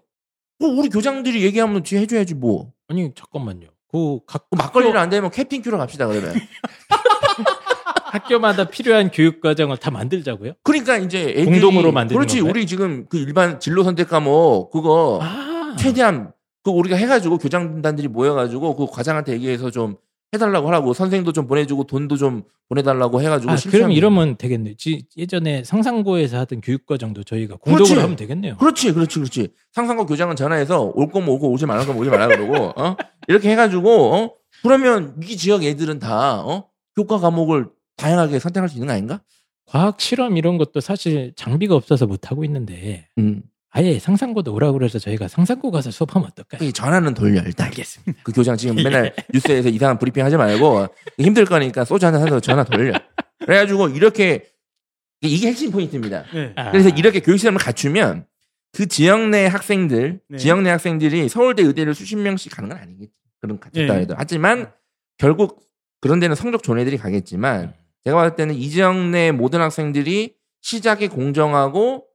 어, 0.62 0.66
우리 0.66 0.88
교장들이 0.88 1.42
얘기하면 1.44 1.82
뒤에 1.82 2.00
해줘야지 2.00 2.34
뭐. 2.34 2.72
아니 2.88 3.12
잠깐만요. 3.14 3.68
그각 3.92 4.46
그 4.50 4.56
막걸리를 4.56 4.96
안 4.96 5.10
되면 5.10 5.30
캠핑 5.30 5.62
큐로 5.62 5.78
갑시다 5.78 6.06
그러면. 6.06 6.34
학교마다 8.10 8.64
필요한 8.64 9.10
교육 9.10 9.40
과정을 9.40 9.76
다 9.76 9.90
만들자고요? 9.90 10.54
그러니까 10.64 10.96
이제 10.96 11.20
애들이 11.36 11.60
공동으로 11.60 11.92
만드는 11.92 12.18
그렇지. 12.18 12.38
건가요? 12.38 12.50
우리 12.50 12.66
지금 12.66 13.06
그 13.08 13.18
일반 13.18 13.60
진로 13.60 13.84
선택 13.84 14.08
과목 14.08 14.70
그거 14.72 15.20
아, 15.22 15.76
최대한 15.78 16.32
그 16.64 16.70
우리가 16.70 16.96
해가지고 16.96 17.38
교장단들이 17.38 18.08
모여가지고 18.08 18.76
그 18.76 18.86
과장한테 18.86 19.32
얘기해서 19.34 19.70
좀 19.70 19.96
해달라고 20.32 20.68
하라고 20.68 20.92
선생도 20.92 21.32
좀 21.32 21.46
보내주고 21.46 21.84
돈도 21.84 22.16
좀 22.16 22.44
보내달라고 22.68 23.20
해가지고 23.20 23.52
아, 23.52 23.56
그럼 23.68 23.90
이러면 23.90 24.36
되겠네. 24.36 24.74
지, 24.78 25.02
예전에 25.16 25.64
상상고에서 25.64 26.38
하던 26.38 26.60
교육 26.60 26.86
과정도 26.86 27.24
저희가 27.24 27.56
공동으로 27.56 27.84
그렇지. 27.84 28.00
하면 28.00 28.16
되겠네요. 28.16 28.56
그렇지 28.58 28.92
그렇지 28.92 29.18
그렇지 29.18 29.48
상상고 29.72 30.06
교장은 30.06 30.36
전화해서 30.36 30.92
올 30.94 31.10
거면 31.10 31.28
오고 31.30 31.50
오지 31.50 31.66
말할 31.66 31.84
거면 31.86 32.00
오지 32.00 32.10
말라 32.10 32.28
그러고 32.28 32.72
어 32.80 32.96
이렇게 33.26 33.50
해가지고 33.50 34.14
어 34.14 34.32
그러면 34.62 35.16
이 35.22 35.36
지역 35.36 35.64
애들은 35.64 35.98
다 35.98 36.44
어 36.44 36.66
교과 36.96 37.18
과목을 37.18 37.66
다양하게 37.96 38.38
선택할 38.38 38.68
수 38.68 38.76
있는 38.76 38.86
거 38.86 38.92
아닌가? 38.92 39.20
과학 39.66 40.00
실험 40.00 40.36
이런 40.36 40.58
것도 40.58 40.80
사실 40.80 41.32
장비가 41.36 41.74
없어서 41.74 42.06
못 42.06 42.30
하고 42.30 42.44
있는데 42.44 43.08
음 43.18 43.42
아예 43.72 43.98
상상고도 43.98 44.52
오라고 44.52 44.78
그래서 44.78 44.98
저희가 44.98 45.28
상상고 45.28 45.70
가서 45.70 45.90
수업하면 45.90 46.28
어떨까요? 46.28 46.66
이 46.66 46.72
전화는 46.72 47.14
돌려 47.14 47.40
일단 47.42 47.68
알겠습니다. 47.68 48.20
그 48.24 48.32
교장 48.32 48.56
지금 48.56 48.74
맨날 48.76 49.14
뉴스에서 49.32 49.68
이상한 49.68 49.98
브리핑 49.98 50.24
하지 50.24 50.36
말고 50.36 50.88
힘들 51.18 51.44
거니까 51.44 51.84
소주 51.84 52.06
한잔 52.06 52.22
사서 52.22 52.40
전화 52.40 52.64
돌려 52.64 52.92
그래가지고 53.38 53.88
이렇게 53.88 54.46
이게 55.22 55.48
핵심 55.48 55.70
포인트입니다. 55.70 56.24
네. 56.32 56.52
아, 56.56 56.70
그래서 56.72 56.88
이렇게 56.88 57.20
교육 57.20 57.36
시스템을 57.38 57.58
갖추면 57.58 58.26
그 58.72 58.86
지역 58.86 59.28
내 59.28 59.46
학생들, 59.46 60.20
네. 60.28 60.38
지역 60.38 60.62
내 60.62 60.70
학생들이 60.70 61.28
서울대 61.28 61.62
의대를 61.62 61.94
수십 61.94 62.16
명씩 62.16 62.52
가는 62.54 62.68
건 62.68 62.78
아니겠지. 62.78 63.12
그런 63.40 63.58
갖췄다 63.58 63.94
네. 63.94 64.00
해도. 64.00 64.14
하지만 64.16 64.72
결국 65.18 65.62
그런 66.00 66.20
데는 66.20 66.34
성적 66.36 66.62
좋은 66.62 66.78
애들이 66.78 66.96
가겠지만 66.96 67.74
제가 68.04 68.16
봤을 68.16 68.36
때는 68.36 68.54
이 68.54 68.68
지역 68.70 68.96
내 68.96 69.30
모든 69.32 69.60
학생들이 69.60 70.34
시작에 70.62 71.08
공정하고 71.08 72.06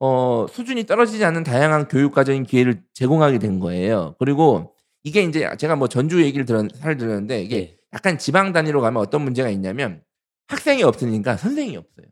어 0.00 0.46
수준이 0.50 0.86
떨어지지 0.86 1.24
않는 1.24 1.44
다양한 1.44 1.88
교육 1.88 2.14
과정인 2.14 2.44
기회를 2.44 2.82
제공하게 2.94 3.38
된 3.38 3.60
거예요. 3.60 4.16
그리고 4.18 4.74
이게 5.04 5.22
이제 5.22 5.48
제가 5.58 5.76
뭐 5.76 5.88
전주 5.88 6.22
얘기를 6.22 6.46
들었 6.46 6.66
살 6.74 6.96
들었는데 6.96 7.42
이게 7.42 7.56
예. 7.56 7.76
약간 7.92 8.18
지방 8.18 8.52
단위로 8.52 8.80
가면 8.80 9.00
어떤 9.00 9.22
문제가 9.22 9.50
있냐면 9.50 10.02
학생이 10.48 10.82
없으니까 10.82 11.36
선생이 11.36 11.76
없어요. 11.76 12.06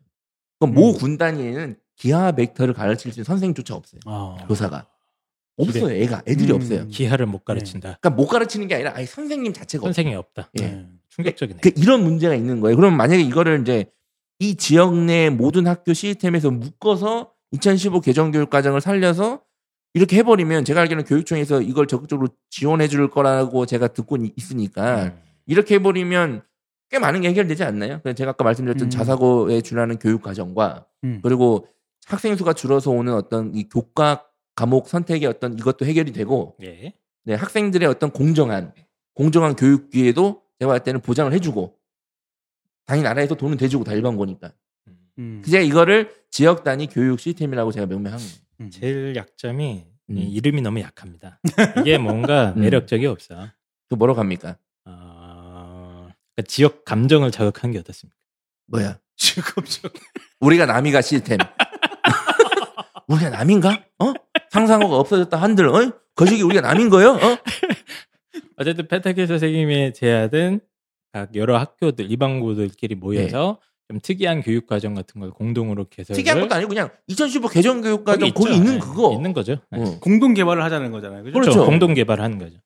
그럼 0.59 0.75
모 0.75 0.91
음. 0.91 0.97
군 0.97 1.17
단위에는 1.17 1.77
기하 1.95 2.31
벡터를 2.31 2.73
가르칠 2.73 3.11
수 3.11 3.19
있는 3.19 3.25
선생조차 3.25 3.75
없어요. 3.75 3.99
아. 4.05 4.37
교사가 4.47 4.87
없어요. 5.57 5.91
애가 5.91 6.23
애들이 6.27 6.51
음. 6.51 6.55
없어요. 6.57 6.87
기하를 6.87 7.25
못 7.25 7.43
가르친다. 7.43 7.97
그러니까 7.99 8.09
못 8.11 8.27
가르치는 8.27 8.67
게 8.67 8.75
아니라 8.75 8.93
아예 8.95 9.05
선생님 9.05 9.51
자체가. 9.53 9.83
선생이 9.83 10.13
없다. 10.15 10.51
예. 10.59 10.63
네. 10.63 10.87
충격적이네. 11.09 11.59
그 11.61 11.71
이런 11.75 12.03
문제가 12.03 12.35
있는 12.35 12.59
거예요. 12.61 12.75
그럼 12.77 12.95
만약에 12.95 13.21
이거를 13.21 13.61
이제 13.61 13.85
이 14.39 14.55
지역 14.55 14.95
내 14.95 15.29
모든 15.29 15.67
학교 15.67 15.93
시스템에서 15.93 16.51
묶어서 16.51 17.33
2015 17.51 18.01
개정 18.01 18.31
교육 18.31 18.49
과정을 18.49 18.81
살려서 18.81 19.41
이렇게 19.93 20.17
해버리면 20.17 20.65
제가 20.65 20.81
알기로는 20.81 21.05
교육청에서 21.05 21.61
이걸 21.61 21.87
적극적으로 21.87 22.29
지원해 22.49 22.87
줄 22.87 23.09
거라고 23.09 23.65
제가 23.65 23.87
듣고 23.87 24.17
있으니까 24.37 25.05
음. 25.05 25.21
이렇게 25.47 25.75
해버리면 25.75 26.43
꽤 26.89 26.99
많은 26.99 27.21
게 27.21 27.29
해결되지 27.29 27.63
않나요? 27.63 27.99
그래서 28.01 28.15
제가 28.15 28.31
아까 28.31 28.43
말씀드렸던 28.43 28.87
음. 28.87 28.89
자사고에 28.89 29.61
준하는 29.61 29.97
교육 29.97 30.21
과정과 30.21 30.85
음. 31.03 31.19
그리고 31.23 31.67
학생 32.05 32.35
수가 32.35 32.53
줄어서 32.53 32.91
오는 32.91 33.13
어떤 33.13 33.53
이 33.55 33.67
교과 33.69 34.25
과목 34.55 34.89
선택의 34.89 35.27
어떤 35.27 35.57
이것도 35.57 35.85
해결이 35.85 36.11
되고 36.11 36.55
예. 36.63 36.93
네, 37.23 37.33
학생들의 37.33 37.87
어떤 37.87 38.11
공정한 38.11 38.73
공정한 39.13 39.55
교육 39.55 39.89
기회도 39.89 40.41
제가 40.59 40.71
볼 40.71 40.79
때는 40.79 41.01
보장을 41.01 41.31
해주고 41.33 41.77
당연히 42.85 43.03
나라에서 43.03 43.35
돈은 43.35 43.57
대주고 43.57 43.83
다 43.83 43.93
일반 43.93 44.17
거니까 44.17 44.51
음. 45.19 45.43
제가 45.45 45.61
이거를 45.61 46.13
지역 46.31 46.63
단위 46.63 46.87
교육 46.87 47.19
시스템이라고 47.19 47.71
제가 47.71 47.85
명명한 47.85 48.17
거예요. 48.17 48.33
음. 48.61 48.69
제일 48.71 49.15
약점이 49.15 49.85
음. 50.09 50.17
이 50.17 50.21
이름이 50.31 50.61
너무 50.61 50.79
약합니다. 50.79 51.39
이게 51.79 51.97
뭔가 51.97 52.53
음. 52.57 52.61
매력적이 52.61 53.05
없어. 53.05 53.49
그 53.89 53.95
뭐라고 53.95 54.19
합니까? 54.19 54.57
어, 54.85 56.07
그러니까 56.07 56.41
지역 56.47 56.85
감정을 56.85 57.31
자극한 57.31 57.71
게 57.71 57.79
어떻습니까? 57.79 58.15
뭐야? 58.67 58.99
지금 59.17 59.63
저 59.65 59.89
우리가 60.39 60.65
남이가 60.65 61.01
시스템. 61.01 61.37
우리가 63.07 63.29
남인가? 63.29 63.83
어? 63.99 64.13
상상어가 64.49 64.95
없어졌다 64.97 65.35
한들, 65.35 65.67
어? 65.67 65.91
거시기 66.15 66.43
우리가 66.43 66.61
남인 66.61 66.89
거요? 66.89 67.11
어? 67.11 67.37
어쨌든 68.57 68.87
페타케 68.87 69.25
선생님의 69.25 69.93
제안은 69.93 70.61
각 71.11 71.35
여러 71.35 71.57
학교들 71.57 72.11
이방고들끼리 72.11 72.95
모여서 72.95 73.59
좀 73.89 73.99
특이한 74.01 74.41
교육 74.41 74.67
과정 74.67 74.93
같은 74.93 75.19
걸 75.19 75.31
공동으로 75.31 75.85
개설을 75.89 76.15
특이한 76.15 76.41
것도 76.41 76.53
아니고 76.53 76.69
그냥 76.69 76.91
2015 77.07 77.47
개정 77.49 77.81
교육 77.81 78.05
과정 78.05 78.29
거기 78.29 78.33
거기 78.33 78.51
있죠. 78.51 78.57
있는 78.57 78.73
네, 78.75 78.79
그거. 78.79 79.13
있는 79.13 79.33
거죠. 79.33 79.57
네. 79.71 79.81
어. 79.81 79.99
공동 79.99 80.35
개발을 80.35 80.63
하자는 80.63 80.91
거잖아요. 80.91 81.23
그렇죠. 81.23 81.39
그렇죠. 81.39 81.65
공동 81.65 81.95
개발하는 81.95 82.37
거죠. 82.37 82.57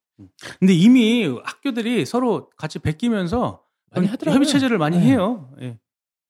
근데 0.59 0.74
이미 0.74 1.26
학교들이 1.26 2.05
서로 2.05 2.49
같이 2.57 2.78
베끼면서 2.80 3.61
많이 3.95 4.07
하더라고요. 4.07 4.36
협의 4.36 4.47
체제를 4.47 4.78
많이 4.78 4.97
네. 4.97 5.05
해요. 5.05 5.49
예. 5.61 5.78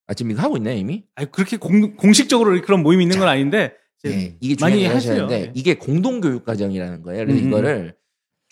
아, 0.05 0.13
지금 0.13 0.31
이거 0.31 0.41
하고 0.43 0.57
있네, 0.57 0.77
이미? 0.77 1.03
아니 1.15 1.31
그렇게 1.31 1.57
공, 1.57 1.95
공식적으로 1.95 2.61
그런 2.61 2.83
모임이 2.83 3.03
있는 3.03 3.17
건 3.17 3.27
아닌데 3.27 3.73
네, 4.03 4.37
이게 4.41 4.55
많이 4.61 4.85
하세요. 4.85 5.13
얘기하셨는데 5.13 5.41
예. 5.41 5.51
이게 5.55 5.73
공동 5.73 6.21
교육 6.21 6.45
과정이라는 6.45 7.01
거예요. 7.01 7.25
그래서 7.25 7.39
음, 7.39 7.45
음. 7.45 7.47
이거를 7.49 7.95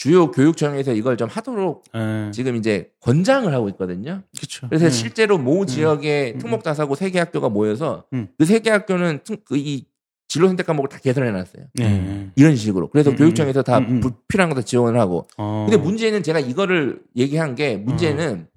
주요 0.01 0.31
교육청에서 0.31 0.93
이걸 0.93 1.15
좀 1.15 1.29
하도록 1.29 1.83
예. 1.95 2.31
지금 2.33 2.55
이제 2.55 2.89
권장을 3.01 3.53
하고 3.53 3.69
있거든요. 3.69 4.23
그렇죠. 4.35 4.67
그래서 4.67 4.85
음. 4.85 4.89
실제로 4.89 5.37
모 5.37 5.63
지역의 5.67 6.33
음. 6.33 6.39
특목자사고 6.39 6.95
세 6.95 7.11
개 7.11 7.19
학교가 7.19 7.49
모여서 7.49 8.05
음. 8.13 8.27
그세 8.39 8.57
개 8.61 8.71
학교는 8.71 9.19
특- 9.23 9.45
그이 9.45 9.85
진로 10.27 10.47
선택 10.47 10.65
과목을 10.65 10.89
다 10.89 10.97
개설해 10.97 11.29
놨어요. 11.29 11.65
예. 11.81 12.31
이런 12.35 12.55
식으로. 12.55 12.89
그래서 12.89 13.11
음, 13.11 13.15
교육청에서 13.15 13.61
다 13.61 13.77
음, 13.77 13.85
음. 13.97 13.99
불필요한 13.99 14.49
거 14.49 14.55
다 14.55 14.61
지원을 14.65 14.99
하고. 14.99 15.27
어. 15.37 15.67
근데 15.69 15.77
문제는 15.77 16.23
제가 16.23 16.39
이거를 16.39 17.03
얘기한 17.15 17.53
게 17.53 17.77
문제는 17.77 18.47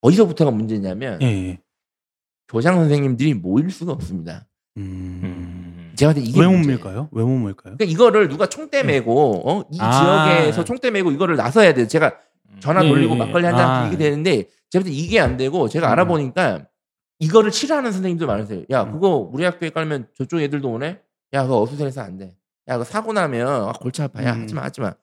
어 0.00 0.10
디서부터가 0.10 0.50
문제냐면 0.50 1.22
예, 1.22 1.26
예. 1.26 1.58
교장 2.48 2.74
선생님들이 2.80 3.34
모일 3.34 3.70
수가 3.70 3.92
없습니다. 3.92 4.48
음. 4.78 5.61
음. 5.92 5.96
제가 5.96 6.12
이게 6.16 6.40
왜못 6.40 6.54
문제예요. 6.54 6.78
모일까요? 6.78 7.08
왜못 7.12 7.30
모일까요? 7.30 7.76
그러니까 7.76 7.84
이거를 7.84 8.28
누가 8.28 8.46
총대 8.48 8.82
메고 8.82 9.42
어? 9.48 9.64
이 9.70 9.78
아. 9.80 10.34
지역에서 10.34 10.64
총대 10.64 10.90
메고 10.90 11.10
이거를 11.10 11.36
나서야 11.36 11.74
돼요. 11.74 11.86
제가 11.86 12.16
전화 12.60 12.84
예, 12.84 12.88
돌리고 12.88 13.14
예, 13.14 13.18
예. 13.18 13.24
막걸리 13.24 13.46
한잔 13.46 13.68
아. 13.68 13.84
드리게 13.84 14.02
되는데 14.02 14.48
제가 14.70 14.84
이게 14.88 15.20
안 15.20 15.36
되고 15.36 15.68
제가 15.68 15.88
음. 15.88 15.92
알아보니까 15.92 16.66
이거를 17.18 17.52
싫어하는 17.52 17.92
선생님들 17.92 18.26
많으세요. 18.26 18.64
야 18.70 18.82
음. 18.84 18.92
그거 18.92 19.28
우리 19.32 19.44
학교에 19.44 19.70
깔면 19.70 20.08
저쪽 20.16 20.40
애들도 20.40 20.68
오네. 20.70 20.98
야 21.34 21.42
그거 21.42 21.60
어수선해서 21.62 22.00
안 22.00 22.18
돼. 22.18 22.36
야 22.68 22.74
그거 22.74 22.84
사고 22.84 23.12
나면 23.12 23.48
아, 23.68 23.72
골치 23.72 24.02
아파야 24.02 24.34
음. 24.34 24.42
하지마 24.42 24.62
하지마. 24.62 24.94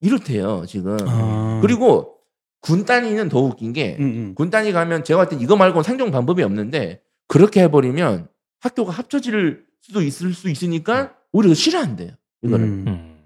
이렇대요 0.00 0.64
지금. 0.66 0.96
아. 1.06 1.60
그리고 1.62 2.14
군 2.60 2.84
단위는 2.84 3.28
더 3.28 3.40
웃긴 3.40 3.72
게 3.72 3.96
음, 4.00 4.04
음. 4.04 4.34
군 4.34 4.50
단위 4.50 4.72
가면 4.72 5.04
제가 5.04 5.24
봤을 5.24 5.38
때 5.38 5.42
이거 5.42 5.56
말고는 5.56 5.82
생존 5.82 6.10
방법이 6.10 6.42
없는데 6.42 7.02
그렇게 7.28 7.62
해버리면 7.62 8.28
학교가 8.60 8.92
합쳐질 8.92 9.64
수도 9.84 10.00
있을 10.00 10.32
수 10.32 10.48
있으니까 10.48 11.12
오히려 11.30 11.50
더 11.50 11.54
싫어한대요. 11.54 12.12
이거를 12.42 12.64
음. 12.64 12.84
음. 12.88 13.16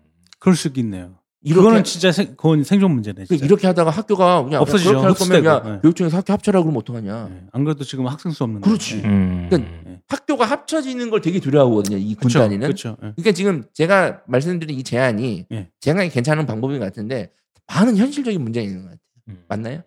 그럴 0.41 0.57
수 0.57 0.67
있겠네요. 0.69 1.17
이렇게 1.41 1.61
그거는 1.61 1.85
진짜 1.85 2.11
생, 2.11 2.35
그건 2.35 2.65
생존 2.65 2.91
문제네. 2.91 3.23
그 3.23 3.29
진짜. 3.29 3.47
이렇게 3.47 3.69
하다가 3.69 3.91
학교가 3.91 4.43
그냥 4.43 4.61
없어지죠. 4.63 4.91
그렇게 4.91 5.07
할 5.07 5.15
거면 5.15 5.45
야 5.45 5.55
흡수되고. 5.55 5.75
네. 5.75 5.81
교육청에서 5.83 6.17
학교 6.17 6.33
합쳐라 6.33 6.63
그러면 6.63 6.81
어떡하냐. 6.81 7.29
예. 7.31 7.43
안 7.53 7.65
그래도 7.65 7.85
지금 7.85 8.09
학생 8.09 8.33
수 8.33 8.43
없는. 8.43 8.61
그렇지. 8.61 9.03
음. 9.05 9.47
그러니까 9.49 9.71
학교가 10.09 10.47
합쳐지는 10.47 11.11
걸 11.11 11.21
되게 11.21 11.39
두려워하거든요. 11.39 11.97
이군 11.97 12.29
단위는. 12.29 12.67
그렇죠. 12.67 12.97
예. 13.05 13.13
그러니까 13.13 13.33
지금 13.33 13.63
제가 13.73 14.23
말씀드린 14.27 14.81
이 14.81 14.83
제안이 14.83 15.47
예. 15.53 15.71
제가 15.79 16.09
괜찮은 16.09 16.45
방법인 16.47 16.81
것 16.81 16.87
같은데 16.87 17.31
많은 17.69 17.97
현실적인 17.97 18.43
문제가 18.43 18.65
있는 18.65 18.83
것 18.83 18.89
같아요. 18.89 19.01
음. 19.29 19.45
맞나요? 19.47 19.83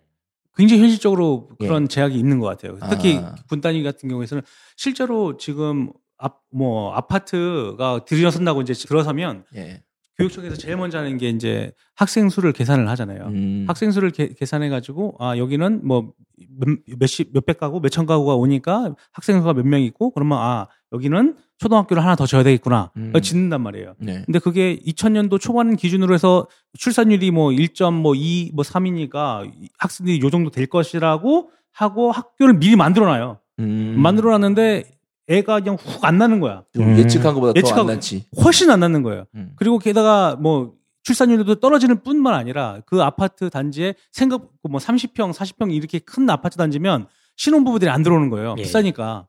굉장히 0.56 0.82
현실적으로 0.82 1.50
예. 1.60 1.66
그런 1.66 1.86
제약이 1.86 2.18
있는 2.18 2.38
것 2.38 2.46
같아요. 2.46 2.78
특히 2.88 3.18
아. 3.18 3.34
군 3.50 3.60
단위 3.60 3.82
같은 3.82 4.08
경우에는 4.08 4.40
실제로 4.76 5.36
지금 5.36 5.92
앞, 6.22 6.40
뭐 6.52 6.94
아파트가 6.94 8.04
들어선다고 8.04 8.62
이제 8.62 8.72
들어서면 8.74 9.44
예. 9.56 9.82
교육청에서 10.18 10.56
제일 10.56 10.76
먼저 10.76 10.98
하는 10.98 11.16
게 11.16 11.30
이제 11.30 11.72
학생 11.96 12.28
수를 12.28 12.52
계산을 12.52 12.86
하잖아요. 12.90 13.24
음. 13.28 13.64
학생 13.66 13.90
수를 13.90 14.10
계산해 14.10 14.68
가지고 14.68 15.16
아 15.18 15.36
여기는 15.38 15.80
뭐 15.86 16.12
몇, 16.58 16.78
몇십 16.98 17.30
몇백 17.32 17.58
가구 17.58 17.80
몇천 17.80 18.04
가구가 18.06 18.34
오니까 18.36 18.94
학생 19.10 19.38
수가 19.40 19.54
몇 19.54 19.64
명 19.66 19.80
있고 19.82 20.10
그러면 20.12 20.38
아 20.38 20.68
여기는 20.92 21.36
초등학교를 21.58 22.04
하나 22.04 22.14
더 22.14 22.26
줘야 22.26 22.42
되겠구나. 22.42 22.92
음. 22.96 23.12
짓는단 23.20 23.62
말이에요. 23.62 23.94
네. 23.98 24.22
근데 24.26 24.38
그게 24.38 24.78
2000년도 24.86 25.40
초반 25.40 25.76
기준으로 25.76 26.12
해서 26.14 26.46
출산율이 26.78 27.30
뭐 27.30 27.48
1.2, 27.50 28.50
뭐 28.54 28.62
3이니까 28.64 29.50
학생들이 29.78 30.20
요 30.20 30.30
정도 30.30 30.50
될 30.50 30.66
것이라고 30.66 31.50
하고 31.72 32.12
학교를 32.12 32.58
미리 32.58 32.76
만들어놔요. 32.76 33.38
음. 33.60 33.94
만들어놨는데 33.98 34.84
애가 35.28 35.60
그냥 35.60 35.76
훅 35.76 36.04
안 36.04 36.18
나는 36.18 36.40
거야. 36.40 36.64
좀 36.74 36.84
음. 36.84 36.98
예측한 36.98 37.34
것보다 37.34 37.52
더 37.52 37.60
예측하고- 37.60 37.80
안 37.80 37.86
낳지. 37.94 38.26
훨씬 38.44 38.70
안 38.70 38.80
나는 38.80 39.02
거예요. 39.02 39.24
음. 39.34 39.52
그리고 39.56 39.78
게다가 39.78 40.36
뭐 40.36 40.74
출산율도 41.04 41.56
떨어지는 41.56 42.02
뿐만 42.02 42.34
아니라 42.34 42.80
그 42.86 43.02
아파트 43.02 43.50
단지에 43.50 43.94
생각 44.12 44.48
뭐 44.68 44.78
30평, 44.80 45.32
40평 45.32 45.72
이렇게 45.74 45.98
큰 45.98 46.28
아파트 46.30 46.56
단지면 46.56 47.06
신혼부부들이 47.36 47.90
안 47.90 48.02
들어오는 48.02 48.28
거예요. 48.30 48.54
예. 48.58 48.62
비싸니까. 48.62 49.26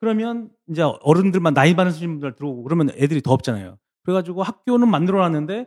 그러면 0.00 0.48
이제 0.70 0.82
어른들만 0.82 1.54
나이 1.54 1.74
많으신 1.74 2.08
분들 2.20 2.36
들어오고 2.36 2.62
그러면 2.62 2.90
애들이 2.96 3.20
더 3.20 3.32
없잖아요. 3.32 3.78
그래가지고 4.04 4.42
학교는 4.44 4.88
만들어놨는데 4.88 5.66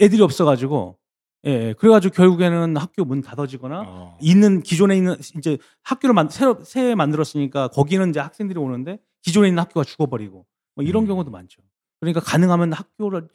애들이 0.00 0.22
없어가지고 0.22 0.96
예, 1.46 1.68
예. 1.68 1.72
그래가지고 1.72 2.12
결국에는 2.14 2.76
학교 2.76 3.04
문 3.04 3.22
닫아지거나 3.22 3.82
어. 3.86 4.18
있는 4.20 4.60
기존에 4.62 4.96
있는 4.96 5.16
이제 5.38 5.56
학교를 5.82 6.12
만, 6.14 6.28
새로 6.28 6.58
새 6.64 6.94
만들었으니까 6.94 7.68
거기는 7.68 8.10
이제 8.10 8.20
학생들이 8.20 8.58
오는데 8.58 8.98
기존에 9.22 9.48
있는 9.48 9.60
학교가 9.62 9.84
죽어버리고 9.84 10.44
뭐 10.76 10.84
이런 10.84 11.04
음. 11.04 11.06
경우도 11.08 11.30
많죠. 11.30 11.62
그러니까 12.00 12.20
가능하면 12.20 12.72
학교랑 12.72 13.28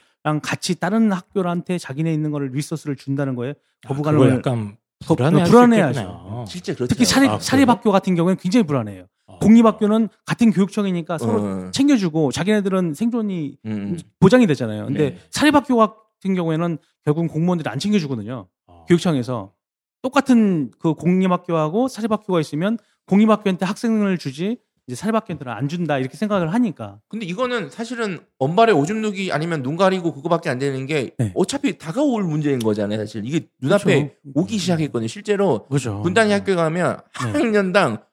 같이 0.44 0.80
다른 0.80 1.12
학교한테 1.12 1.78
자기네 1.78 2.14
있는 2.14 2.32
거를 2.32 2.50
리소스를 2.52 2.96
준다는 2.96 3.36
거에 3.36 3.52
아, 3.86 3.88
거부감을 3.88 4.20
그걸 4.20 4.36
약간 4.38 4.78
거- 5.08 5.16
불안해할 5.16 5.50
불안해하죠. 5.50 5.94
수 5.94 6.00
있겠구나. 6.06 6.46
실제 6.46 6.74
그렇죠. 6.76 6.88
특히 6.90 7.06
사립 7.06 7.30
아, 7.32 7.40
사립학교 7.40 7.92
같은 7.92 8.16
경우에는 8.16 8.38
굉장히 8.40 8.66
불안해요. 8.66 9.06
어. 9.28 9.40
공립학교는 9.40 10.10
같은 10.26 10.52
교육청이니까 10.52 11.18
서로 11.18 11.42
어. 11.68 11.72
챙겨주고 11.72 12.32
자기네들은 12.32 12.94
생존이 12.94 13.58
음. 13.66 13.98
보장이 14.20 14.46
되잖아요. 14.48 14.86
근데 14.86 15.12
네. 15.12 15.18
사립학교 15.32 15.76
같은 16.20 16.36
경우에는 16.36 16.78
결국은 17.04 17.28
공무원들이 17.28 17.70
안 17.70 17.80
챙겨주거든요. 17.80 18.48
어. 18.68 18.86
교육청에서 18.88 19.54
똑같은 20.02 20.72
그 20.80 20.94
공립학교하고 20.94 21.88
사립학교가 21.88 22.40
있으면 22.40 22.78
공립학교한테 23.08 23.66
학생을 23.66 24.18
주지 24.18 24.58
이제 24.88 24.96
사립학교한테는 24.96 25.52
안 25.52 25.68
준다 25.68 25.98
이렇게 25.98 26.16
생각을 26.16 26.54
하니까 26.54 27.00
근데 27.08 27.26
이거는 27.26 27.72
사실은 27.72 28.20
언발에 28.38 28.72
오줌 28.72 29.02
누기 29.02 29.32
아니면 29.32 29.64
눈 29.64 29.78
가리고 29.78 30.14
그거밖에 30.14 30.50
안 30.50 30.60
되는 30.60 30.86
게 30.86 31.12
네. 31.18 31.32
어차피 31.34 31.78
다가올 31.80 32.24
문제인 32.24 32.60
거잖아요. 32.60 33.00
사실 33.00 33.26
이게 33.26 33.48
눈앞에 33.62 33.84
그렇죠. 33.84 34.16
오기 34.36 34.58
시작했거든요. 34.60 35.08
실제로 35.08 35.66
그죠. 35.66 36.02
군단위 36.04 36.32
학교 36.32 36.56
가면 36.56 37.00
한 37.12 37.34
네. 37.34 37.40
학년당 37.40 38.04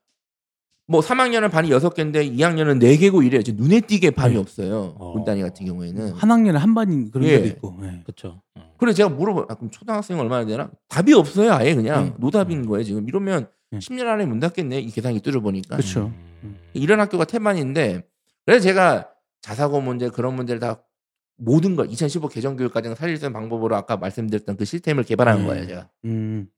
뭐 0.92 1.00
3학년은 1.00 1.50
반이 1.50 1.70
6개인데 1.70 2.36
2학년은 2.36 2.78
4개고 2.78 3.24
이래요. 3.24 3.40
눈에 3.54 3.80
띄게 3.80 4.10
반이 4.10 4.34
네. 4.34 4.38
없어요. 4.40 4.94
어. 4.98 5.12
군단위 5.14 5.40
같은 5.40 5.64
경우에는. 5.64 6.12
한 6.12 6.30
학년에 6.30 6.58
한 6.58 6.74
반인 6.74 7.10
그런 7.10 7.26
예. 7.26 7.38
데도 7.38 7.46
있고. 7.46 7.78
예. 7.84 8.02
그렇죠. 8.04 8.42
어. 8.54 8.74
그래 8.76 8.92
제가 8.92 9.08
물어봐. 9.08 9.46
아, 9.48 9.54
그럼 9.54 9.70
초등학생 9.70 10.20
얼마나 10.20 10.44
되나? 10.44 10.70
답이 10.90 11.14
없어요. 11.14 11.54
아예 11.54 11.74
그냥 11.74 12.08
음. 12.08 12.14
노답인 12.18 12.66
거예요. 12.66 12.84
지금 12.84 13.08
이러면 13.08 13.48
음. 13.72 13.78
10년 13.78 14.06
안에 14.06 14.26
문 14.26 14.38
닫겠네. 14.38 14.80
이 14.80 14.90
계산기 14.90 15.20
뚫어보니까. 15.20 15.76
그렇죠. 15.76 16.12
음. 16.44 16.58
이런 16.74 17.00
학교가 17.00 17.24
태반인데 17.24 18.04
그래서 18.44 18.62
제가 18.62 19.08
자사고 19.40 19.80
문제 19.80 20.10
그런 20.10 20.36
문제를 20.36 20.60
다 20.60 20.82
모든 21.38 21.74
걸 21.74 21.88
2015 21.90 22.28
개정 22.28 22.56
교육과정 22.58 22.94
살릴 22.94 23.16
수 23.16 23.24
있는 23.24 23.32
방법으로 23.32 23.74
아까 23.76 23.96
말씀드렸던 23.96 24.58
그 24.58 24.66
시스템을 24.66 25.04
개발한 25.04 25.38
네. 25.40 25.46
거예요. 25.46 25.66
제가. 25.66 25.88
음. 26.04 26.48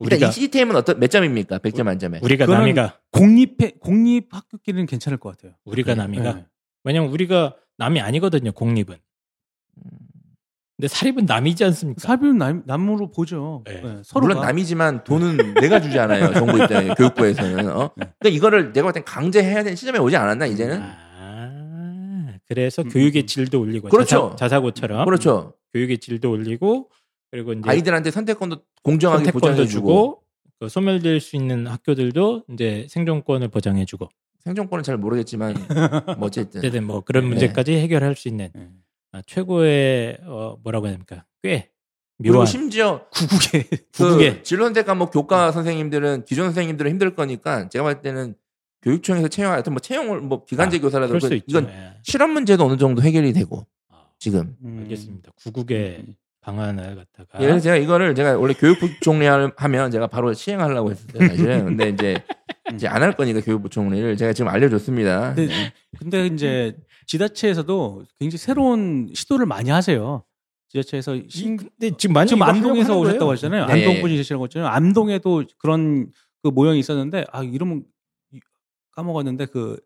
일단 0.00 0.16
우리가 0.16 0.28
이 0.28 0.32
시스템은 0.32 0.76
어떤 0.76 0.98
몇 1.00 1.08
점입니까? 1.08 1.58
100점 1.58 1.84
만점에. 1.84 2.20
우리가 2.22 2.46
남이가 2.46 2.98
공립 3.12 3.56
공립 3.80 4.34
학교끼리는 4.34 4.86
괜찮을 4.86 5.18
것 5.18 5.30
같아요. 5.36 5.54
우리가 5.64 5.94
네. 5.94 6.02
남이가 6.02 6.38
예. 6.38 6.46
왜냐면 6.84 7.10
우리가 7.10 7.56
남이 7.78 8.00
아니거든요. 8.00 8.52
공립은 8.52 8.96
근데 10.76 10.88
사립은 10.88 11.24
남이지 11.24 11.64
않습니까? 11.64 12.00
사비는 12.00 12.36
남, 12.36 12.62
남으로 12.66 13.10
보죠. 13.10 13.62
네. 13.66 13.80
네, 13.80 14.02
서로가. 14.04 14.34
물론 14.34 14.40
남이지만 14.46 15.04
돈은 15.04 15.54
내가 15.54 15.80
주지 15.80 15.98
않아요. 15.98 16.34
정부 16.34 16.62
입장에 16.62 16.88
교육부에서는. 16.98 17.70
어? 17.70 17.90
그러니까 17.94 18.28
이거를 18.28 18.72
내가 18.74 18.88
볼땐 18.88 19.02
강제해야 19.04 19.62
되는 19.62 19.74
시점에 19.74 19.98
오지 19.98 20.16
않았나 20.16 20.44
이제는? 20.44 20.82
아, 20.82 22.34
그래서 22.46 22.82
음, 22.82 22.90
교육의 22.90 23.22
음. 23.22 23.26
질도 23.26 23.58
올리고 23.58 23.88
그렇죠. 23.88 24.36
자사, 24.38 24.60
고처럼 24.60 25.06
그렇죠. 25.06 25.54
교육의 25.72 25.96
질도 25.96 26.30
올리고 26.30 26.90
그리고 27.30 27.52
이제 27.52 27.62
아이들한테 27.68 28.10
선택권도 28.10 28.58
공정하게 28.82 29.24
선택권도 29.24 29.46
보장해주고 29.48 29.86
주고 29.88 30.22
그 30.58 30.68
소멸될 30.68 31.20
수 31.20 31.36
있는 31.36 31.66
학교들도 31.66 32.44
이제 32.52 32.86
생존권을 32.88 33.48
보장해주고 33.48 34.08
생존권은 34.40 34.82
잘 34.84 34.96
모르겠지만 34.96 35.54
뭐 36.18 36.26
어쨌든 36.28 36.60
어쨌든 36.60 36.84
뭐 36.84 37.00
그런 37.02 37.24
네. 37.24 37.30
문제까지 37.30 37.74
해결할 37.74 38.14
수 38.14 38.28
있는 38.28 38.50
네. 38.54 38.68
아, 39.12 39.22
최고의 39.26 40.18
어, 40.24 40.56
뭐라고 40.62 40.86
해야 40.86 40.92
됩니까? 40.94 41.24
꽤 41.42 41.70
그리고 42.18 42.34
묘한 42.36 42.46
심지어 42.46 43.06
구국에 43.12 43.62
그 43.64 43.76
구국에. 43.92 44.42
진로선택 44.42 44.86
과목 44.86 45.10
교과 45.10 45.52
선생님들은 45.52 46.24
기존 46.24 46.46
선생님들은 46.46 46.90
힘들 46.92 47.14
거니까 47.14 47.68
제가 47.68 47.84
봤을 47.84 48.00
때는 48.02 48.34
교육청에서 48.82 49.28
채용 49.28 49.52
하여튼 49.52 49.72
뭐 49.72 49.80
채용을 49.80 50.20
뭐 50.20 50.44
기간제 50.44 50.78
아, 50.78 50.80
교사라도 50.80 51.08
그럴 51.08 51.20
수 51.20 51.28
그- 51.28 51.34
있죠. 51.34 51.44
이건 51.48 51.68
예. 51.68 51.94
실험 52.04 52.30
문제도 52.30 52.64
어느 52.64 52.76
정도 52.78 53.02
해결이 53.02 53.32
되고 53.32 53.66
아, 53.90 54.06
지금 54.18 54.56
음. 54.64 54.78
알겠습니다. 54.82 55.32
구국의 55.34 56.04
방안을 56.46 56.94
갖다가 56.94 57.40
예, 57.42 57.46
그래서 57.46 57.60
제가 57.60 57.76
이거를 57.76 58.14
제가 58.14 58.38
원래 58.38 58.54
교육부 58.54 58.88
총리하면 59.00 59.90
제가 59.90 60.06
바로 60.06 60.32
시행하려고 60.32 60.92
했었어요 60.92 61.18
사실은 61.28 61.64
근데 61.66 61.88
이제 61.88 62.22
이제 62.72 62.86
안 62.86 63.02
할 63.02 63.16
거니까 63.16 63.40
교육부 63.40 63.68
총리를 63.68 64.16
제가 64.16 64.32
지금 64.32 64.48
알려줬습니다. 64.50 65.34
근데, 65.34 65.46
네. 65.54 65.72
근데 65.98 66.26
이제 66.26 66.76
지자체에서도 67.06 68.04
굉장히 68.18 68.38
새로운 68.38 69.10
시도를 69.14 69.46
많이 69.46 69.70
하세요. 69.70 70.24
지자체에서 70.70 71.20
신, 71.28 71.56
근데 71.56 71.90
지금 71.96 72.14
많이 72.14 72.28
지금 72.28 72.42
안동에서 72.42 72.98
오셨다고. 72.98 73.32
하셨잖아요. 73.32 73.66
네. 73.66 73.72
안동 73.72 74.00
분이 74.02 74.16
계시는 74.16 74.38
거잖아요. 74.40 74.68
안동에도 74.70 75.44
그런 75.58 76.10
그 76.42 76.48
모형이 76.48 76.78
있었는데 76.80 77.24
아 77.32 77.42
이름은 77.42 77.84
이- 78.32 78.40
까먹었는데 78.92 79.46
그 79.46 79.78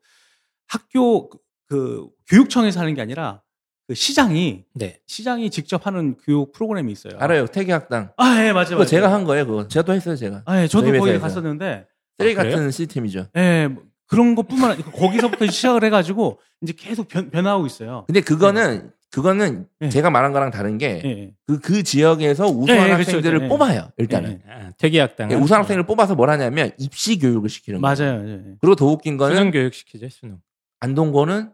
학교 0.66 1.28
그- 1.30 1.38
그 1.68 2.06
교육청에서 2.28 2.80
하는 2.80 2.94
게 2.94 3.00
아니라 3.02 3.42
그 3.90 3.94
시장이 3.96 4.62
네. 4.74 5.00
시장이 5.08 5.50
직접 5.50 5.84
하는 5.84 6.14
교육 6.24 6.52
프로그램이 6.52 6.92
있어요. 6.92 7.14
알아요 7.18 7.46
태계학당 7.48 8.12
아, 8.18 8.44
예, 8.44 8.52
맞아요. 8.52 8.64
그거 8.66 8.74
맞아요. 8.76 8.86
제가 8.86 9.12
한 9.12 9.24
거예요 9.24 9.44
그거 9.44 9.66
제가 9.66 9.84
또 9.84 9.92
했어요 9.92 10.14
제가 10.14 10.42
아, 10.46 10.62
예, 10.62 10.68
저도 10.68 10.86
저희 10.86 10.98
거기 11.00 11.10
회사에서. 11.10 11.26
갔었는데 11.26 11.86
쓰레기 12.16 12.38
아? 12.38 12.44
같은 12.44 12.70
시스템이죠. 12.70 13.26
예, 13.36 13.66
뭐 13.66 13.82
그런 14.06 14.36
것뿐만 14.36 14.70
아니라 14.70 14.92
거기서부터 14.92 15.44
시작을 15.46 15.82
해 15.82 15.90
가지고 15.90 16.38
이제 16.62 16.72
계속 16.78 17.08
변, 17.08 17.30
변화하고 17.30 17.66
있어요. 17.66 18.04
근데 18.06 18.20
그거는 18.20 18.92
그거는 19.10 19.66
네. 19.80 19.88
제가 19.88 20.08
말한 20.08 20.32
거랑 20.32 20.52
다른 20.52 20.78
게 20.78 21.02
예, 21.04 21.08
예. 21.08 21.32
그, 21.48 21.58
그 21.58 21.82
지역에서 21.82 22.46
우수한 22.46 22.92
학생들을 22.92 23.22
그렇죠. 23.40 23.44
예. 23.44 23.48
뽑아요, 23.48 23.90
일단은. 23.96 24.40
예, 24.46 24.52
아, 24.52 24.70
퇴계학당 24.78 25.32
예, 25.32 25.34
우수한 25.34 25.62
학생을 25.62 25.82
뽑아서 25.84 26.14
뭘 26.14 26.30
하냐면 26.30 26.70
입시 26.78 27.18
교육을 27.18 27.48
시키는 27.50 27.80
거예요. 27.80 27.96
맞아요. 27.96 28.22
그리고 28.60 28.76
더 28.76 28.86
웃긴 28.86 29.16
거는 29.16 29.34
수능 29.34 29.50
교육 29.50 29.74
시키죠 29.74 30.08
수능. 30.10 30.38
안동고는 30.78 31.50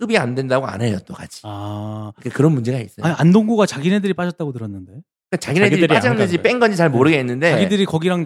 급이 0.00 0.16
안 0.16 0.34
된다고 0.34 0.66
안 0.66 0.80
해요, 0.80 0.98
또 1.06 1.12
같이. 1.12 1.42
아, 1.44 2.10
그러니까 2.16 2.36
그런 2.36 2.52
문제가 2.52 2.78
있어요. 2.78 3.04
아니, 3.04 3.14
안동구가 3.18 3.66
자기네들이 3.66 4.14
빠졌다고 4.14 4.52
들었는데. 4.52 4.92
그러니까 5.30 5.36
자기네들이 5.38 5.70
자기들이 5.82 5.94
안 5.94 6.00
빠졌는지 6.02 6.36
간뺀 6.38 6.58
건지 6.58 6.76
잘 6.78 6.88
모르겠는데. 6.90 7.50
자기들이 7.52 7.84
거기랑 7.84 8.24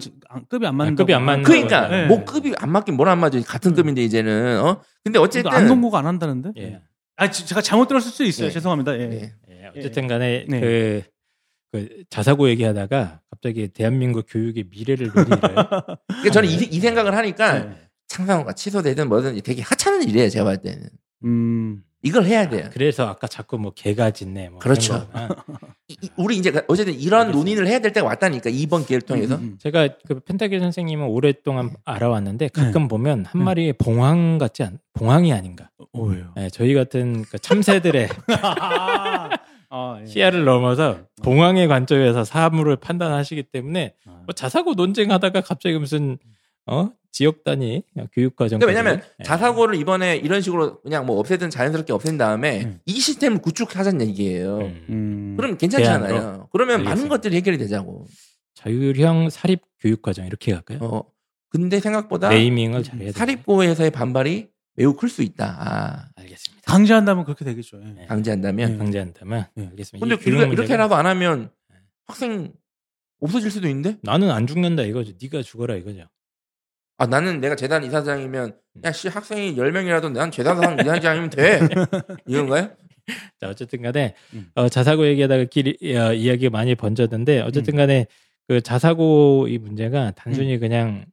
급이 0.49 0.65
안 0.65 0.75
맞는 0.75 0.93
아, 0.93 0.95
급이 0.95 1.13
안 1.13 1.23
맞는 1.23 1.43
그러니까 1.43 2.03
예. 2.03 2.07
뭐 2.07 2.23
급이 2.23 2.53
안 2.57 2.71
맞긴 2.71 2.95
뭘 2.95 3.09
안 3.09 3.19
맞아. 3.19 3.39
같은 3.41 3.71
음. 3.71 3.75
급인데 3.75 4.01
이제는 4.03 4.61
어. 4.61 4.81
근데 5.03 5.19
어쨌든 5.19 5.51
안동구가 5.51 5.99
안 5.99 6.07
한다는데? 6.07 6.51
예. 6.57 6.81
아, 7.17 7.29
지- 7.29 7.45
제가 7.45 7.61
잘못 7.61 7.87
들었을 7.89 8.09
수도 8.09 8.23
있어요. 8.23 8.47
예. 8.47 8.51
죄송합니다. 8.51 8.97
예. 8.97 9.01
예. 9.11 9.33
예, 9.51 9.71
어쨌든 9.77 10.07
간에 10.07 10.45
네. 10.49 10.59
그, 10.61 11.03
그 11.73 12.03
자사고 12.09 12.49
얘기하다가 12.49 13.19
갑자기 13.29 13.67
대한민국 13.67 14.25
교육의 14.29 14.65
미래를 14.71 15.11
노리를 15.13 15.39
그러니까 16.07 16.31
저는 16.31 16.49
이, 16.49 16.53
이 16.55 16.79
생각을 16.79 17.13
하니까 17.15 17.65
네. 17.65 17.75
창사고가 18.07 18.53
취소되든 18.53 19.09
뭐든 19.09 19.39
되게 19.43 19.61
하찮은 19.61 20.03
일이에요, 20.07 20.29
제가 20.29 20.45
봤을 20.45 20.61
때는. 20.61 20.87
음. 21.25 21.83
이걸 22.03 22.25
해야 22.25 22.47
돼요. 22.47 22.69
그래서 22.71 23.07
아까 23.07 23.25
자꾸 23.25 23.57
뭐 23.57 23.71
개가 23.73 24.11
짖네 24.11 24.49
뭐 24.49 24.59
그렇죠. 24.59 25.07
아, 25.11 25.27
이- 25.87 25.97
이- 26.03 26.09
우리 26.17 26.37
이제 26.37 26.49
어쨌든 26.67 26.93
이런 26.93 27.21
알겠습니다. 27.21 27.35
논의를 27.35 27.67
해야 27.67 27.79
될 27.79 27.93
때가 27.93 28.05
왔다니까 28.05 28.51
이번 28.51 28.85
기회를 28.85 29.01
통해서. 29.01 29.35
음, 29.37 29.41
음. 29.41 29.57
제가 29.59 29.89
그 30.07 30.19
펜타길 30.19 30.59
선생님은 30.59 31.07
오랫동안 31.07 31.71
알아왔는데 31.83 32.49
가끔 32.49 32.83
네. 32.83 32.87
보면 32.89 33.25
한 33.25 33.43
마리의 33.43 33.73
봉황 33.73 34.37
같지 34.37 34.61
않 34.61 34.77
봉황이 34.93 35.33
아닌가. 35.33 35.71
어, 35.93 36.03
왜요? 36.03 36.31
예, 36.37 36.49
저희 36.51 36.75
같은 36.75 37.23
그 37.23 37.39
참새들의 37.39 38.07
아, 39.69 39.97
예. 40.01 40.05
시야를 40.05 40.45
넘어서 40.45 40.99
봉황의 41.23 41.67
관점에서 41.67 42.23
사물을 42.23 42.75
판단하시기 42.77 43.43
때문에 43.43 43.93
아. 44.05 44.21
뭐 44.25 44.33
자사고 44.33 44.73
논쟁하다가 44.75 45.41
갑자기 45.41 45.77
무슨 45.77 46.17
어 46.67 46.89
지역 47.11 47.43
단위 47.43 47.83
교육 48.11 48.35
과정. 48.35 48.59
그러니까 48.59 48.77
왜냐면 48.79 49.01
예. 49.19 49.23
자사고를 49.23 49.75
이번에 49.75 50.17
이런 50.17 50.41
식으로 50.41 50.81
그냥 50.81 51.05
뭐 51.05 51.17
없애든 51.19 51.49
자연스럽게 51.49 51.93
없앤 51.93 52.17
다음에 52.17 52.63
음. 52.65 52.79
이 52.85 52.99
시스템을 52.99 53.39
구축하자는 53.41 54.05
얘기예요. 54.07 54.57
음. 54.57 54.85
음. 54.89 55.33
그럼 55.37 55.57
괜찮잖아요. 55.57 56.13
대안으로? 56.13 56.49
그러면 56.51 56.77
많은 56.79 56.87
알겠습니다. 56.89 57.15
것들이 57.15 57.35
해결이 57.37 57.57
되자고. 57.57 58.07
자율형 58.55 59.29
사립 59.29 59.61
교육 59.79 60.01
과정 60.01 60.25
이렇게 60.25 60.51
갈까요? 60.53 60.79
어. 60.81 61.03
근데 61.49 61.79
생각보다 61.79 62.29
네이밍을 62.29 62.83
잘해야 62.83 63.07
돼. 63.07 63.11
사립고에서의 63.13 63.91
반발이 63.91 64.49
매우 64.75 64.93
클 64.95 65.07
수 65.07 65.21
있다. 65.23 65.55
아, 65.57 66.09
알겠습니다. 66.21 66.63
강제한다면 66.69 67.23
그렇게 67.23 67.45
되겠죠. 67.45 67.79
예. 67.81 67.85
네. 68.01 68.05
강제한다면. 68.07 68.71
네. 68.73 68.77
강제한다면 68.77 69.45
네. 69.55 69.67
알겠습니다. 69.69 70.03
근데 70.05 70.15
이 70.15 70.17
이렇게, 70.17 70.31
이렇게 70.31 70.45
문제가 70.47 70.75
라도 70.77 70.95
안 70.95 71.05
하면 71.05 71.49
학생 72.07 72.51
없어질 73.21 73.49
수도 73.51 73.69
있는데? 73.69 73.97
나는 74.01 74.31
안 74.31 74.47
죽는다 74.47 74.83
이거죠. 74.83 75.13
네가 75.21 75.43
죽어라 75.43 75.75
이거죠. 75.77 76.07
아, 76.97 77.05
나는 77.05 77.41
내가 77.41 77.55
재단 77.55 77.83
이사장이면, 77.83 78.55
야, 78.85 78.91
씨, 78.91 79.07
학생이 79.09 79.55
10명이라도 79.55 80.11
난 80.11 80.31
재단 80.31 80.79
이사장이면 80.79 81.29
돼. 81.29 81.59
이건가요? 82.27 82.69
자 83.39 83.49
어쨌든 83.49 83.81
간에 83.81 84.15
음. 84.33 84.49
어, 84.55 84.67
자사고 84.67 85.05
얘기하다가 85.07 85.45
길 85.45 85.77
어, 85.95 86.13
이야기가 86.13 86.49
많이 86.49 86.73
번졌는데 86.75 87.41
음. 87.41 87.45
어쨌든 87.45 87.75
간에 87.75 88.07
그 88.47 88.61
자사고 88.61 89.47
이 89.47 89.57
문제가 89.57 90.11
단순히 90.15 90.57
그냥 90.57 91.05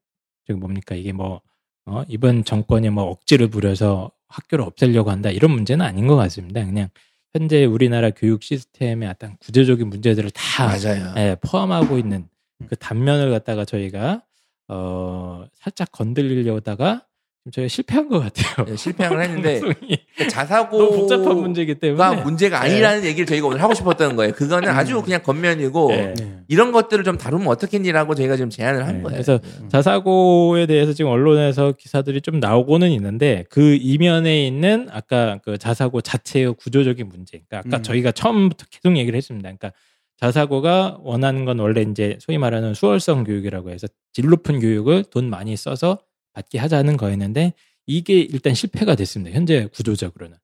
저기 0.46 0.58
뭡니까 0.58 0.94
이게 0.94 1.12
뭐 1.12 1.40
어, 1.84 2.02
이번 2.08 2.44
정권이 2.44 2.90
뭐 2.90 3.04
억지를 3.04 3.48
부려서 3.48 4.10
학교를 4.28 4.64
없애려고 4.64 5.10
한다 5.10 5.30
이런 5.30 5.50
문제는 5.50 5.84
아닌 5.84 6.06
것 6.06 6.16
같습니다. 6.16 6.64
그냥 6.64 6.88
현재 7.34 7.64
우리나라 7.64 8.10
교육 8.10 8.42
시스템의 8.42 9.08
어떤 9.08 9.36
구조적인 9.38 9.88
문제들을 9.88 10.30
다 10.30 10.66
맞아요. 10.66 11.14
예, 11.16 11.36
포함하고 11.40 11.98
있는 11.98 12.28
그 12.68 12.76
단면을 12.76 13.30
갖다가 13.30 13.64
저희가 13.64 14.22
어 14.68 15.44
살짝 15.54 15.90
건드리려다가 15.92 17.06
저희가 17.50 17.68
실패한 17.68 18.08
것 18.08 18.20
같아요. 18.20 18.66
네, 18.66 18.76
실패를 18.76 19.20
했는데, 19.20 19.58
방송이 19.60 19.98
자사고. 20.30 20.78
너무 20.78 20.96
복잡한 20.96 21.36
문제이기 21.38 21.74
때문에 21.74 21.98
가 21.98 22.14
문제가 22.22 22.60
아니라는 22.60 23.04
얘기를 23.04 23.26
저희가 23.26 23.48
오늘 23.48 23.60
하고 23.60 23.74
싶었던 23.74 24.14
거예요. 24.14 24.32
그거는 24.32 24.68
아주 24.68 25.02
그냥 25.02 25.22
겉면이고 25.24 25.88
네. 25.88 26.14
네. 26.14 26.38
이런 26.46 26.70
것들을 26.70 27.02
좀 27.02 27.18
다루면 27.18 27.48
어떻겠니라고 27.48 28.14
저희가 28.14 28.36
지금 28.36 28.48
제안을 28.48 28.86
한 28.86 28.98
네, 28.98 29.02
거예요. 29.02 29.14
그래서 29.14 29.40
자사고에 29.68 30.66
대해서 30.66 30.92
지금 30.92 31.10
언론에서 31.10 31.72
기사들이 31.72 32.20
좀 32.20 32.38
나오고는 32.38 32.92
있는데 32.92 33.44
그 33.50 33.76
이면에 33.80 34.46
있는 34.46 34.86
아까 34.92 35.40
그 35.42 35.58
자사고 35.58 36.00
자체의 36.00 36.54
구조적인 36.54 37.08
문제. 37.08 37.40
그러니까 37.48 37.68
아까 37.68 37.78
음. 37.78 37.82
저희가 37.82 38.12
처음부터 38.12 38.66
계속 38.70 38.96
얘기를 38.96 39.16
했습니다. 39.16 39.48
그러니까 39.48 39.72
자사고가 40.18 40.98
원하는 41.02 41.44
건 41.44 41.58
원래 41.58 41.82
이제 41.82 42.16
소위 42.20 42.38
말하는 42.38 42.74
수월성 42.74 43.24
교육이라고 43.24 43.70
해서 43.70 43.86
질 44.12 44.26
높은 44.26 44.60
교육을 44.60 45.04
돈 45.04 45.28
많이 45.30 45.56
써서 45.56 45.98
받게 46.32 46.58
하자는 46.58 46.96
거였는데 46.96 47.54
이게 47.86 48.20
일단 48.20 48.54
실패가 48.54 48.94
됐습니다. 48.94 49.34
현재 49.36 49.66
구조적으로는 49.74 50.36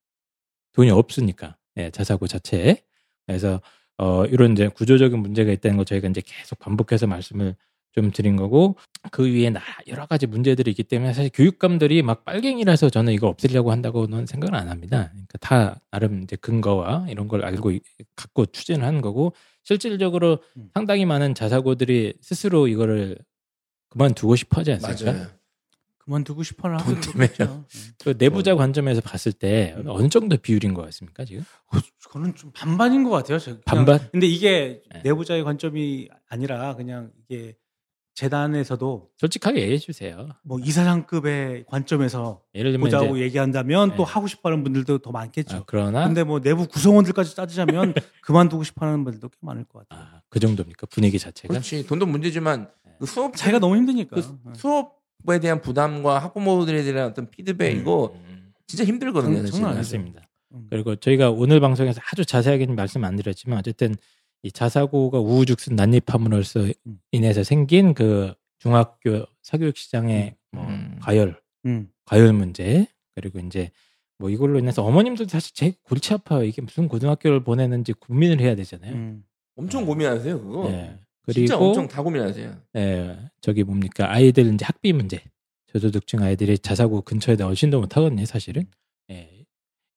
돈이 0.72 0.90
없으니까 0.90 1.56
예, 1.76 1.90
자사고 1.90 2.26
자체에 2.26 2.82
그래서 3.26 3.60
어 3.98 4.24
이런 4.26 4.52
이제 4.52 4.68
구조적인 4.68 5.18
문제가 5.18 5.52
있다는 5.52 5.76
거 5.76 5.84
저희가 5.84 6.08
이제 6.08 6.22
계속 6.24 6.58
반복해서 6.58 7.06
말씀을 7.06 7.54
좀 7.92 8.10
드린 8.10 8.36
거고 8.36 8.76
그 9.10 9.26
위에 9.32 9.50
나 9.50 9.60
여러 9.88 10.06
가지 10.06 10.26
문제들이 10.26 10.70
있기 10.72 10.84
때문에 10.84 11.12
사실 11.14 11.30
교육감들이 11.32 12.02
막 12.02 12.24
빨갱이라서 12.24 12.90
저는 12.90 13.12
이거 13.12 13.28
없애려고 13.28 13.72
한다고는 13.72 14.26
생각을 14.26 14.54
안 14.54 14.68
합니다. 14.68 15.08
그러니까 15.10 15.38
다 15.40 15.80
나름 15.90 16.22
이제 16.22 16.36
근거와 16.36 17.06
이런 17.08 17.28
걸 17.28 17.44
알고 17.44 17.70
있- 17.72 17.82
갖고 18.14 18.46
추진을 18.46 18.84
하는 18.86 19.00
거고 19.00 19.32
실질적으로 19.68 20.38
음. 20.56 20.70
상당히 20.72 21.04
많은 21.04 21.34
자사고들이 21.34 22.14
스스로 22.22 22.68
이거를 22.68 23.18
그만두고 23.90 24.34
싶어 24.34 24.60
하지 24.60 24.72
않습니까? 24.72 25.12
맞아요. 25.12 25.26
그만두고 25.98 26.42
싶어라. 26.42 26.78
돈 26.78 26.98
때문에요. 27.02 27.66
그 28.02 28.14
내부자 28.16 28.54
관점에서 28.54 29.02
봤을 29.02 29.30
때 29.30 29.76
어느 29.86 30.08
정도 30.08 30.38
비율인 30.38 30.72
것 30.72 30.80
같습니까 30.86 31.26
지금? 31.26 31.42
어, 31.66 31.76
저는 32.10 32.34
좀 32.34 32.50
반반인 32.52 33.04
것 33.04 33.10
같아요. 33.10 33.38
반반? 33.66 34.08
근데 34.10 34.26
이게 34.26 34.80
네. 34.90 35.02
내부자의 35.04 35.44
관점이 35.44 36.08
아니라 36.30 36.74
그냥 36.74 37.10
이게 37.28 37.54
재단에서도 38.18 39.10
솔직하게 39.16 39.60
얘기해 39.62 39.78
주세요. 39.78 40.28
뭐 40.42 40.58
이사장급의 40.58 41.66
관점에서 41.68 42.42
예를 42.52 42.72
들면 42.72 42.86
보자고 42.86 43.16
이제 43.16 43.24
얘기한다면 43.26 43.90
또 43.90 44.04
네. 44.04 44.12
하고 44.12 44.26
싶어하는 44.26 44.64
분들도 44.64 44.98
더 44.98 45.12
많겠죠. 45.12 45.58
아, 45.58 45.62
그러나 45.68 46.04
근데 46.04 46.24
뭐 46.24 46.40
내부 46.40 46.66
구성원들까지 46.66 47.36
따지자면 47.36 47.94
그만두고 48.22 48.64
싶어하는 48.64 49.04
분들도 49.04 49.28
꽤 49.28 49.36
많을 49.40 49.62
것 49.62 49.88
같아요. 49.88 50.08
아, 50.16 50.20
그 50.30 50.40
정도입니까 50.40 50.86
분위기 50.86 51.16
자체가? 51.16 51.46
그렇지 51.52 51.86
돈도 51.86 52.06
문제지만 52.06 52.68
그 52.98 53.06
수업 53.06 53.36
자기가 53.36 53.60
너무 53.60 53.76
힘드니까. 53.76 54.16
그 54.16 54.22
수업에 54.56 55.38
대한 55.40 55.60
부담과 55.60 56.18
학부모들에 56.18 56.82
대한 56.82 57.10
어떤 57.10 57.30
피드백 57.30 57.76
이거 57.76 58.16
음, 58.16 58.52
진짜 58.66 58.84
힘들거든요. 58.84 59.46
장난 59.46 59.76
아니죠. 59.76 59.78
맞습니다. 59.78 60.28
음. 60.54 60.66
그리고 60.70 60.96
저희가 60.96 61.30
오늘 61.30 61.60
방송에서 61.60 62.00
아주 62.10 62.24
자세하게는 62.24 62.74
말씀 62.74 63.04
안 63.04 63.14
드렸지만 63.14 63.60
어쨌든 63.60 63.94
이 64.42 64.52
자사고가 64.52 65.18
우후죽순 65.18 65.76
난입함으로써 65.76 66.60
음. 66.60 67.00
인해서 67.12 67.42
생긴 67.42 67.94
그 67.94 68.34
중학교 68.58 69.26
사교육 69.42 69.76
시장의 69.76 70.36
뭐 70.52 70.66
음. 70.66 70.98
과열, 71.00 71.40
음. 71.66 71.90
과열 72.04 72.32
문제 72.32 72.86
그리고 73.14 73.38
이제 73.40 73.70
뭐 74.18 74.30
이걸로 74.30 74.58
인해서 74.58 74.84
어머님들도 74.84 75.28
사실 75.28 75.54
제일 75.54 75.74
골치 75.82 76.14
아파요. 76.14 76.44
이게 76.44 76.62
무슨 76.62 76.88
고등학교를 76.88 77.44
보내는지 77.44 77.92
고민을 77.92 78.40
해야 78.40 78.54
되잖아요. 78.54 78.94
음. 78.94 79.24
엄청 79.56 79.84
고민하세요 79.84 80.40
그거. 80.40 80.70
예. 80.70 80.98
진짜 81.32 81.56
그리고 81.56 81.68
엄청 81.68 81.88
다 81.88 82.02
고민하세요. 82.02 82.56
예, 82.76 83.18
저기 83.40 83.62
뭡니까 83.62 84.10
아이들 84.10 84.52
이제 84.54 84.64
학비 84.64 84.92
문제, 84.92 85.22
저소득층 85.72 86.22
아이들이 86.22 86.58
자사고 86.58 87.02
근처에다 87.02 87.46
얼씬도 87.46 87.80
못 87.80 87.96
하거든요, 87.96 88.24
사실은. 88.24 88.66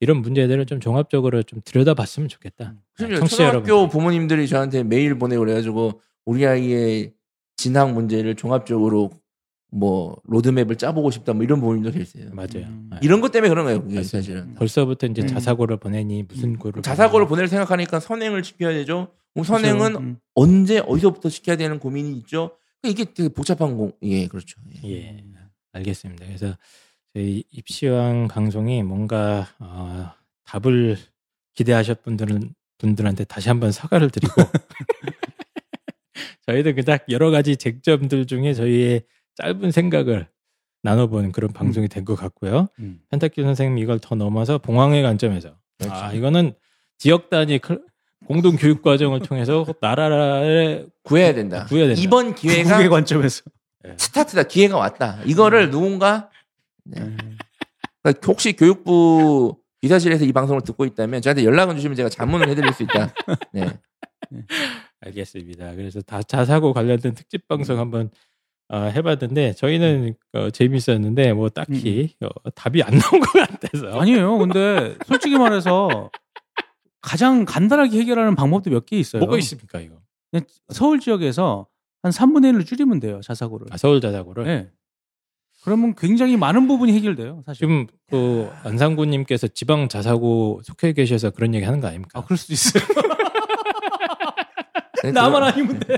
예. 0.02 0.06
이런 0.06 0.22
문제들을 0.22 0.66
좀 0.66 0.80
종합적으로 0.80 1.44
좀 1.44 1.62
들여다봤으면 1.64 2.30
좋겠다. 2.30 2.76
심지어 2.98 3.18
청취자 3.20 3.38
초등학교 3.46 3.68
여러분들. 3.70 3.90
부모님들이 3.92 4.48
저한테 4.48 4.84
메일 4.84 5.18
보내고 5.18 5.42
그래가지고 5.42 6.02
우리 6.26 6.46
아이의 6.46 7.14
진학 7.58 7.94
문제를 7.94 8.36
종합적으로 8.36 9.12
뭐 9.74 10.18
로드맵을 10.26 10.76
짜보고 10.76 11.12
싶다 11.12 11.34
뭐 11.34 11.44
이런 11.44 11.60
부모님도 11.62 11.92
계세요. 11.92 12.30
맞아요. 12.34 12.68
음. 12.68 12.90
예. 12.94 13.00
이런 13.02 13.22
것 13.22 13.32
때문에 13.32 13.50
그런 13.50 13.66
거예요. 13.66 13.82
그게. 13.82 14.04
사실은. 14.04 14.54
벌써부터 14.56 15.08
이제 15.08 15.22
음. 15.22 15.28
자사고를 15.28 15.78
보내니 15.78 16.24
무슨 16.24 16.58
고를 16.58 16.82
자사고를 16.82 17.28
보낼 17.28 17.48
생각하니까 17.48 18.00
선행을 18.00 18.44
지켜야 18.44 18.74
되죠. 18.74 19.08
그럼 19.34 19.46
선행은 19.46 19.96
음. 19.96 20.18
언제 20.36 20.80
어디서부터 20.80 21.30
시켜야 21.30 21.56
되는 21.56 21.80
고민이 21.80 22.12
있죠. 22.18 22.58
이게 22.84 23.06
되게 23.06 23.30
복잡한 23.30 23.78
공. 23.78 23.94
예, 24.02 24.28
그렇죠. 24.28 24.60
예. 24.84 24.92
예, 24.92 25.24
알겠습니다. 25.72 26.26
그래서 26.26 26.58
저희 27.14 27.44
입시왕 27.52 28.28
방송이 28.30 28.84
뭔가 28.84 29.48
어, 29.60 30.12
답을 30.46 30.98
기대하셨 31.54 32.04
분들은 32.04 32.54
분들한테 32.78 33.26
다시 33.26 33.50
한번 33.50 33.72
사과를 33.72 34.10
드리고 34.10 34.34
저희도 36.48 36.74
그닥 36.76 37.06
여러 37.10 37.30
가지 37.30 37.58
쟁점들 37.58 38.26
중에 38.28 38.54
저희의 38.54 39.04
짧은 39.36 39.72
생각을 39.72 40.28
나눠본 40.84 41.32
그런 41.32 41.52
방송이 41.54 41.88
된 41.88 42.04
것 42.06 42.16
같고요. 42.16 42.68
음. 42.80 43.00
펜타키 43.12 43.44
선생님 43.44 43.78
이걸 43.78 44.00
더 44.00 44.16
넘어서 44.16 44.58
봉황의 44.58 45.04
관점에서 45.04 45.56
아 45.90 46.12
이거는 46.14 46.54
지역 46.98 47.30
단위 47.30 47.60
클- 47.60 47.84
공동 48.26 48.56
교육 48.56 48.82
과정을 48.82 49.20
통해서 49.20 49.66
나라를 49.82 50.90
구해야 51.04 51.34
된다. 51.34 51.66
구해야 51.66 51.88
된다. 51.88 52.02
이번 52.02 52.36
기회가 52.36 52.80
관점에서. 52.90 53.44
스타트다. 53.98 54.44
기회가 54.44 54.78
왔다. 54.78 55.20
이거를 55.26 55.66
음. 55.68 55.72
누군가 55.72 56.30
네. 56.86 57.16
그러니까 58.04 58.28
혹시 58.28 58.54
교육부 58.54 59.58
비서실에서 59.82 60.26
이 60.26 60.32
방송을 60.32 60.62
듣고 60.62 60.86
있다면 60.86 61.22
저한테 61.22 61.44
연락을 61.44 61.76
주시면 61.76 61.96
제가 61.96 62.10
자문을 62.10 62.50
해드릴 62.50 62.74
수 62.74 62.84
있다. 62.84 63.14
네. 63.54 63.68
알겠습니다. 65.02 65.76
그래서 65.76 66.02
다 66.02 66.22
자사고 66.22 66.74
관련된 66.74 67.14
특집 67.14 67.48
방송 67.48 67.80
한번 67.80 68.10
어, 68.70 68.78
해봤는데 68.84 69.54
저희는 69.54 70.14
어, 70.34 70.50
재밌었는데 70.50 71.34
뭐 71.34 71.50
딱히 71.50 72.16
어, 72.22 72.28
답이 72.56 72.82
안 72.84 72.98
나온 72.98 73.20
것 73.20 73.32
같아서 73.34 74.00
아니에요. 74.00 74.38
근데 74.38 74.96
솔직히 75.08 75.38
말해서 75.38 76.10
가장 77.02 77.46
간단하게 77.46 78.00
해결하는 78.00 78.36
방법도 78.36 78.70
몇 78.70 78.86
개 78.86 78.98
있어요. 78.98 79.20
뭐가 79.22 79.38
있습니까 79.40 79.80
이거? 79.80 79.96
서울 80.70 81.00
지역에서 81.00 81.68
한 82.04 82.12
3분의 82.12 82.54
1을 82.54 82.66
줄이면 82.66 83.00
돼요. 83.00 83.20
자사고를. 83.22 83.68
아, 83.72 83.78
서울 83.78 84.00
자사고를 84.00 84.46
네. 84.46 84.70
그러면 85.64 85.94
굉장히 85.96 86.38
많은 86.38 86.68
부분이 86.68 86.92
해결돼요. 86.94 87.44
사실. 87.46 87.60
지금 87.68 87.88
그 88.10 88.50
안상구님께서 88.64 89.48
지방 89.50 89.88
자사고 89.90 90.62
속해 90.64 90.94
계셔서 90.94 91.30
그런 91.32 91.54
얘기 91.54 91.66
하는 91.66 91.80
거 91.82 91.88
아닙니까? 91.88 92.20
아, 92.20 92.24
그럴 92.26 92.38
수도 92.38 92.54
있어요. 92.54 92.84
네, 95.04 95.12
나만 95.12 95.42
아니면 95.44 95.80
돼. 95.80 95.98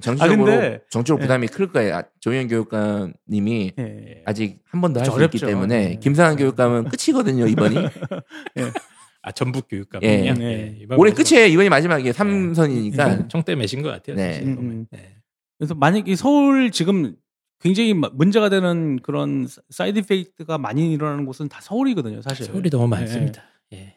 정치적으로 0.00 0.52
아, 0.52 0.56
근데- 0.56 0.80
정치적 0.90 1.18
예. 1.18 1.22
부담이 1.22 1.48
클 1.48 1.72
거예요. 1.72 1.96
아, 1.96 2.02
조희연 2.20 2.46
교육감님이 2.48 3.72
예. 3.78 4.22
아직 4.24 4.60
한번더할 4.70 5.10
수. 5.10 5.24
있기 5.24 5.38
때문에 5.40 5.88
네. 5.90 5.98
김승환 6.00 6.36
교육감은 6.36 6.90
끝이거든요 6.90 7.46
이번이. 7.48 7.76
아 9.22 9.32
전북 9.32 9.66
교육감이요. 9.68 10.08
예. 10.10 10.32
네. 10.32 10.78
올해 10.96 11.12
끝이에요. 11.12 11.46
이번이 11.46 11.68
마지막이에요. 11.68 12.12
3선이니까. 12.12 12.96
총- 13.18 13.28
총대 13.28 13.54
매신 13.56 13.82
것 13.82 13.88
같아요. 13.90 14.16
네. 14.16 14.34
사실 14.34 14.46
음. 14.48 14.58
음. 14.60 14.86
네. 14.92 15.16
그래서 15.58 15.74
만약에 15.74 16.14
서울 16.14 16.70
지금 16.70 17.14
굉장히 17.60 17.94
마- 17.94 18.10
문제가 18.12 18.48
되는 18.48 18.98
그런 19.02 19.46
side 19.68 19.98
effect가 20.00 20.58
많이 20.58 20.92
일어나는 20.92 21.26
곳은 21.26 21.48
다 21.48 21.60
서울이거든요, 21.60 22.22
사실. 22.22 22.46
서울이 22.46 22.70
너무 22.70 22.88
많습니다. 22.88 23.42
예. 23.74 23.96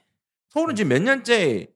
서울은 0.49 0.75
지금 0.75 0.89
몇 0.89 1.01
년째 1.01 1.67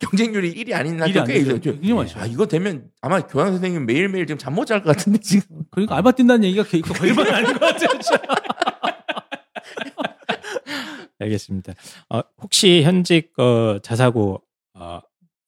경쟁률이 0.00 0.54
1위 0.54 0.74
아닌 0.74 1.00
학교 1.00 1.20
안 1.20 1.26
꽤. 1.26 1.36
있어요. 1.36 1.60
굉장히 1.60 1.92
많죠. 1.94 2.18
아 2.20 2.26
이거 2.26 2.46
되면 2.46 2.90
아마 3.00 3.20
교양 3.26 3.50
선생님 3.52 3.86
매일매일 3.86 4.26
지금 4.26 4.38
잠 4.38 4.54
못 4.54 4.66
잘 4.66 4.82
것 4.82 4.96
같은데 4.96 5.18
지금. 5.20 5.62
그러니까 5.70 5.96
알바 5.96 6.12
뛴다는 6.12 6.44
얘기가 6.44 6.64
그- 6.64 6.80
그 6.80 6.92
거의 6.92 7.14
반 7.14 7.26
아닌 7.28 7.52
것 7.52 7.60
같아요. 7.60 7.88
알겠습니다. 11.20 11.72
어, 12.10 12.20
혹시 12.42 12.82
현직 12.82 13.32
어, 13.40 13.78
자사고 13.82 14.40
어, 14.74 15.00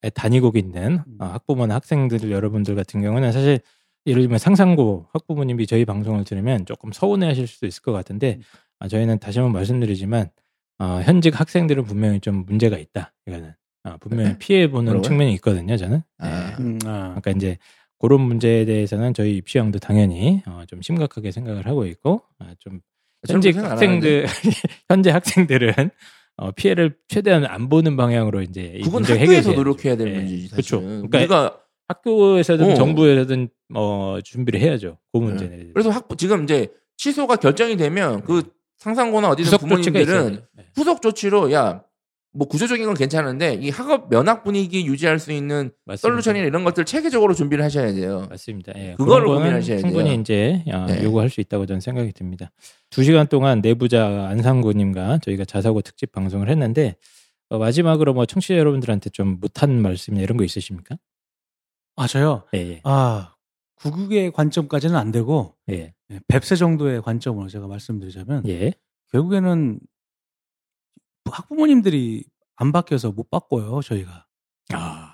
에 0.03 0.11
다니고 0.11 0.53
있는 0.57 1.03
어, 1.20 1.26
학부모나 1.26 1.74
학생들 1.76 2.30
여러분들 2.30 2.74
같은 2.74 3.03
경우는 3.03 3.32
사실 3.32 3.61
예를 4.07 4.22
들면 4.22 4.38
상상고 4.38 5.07
학부모님이 5.12 5.66
저희 5.66 5.84
방송을 5.84 6.24
들으면 6.24 6.64
조금 6.66 6.92
서운해하실 6.92 7.46
수도 7.46 7.66
있을 7.66 7.82
것 7.82 7.92
같은데 7.92 8.36
음. 8.38 8.42
아, 8.78 8.88
저희는 8.88 9.18
다시 9.18 9.38
한번 9.38 9.53
말씀드리지만 9.53 10.30
어, 10.78 11.01
현직 11.05 11.38
학생들은 11.38 11.84
분명히 11.84 12.20
좀 12.20 12.44
문제가 12.46 12.78
있다. 12.78 13.12
이거는 13.26 13.53
어, 13.84 13.96
분명히 14.01 14.30
네? 14.30 14.38
피해 14.38 14.70
보는? 14.70 15.03
측면이 15.03 15.32
있거든요. 15.34 15.76
저는. 15.76 16.03
아, 16.18 16.57
네. 16.57 16.57
음, 16.61 16.78
아. 16.86 17.09
그러니까 17.20 17.30
이제 17.32 17.59
그런 17.98 18.22
문제에 18.22 18.64
대해서는 18.64 19.12
저희 19.12 19.36
입시왕도 19.36 19.78
당연히 19.78 20.42
어, 20.46 20.62
좀 20.66 20.80
심각하게 20.80 21.30
생각을 21.32 21.66
하고 21.66 21.84
있고 21.86 22.22
아, 22.38 22.55
좀 22.59 22.80
현직. 23.28 23.57
학생들 23.59 24.26
현재 24.88 25.11
학생들은 25.11 25.72
어, 26.38 26.51
피해를 26.53 26.96
최대한 27.09 27.44
안 27.44 27.68
보는 27.68 27.98
방향으로 27.98 28.40
이제 28.40 28.72
이 28.76 28.80
그건 28.82 29.05
학교에서. 29.05 29.53
노력해야 29.53 29.96
될 29.96 30.09
예. 30.09 30.16
문제지 30.16 30.48
그렇죠. 30.48 30.76
사실은. 30.80 31.11
그러니까 31.11 31.18
우리가 31.18 31.61
학교에서든 31.91 32.72
어. 32.72 32.74
정부에서든 32.74 33.49
어, 33.74 34.18
준비를 34.24 34.61
해야죠. 34.61 34.99
그 35.12 35.18
문제는. 35.18 35.59
네. 35.59 35.70
그래서 35.72 35.91
학 35.91 36.09
지금 36.16 36.45
이제 36.45 36.68
취소가 36.97 37.36
결정이 37.36 37.76
되면 37.76 38.22
그 38.24 38.43
상상고나 38.78 39.28
어디든 39.30 39.59
부모님들은. 39.59 40.43
네. 40.57 40.64
후속 40.74 41.03
조치로 41.03 41.53
야 41.53 41.84
뭐 42.32 42.47
구조적인 42.47 42.86
건 42.86 42.95
괜찮은데 42.95 43.55
이 43.55 43.70
학업 43.70 44.09
면학 44.09 44.45
분위기 44.45 44.86
유지할 44.86 45.18
수 45.18 45.32
있는 45.32 45.72
맞습니다. 45.84 46.01
솔루션이나 46.09 46.47
이런 46.47 46.62
것들 46.62 46.84
체계적으로 46.84 47.34
준비를 47.34 47.64
하셔야 47.64 47.93
돼요. 47.93 48.26
맞습니다. 48.30 48.72
예, 48.76 48.95
거는 48.97 49.26
고민하셔야 49.26 49.78
충분히 49.78 50.11
돼요. 50.11 50.20
이제 50.20 50.62
어, 50.72 50.86
네. 50.86 51.03
요구할 51.03 51.28
수 51.28 51.41
있다고 51.41 51.66
저는 51.66 51.80
생각이 51.80 52.12
듭니다. 52.12 52.53
두 52.88 53.03
시간 53.03 53.26
동안 53.26 53.61
내부자 53.61 54.28
안상구님과 54.30 55.18
저희가 55.18 55.45
자사고 55.45 55.80
특집 55.82 56.12
방송을 56.12 56.49
했는데 56.49 56.95
어, 57.49 57.59
마지막으로 57.59 58.14
뭐 58.14 58.26
청취자 58.26 58.57
여러분들한테 58.57 59.11
좀 59.11 59.38
못한 59.41 59.82
말씀이나 59.82 60.22
이런 60.22 60.36
거 60.36 60.45
있으십니까? 60.45 60.97
아, 62.01 62.07
저요? 62.07 62.44
예, 62.55 62.59
예. 62.61 62.80
아, 62.84 63.34
구국의 63.74 64.32
관점까지는 64.32 64.96
안 64.96 65.11
되고, 65.12 65.55
예. 65.68 65.92
네, 66.09 66.20
뱁새 66.28 66.57
정도의 66.57 67.03
관점으로 67.03 67.48
제가 67.51 67.66
말씀드리자면, 67.66 68.48
예. 68.48 68.72
결국에는 69.12 69.78
학부모님들이 71.30 72.24
안 72.57 72.72
바뀌어서 72.72 73.12
못 73.12 73.28
바꿔요, 73.28 73.82
저희가. 73.82 74.24
아, 74.72 75.12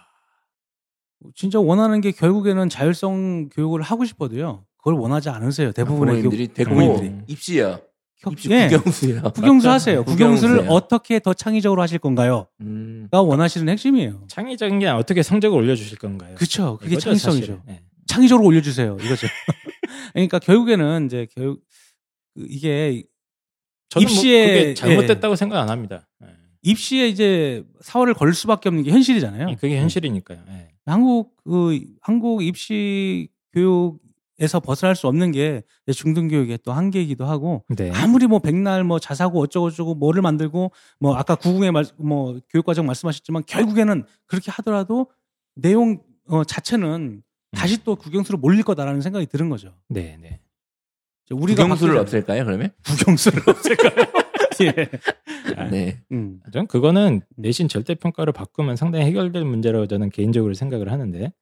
진짜 1.35 1.59
원하는 1.59 2.01
게 2.01 2.13
결국에는 2.13 2.69
자율성 2.69 3.49
교육을 3.49 3.83
하고 3.83 4.05
싶어도요. 4.05 4.65
그걸 4.79 4.95
원하지 4.95 5.29
않으세요. 5.29 5.73
대부분의 5.73 6.15
부모님들이 6.23 6.47
교육- 6.47 6.55
됐고 6.55 6.71
부모님들이. 6.71 7.25
입시야. 7.27 7.81
겨- 8.23 8.31
입시 8.31 8.51
예, 8.51 8.69
국영수야. 8.69 9.23
국영수 9.23 9.69
하세요. 9.69 10.05
국영수를 10.05 10.57
국영수야. 10.57 10.71
어떻게 10.75 11.19
더 11.21 11.35
창의적으로 11.35 11.83
하실 11.83 11.99
건가요? 11.99 12.47
음. 12.61 13.09
가 13.11 13.21
원하시는 13.23 13.69
핵심이에요. 13.69 14.25
창의적인 14.29 14.79
게 14.79 14.87
어떻게 14.89 15.23
성적을 15.23 15.59
올려주실 15.59 15.99
건가요? 15.99 16.35
그쵸. 16.37 16.79
그게 16.79 16.93
이거죠, 16.93 17.05
창의성이죠. 17.17 17.63
예. 17.69 17.83
창의적으로 18.07 18.47
올려주세요. 18.47 18.97
이거죠. 19.01 19.27
그러니까 20.15 20.39
결국에는 20.39 21.07
이제 21.07 21.27
교육 21.37 21.63
그 22.35 22.47
이게 22.49 23.05
저는 23.91 24.07
입시에- 24.09 24.47
뭐 24.47 24.55
그게 24.61 24.75
잘못됐다고 24.75 25.37
생각 25.37 25.61
안 25.61 25.69
합니다. 25.69 26.09
예. 26.25 26.29
입시에 26.63 27.09
이제 27.09 27.63
사활을 27.81 28.15
걸 28.15 28.33
수밖에 28.35 28.69
없는 28.69 28.83
게 28.83 28.91
현실이잖아요. 28.91 29.57
그게 29.61 29.79
현실이니까요. 29.79 30.39
예. 30.51 30.69
한국 30.87 31.37
그 31.45 31.81
한국 32.01 32.43
입시 32.43 33.29
교육 33.53 33.99
에서 34.39 34.61
벗어날 34.61 34.95
수 34.95 35.07
없는 35.07 35.33
게 35.33 35.63
중등교육의 35.91 36.59
또 36.63 36.73
한계이기도 36.73 37.25
하고 37.25 37.65
네. 37.71 37.91
아무리 37.93 38.27
뭐 38.27 38.39
백날 38.39 38.85
뭐 38.85 38.99
자사고 38.99 39.41
어쩌고저쩌고 39.41 39.95
뭐를 39.95 40.21
만들고 40.21 40.73
뭐 41.01 41.17
아까 41.17 41.35
구궁의 41.35 41.73
말, 41.73 41.87
뭐 41.97 42.39
교육과정 42.51 42.85
말씀하셨지만 42.85 43.45
결국에는 43.47 44.05
그렇게 44.27 44.51
하더라도 44.51 45.11
내용 45.55 46.03
어, 46.29 46.45
자체는 46.45 47.23
다시 47.53 47.83
또 47.83 47.97
국영수로 47.97 48.37
몰릴 48.37 48.63
거다라는 48.63 49.01
생각이 49.01 49.27
드는 49.27 49.49
거죠. 49.49 49.75
네, 49.89 50.19
네. 50.21 50.41
우리가 51.31 51.63
국영수를 51.63 51.97
없앨까요? 51.97 52.45
그러면? 52.45 52.71
국영수를 52.85 53.43
없앨까요? 53.49 54.07
예. 54.63 54.89
아, 55.57 55.65
네. 55.69 56.01
음. 56.13 56.41
전 56.53 56.67
그거는 56.67 57.21
내신 57.37 57.69
절대 57.69 57.95
평가로 57.95 58.33
바꾸면 58.33 58.77
상당히 58.77 59.07
해결될 59.07 59.45
문제라고 59.45 59.87
저는 59.87 60.11
개인적으로 60.11 60.55
생각을 60.55 60.91
하는데 60.93 61.33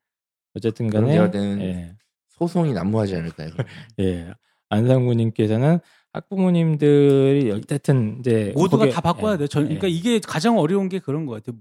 어쨌든 0.54 0.88
간에 0.88 1.16
예. 1.16 1.96
소송이 2.38 2.72
난무하지 2.72 3.16
않을까요? 3.16 3.50
예. 4.00 4.32
안상구님께서는 4.70 5.78
학부모님들이 6.12 7.50
어쨌든 7.52 8.18
이제 8.20 8.52
모두가 8.54 8.86
거기에- 8.86 8.92
다 8.92 9.00
바꿔야 9.00 9.34
예. 9.34 9.38
돼. 9.38 9.46
저, 9.46 9.60
그러니까 9.60 9.86
예. 9.88 9.92
이게 9.92 10.20
가장 10.20 10.58
어려운 10.58 10.88
게 10.88 10.98
그런 10.98 11.26
것 11.26 11.34
같아요. 11.44 11.60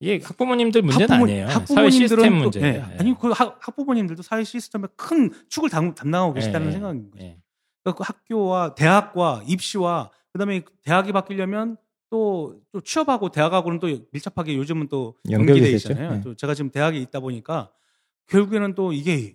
이게 0.00 0.20
학부모님들 0.24 0.82
문제는 0.82 1.08
학부모- 1.08 1.24
아니에요. 1.24 1.46
사회 1.48 1.54
학부모님들은 1.54 2.32
문제예요. 2.34 2.66
예. 2.66 2.92
예. 2.94 2.98
아니 2.98 3.14
그 3.18 3.28
학, 3.30 3.58
학부모님들도 3.60 4.22
사회 4.22 4.44
시스템의 4.44 4.88
큰 4.96 5.30
축을 5.48 5.68
담, 5.70 5.94
담당하고 5.94 6.34
계시다는 6.34 6.68
예. 6.68 6.72
생각인 6.72 7.10
거죠. 7.10 7.24
예. 7.24 7.36
그러니까 7.82 7.98
그 7.98 8.04
학교와 8.06 8.74
대학과 8.74 9.42
입시와 9.46 10.10
그다음에 10.32 10.62
대학이 10.82 11.12
바뀌려면 11.12 11.76
또, 12.08 12.56
또 12.72 12.80
취업하고 12.80 13.30
대학하고는 13.30 13.78
또 13.78 13.88
밀접하게 14.10 14.56
요즘은 14.56 14.88
또 14.88 15.14
됐죠. 15.70 15.92
있잖아요. 15.92 16.12
네. 16.14 16.20
또 16.22 16.34
제가 16.34 16.54
지금 16.54 16.70
대학에 16.70 16.98
있다 16.98 17.20
보니까 17.20 17.70
결국에는 18.28 18.74
또 18.74 18.92
이게 18.92 19.34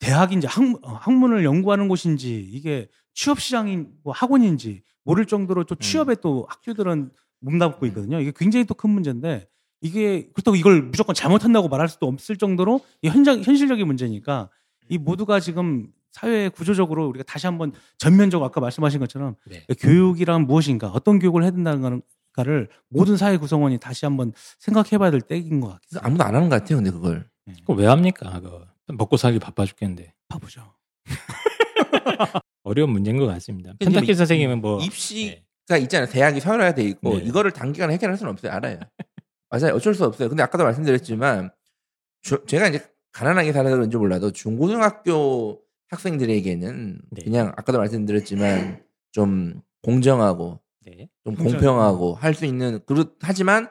대학인지 0.00 0.46
학, 0.46 0.62
어, 0.82 0.92
학문을 0.94 1.44
연구하는 1.44 1.88
곳인지 1.88 2.40
이게 2.52 2.88
취업 3.14 3.40
시장인 3.40 3.88
뭐 4.02 4.12
학원인지 4.12 4.82
모를 5.04 5.26
정도로 5.26 5.64
또 5.64 5.74
취업에 5.76 6.16
또 6.20 6.46
학교들은 6.48 7.10
몸담고 7.40 7.86
있거든요. 7.86 8.20
이게 8.20 8.32
굉장히 8.36 8.64
또 8.66 8.74
큰 8.74 8.90
문제인데 8.90 9.46
이게 9.82 10.28
그렇다고 10.34 10.56
이걸 10.56 10.82
무조건 10.82 11.14
잘못한다고 11.14 11.68
말할 11.68 11.88
수도 11.88 12.06
없을 12.06 12.36
정도로 12.36 12.80
이 13.02 13.08
현장 13.08 13.40
현실적인 13.42 13.86
문제니까 13.86 14.50
이 14.88 14.98
모두가 14.98 15.40
지금 15.40 15.88
사회 16.12 16.48
구조적으로 16.48 17.08
우리가 17.08 17.22
다시 17.24 17.46
한번 17.46 17.72
전면적으로 17.96 18.46
아까 18.46 18.60
말씀하신 18.60 19.00
것처럼 19.00 19.36
네. 19.46 19.64
교육이란 19.78 20.46
무엇인가 20.46 20.88
어떤 20.88 21.18
교육을 21.18 21.44
해야 21.44 21.50
된다는가를 21.52 22.68
모든 22.88 23.16
사회 23.16 23.36
구성원이 23.38 23.78
다시 23.78 24.04
한번 24.06 24.32
생각해봐야 24.58 25.10
될 25.12 25.20
때인 25.20 25.60
것 25.60 25.68
같아요. 25.68 26.00
아무도 26.06 26.24
안 26.24 26.34
하는 26.34 26.48
것 26.48 26.56
같아요. 26.56 26.76
근데 26.78 26.90
그걸. 26.90 27.30
그거 27.60 27.72
왜 27.74 27.86
합니까? 27.86 28.38
그거 28.40 28.66
먹고 28.96 29.16
살기 29.16 29.38
바빠 29.38 29.64
죽겠는데 29.64 30.14
바보죠. 30.28 30.74
어려운 32.62 32.90
문제인 32.90 33.16
것 33.18 33.26
같습니다. 33.26 33.72
펜타키 33.78 34.12
이- 34.12 34.14
선생님은 34.14 34.60
뭐 34.60 34.80
입시가 34.82 35.76
있잖아요. 35.78 36.08
대학이 36.10 36.40
서열화돼 36.40 36.82
있고 36.84 37.16
네. 37.18 37.24
이거를 37.24 37.50
단기간에 37.52 37.94
해결할 37.94 38.16
수는 38.16 38.32
없어요. 38.32 38.52
알아요. 38.52 38.78
맞아요. 39.50 39.74
어쩔 39.74 39.94
수 39.94 40.04
없어요. 40.04 40.28
근데 40.28 40.42
아까도 40.42 40.64
말씀드렸지만 40.64 41.50
저- 42.22 42.44
제가 42.44 42.68
이제 42.68 42.84
가난하게 43.12 43.52
살아서 43.52 43.76
그런지 43.76 43.96
몰라도 43.96 44.30
중고등학교 44.30 45.60
학생들에게는 45.88 47.00
네. 47.10 47.22
그냥 47.24 47.48
아까도 47.56 47.78
말씀드렸지만 47.78 48.84
좀 49.12 49.60
공정하고 49.82 50.60
네. 50.86 51.08
좀 51.24 51.34
공평하고 51.34 52.14
할 52.14 52.34
수 52.34 52.44
있는 52.46 52.80
그렇 52.86 53.06
하지만 53.20 53.64
음. 53.64 53.68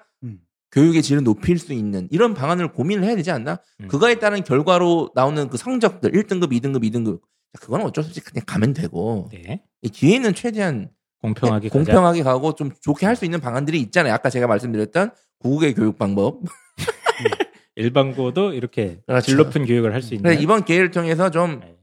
교육의 0.72 1.02
질을 1.02 1.24
높일 1.24 1.58
수 1.58 1.74
있는 1.74 2.08
이런 2.12 2.34
방안을 2.34 2.74
고민을 2.74 3.04
해야 3.04 3.16
되지 3.16 3.32
않나? 3.32 3.60
음. 3.82 3.88
그거에 3.88 4.16
따른 4.20 4.44
결과로 4.44 5.12
나오는 5.16 5.50
그 5.50 5.58
성적들 5.58 6.12
1등급, 6.12 6.52
2등급, 6.52 6.84
2등급 6.84 7.20
그거는 7.60 7.86
어쩔 7.86 8.04
수 8.04 8.10
없이 8.10 8.22
그냥 8.22 8.44
가면 8.46 8.74
되고 8.74 9.30
네. 9.32 9.64
이 9.82 9.90
뒤에는 9.90 10.34
최대한 10.36 10.90
공평하게 11.22 11.70
가자. 11.70 11.80
공평하게 11.80 12.24
가고 12.24 12.54
좀 12.56 12.72
좋게 12.82 13.06
할 13.06 13.16
수 13.16 13.26
있는 13.26 13.40
방안들이 13.42 13.80
있잖아요. 13.82 14.14
아까 14.14 14.30
제가 14.30 14.46
말씀드렸던 14.48 15.12
구국의 15.40 15.74
교육 15.74 15.98
방법. 15.98 16.42
일반고도 17.76 18.54
이렇게 18.54 19.00
그렇죠. 19.08 19.26
질 19.26 19.38
높은 19.38 19.66
교육을 19.66 19.94
할 19.94 20.02
수 20.02 20.14
있는. 20.14 20.40
이번 20.42 20.66
기회를 20.66 20.92
통해서 20.92 21.30
좀 21.32 21.60
네. 21.62 21.76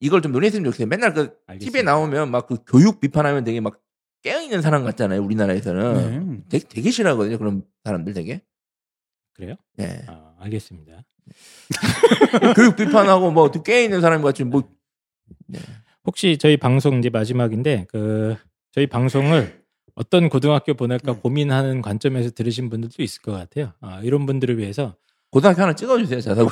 이걸 0.00 0.20
좀 0.22 0.32
논의했으면 0.32 0.64
좋겠어요. 0.64 0.86
맨날 0.88 1.14
그 1.14 1.32
알겠습니다. 1.46 1.58
TV에 1.78 1.82
나오면 1.82 2.30
막 2.30 2.46
그 2.46 2.58
교육 2.66 3.00
비판하면 3.00 3.44
되게 3.44 3.60
막 3.60 3.78
깨어있는 4.24 4.62
사람 4.62 4.84
같잖아요. 4.84 5.22
우리나라에서는 5.22 6.28
네. 6.28 6.44
되게, 6.48 6.66
되게 6.66 6.90
싫어하거든요. 6.90 7.38
그런 7.38 7.62
사람들 7.84 8.14
되게. 8.14 8.42
그래요? 9.34 9.56
네. 9.76 10.02
아, 10.08 10.34
알겠습니다. 10.40 11.04
교육 12.56 12.76
비판하고 12.76 13.30
뭐 13.30 13.50
깨어있는 13.50 14.00
사람 14.00 14.22
같이 14.22 14.44
뭐 14.44 14.62
혹시 16.04 16.38
저희 16.38 16.56
방송 16.56 16.98
이제 16.98 17.10
마지막인데 17.10 17.86
그 17.88 18.36
저희 18.72 18.86
방송을 18.86 19.62
어떤 19.94 20.28
고등학교 20.28 20.74
보낼까 20.74 21.12
네. 21.12 21.18
고민하는 21.20 21.82
관점에서 21.82 22.30
들으신 22.30 22.70
분들도 22.70 23.02
있을 23.02 23.22
것 23.22 23.32
같아요. 23.32 23.72
아, 23.80 24.00
이런 24.02 24.24
분들을 24.26 24.58
위해서 24.58 24.96
고등학교 25.30 25.62
하나 25.62 25.74
찍어주세요. 25.74 26.20
자사고. 26.20 26.50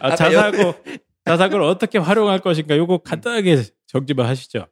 아, 0.00 0.06
아, 0.12 0.14
자사고 0.14 0.74
자사고를 1.24 1.64
어떻게 1.64 1.98
활용할 1.98 2.38
것인가 2.38 2.76
요거 2.76 2.98
간단하게 2.98 3.62
정리만 3.90 4.26
하시죠. 4.26 4.66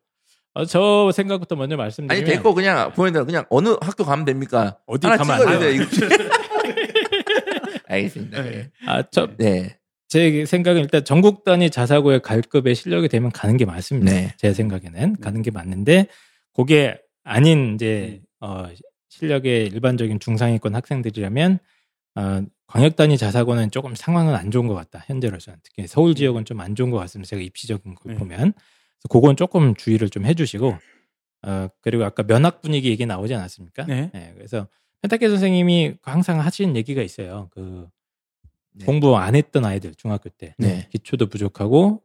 아, 0.54 0.64
저 0.64 1.10
생각부터 1.12 1.56
먼저 1.56 1.74
아니 1.74 1.78
말씀드리면 1.78 2.24
됐고 2.30 2.54
그냥 2.54 2.92
보내다 2.92 3.24
그냥 3.24 3.44
어느 3.50 3.76
학교 3.80 4.04
가면 4.04 4.24
됩니까? 4.24 4.78
어디 4.86 5.06
하나 5.06 5.22
가면 5.22 5.48
안 5.48 5.60
찍어주세요. 5.60 5.70
이거. 5.70 6.28
알겠습니다. 7.86 8.42
네. 8.42 8.70
아, 8.86 9.02
저, 9.10 9.28
네. 9.36 9.76
제 10.08 10.44
생각은 10.46 10.82
일단 10.82 11.04
전국 11.04 11.44
단위 11.44 11.70
자사고에 11.70 12.18
갈 12.20 12.40
급의 12.42 12.74
실력이 12.74 13.08
되면 13.08 13.30
가는 13.30 13.56
게 13.56 13.64
맞습니다. 13.64 14.10
네. 14.12 14.34
제 14.38 14.52
생각에는 14.52 15.16
가는 15.20 15.42
게 15.42 15.50
맞는데 15.50 16.06
그게 16.54 16.98
아닌 17.24 17.74
이제 17.74 18.20
어, 18.40 18.66
실력의 19.10 19.66
일반적인 19.66 20.20
중상위권 20.20 20.74
학생들이라면 20.74 21.58
어, 22.16 22.42
광역 22.66 22.96
단위 22.96 23.16
자사고는 23.16 23.70
조금 23.70 23.94
상황은 23.94 24.34
안 24.34 24.50
좋은 24.50 24.66
것 24.66 24.74
같다 24.74 25.04
현재로서는 25.06 25.58
특히 25.62 25.86
서울 25.86 26.14
지역은 26.14 26.44
좀 26.44 26.60
안 26.60 26.74
좋은 26.74 26.90
것 26.90 26.98
같습니다. 26.98 27.28
제가 27.30 27.42
입시적인 27.42 27.94
걸 27.94 28.12
네. 28.12 28.18
보면 28.18 28.52
그래서 28.98 29.08
그건 29.10 29.36
조금 29.36 29.74
주의를 29.74 30.10
좀 30.10 30.24
해주시고 30.24 30.76
어, 31.46 31.68
그리고 31.80 32.04
아까 32.04 32.22
면학 32.24 32.60
분위기 32.62 32.90
얘기 32.90 33.06
나오지 33.06 33.34
않았습니까? 33.34 33.84
네. 33.86 34.10
그래서 34.36 34.66
펜타케 35.02 35.28
선생님이 35.28 35.94
항상 36.02 36.40
하시는 36.40 36.74
얘기가 36.76 37.02
있어요. 37.02 37.48
그 37.52 37.88
네. 38.72 38.84
공부 38.84 39.16
안 39.16 39.34
했던 39.36 39.64
아이들 39.64 39.94
중학교 39.94 40.28
때 40.30 40.54
네. 40.58 40.88
기초도 40.90 41.26
부족하고 41.28 42.02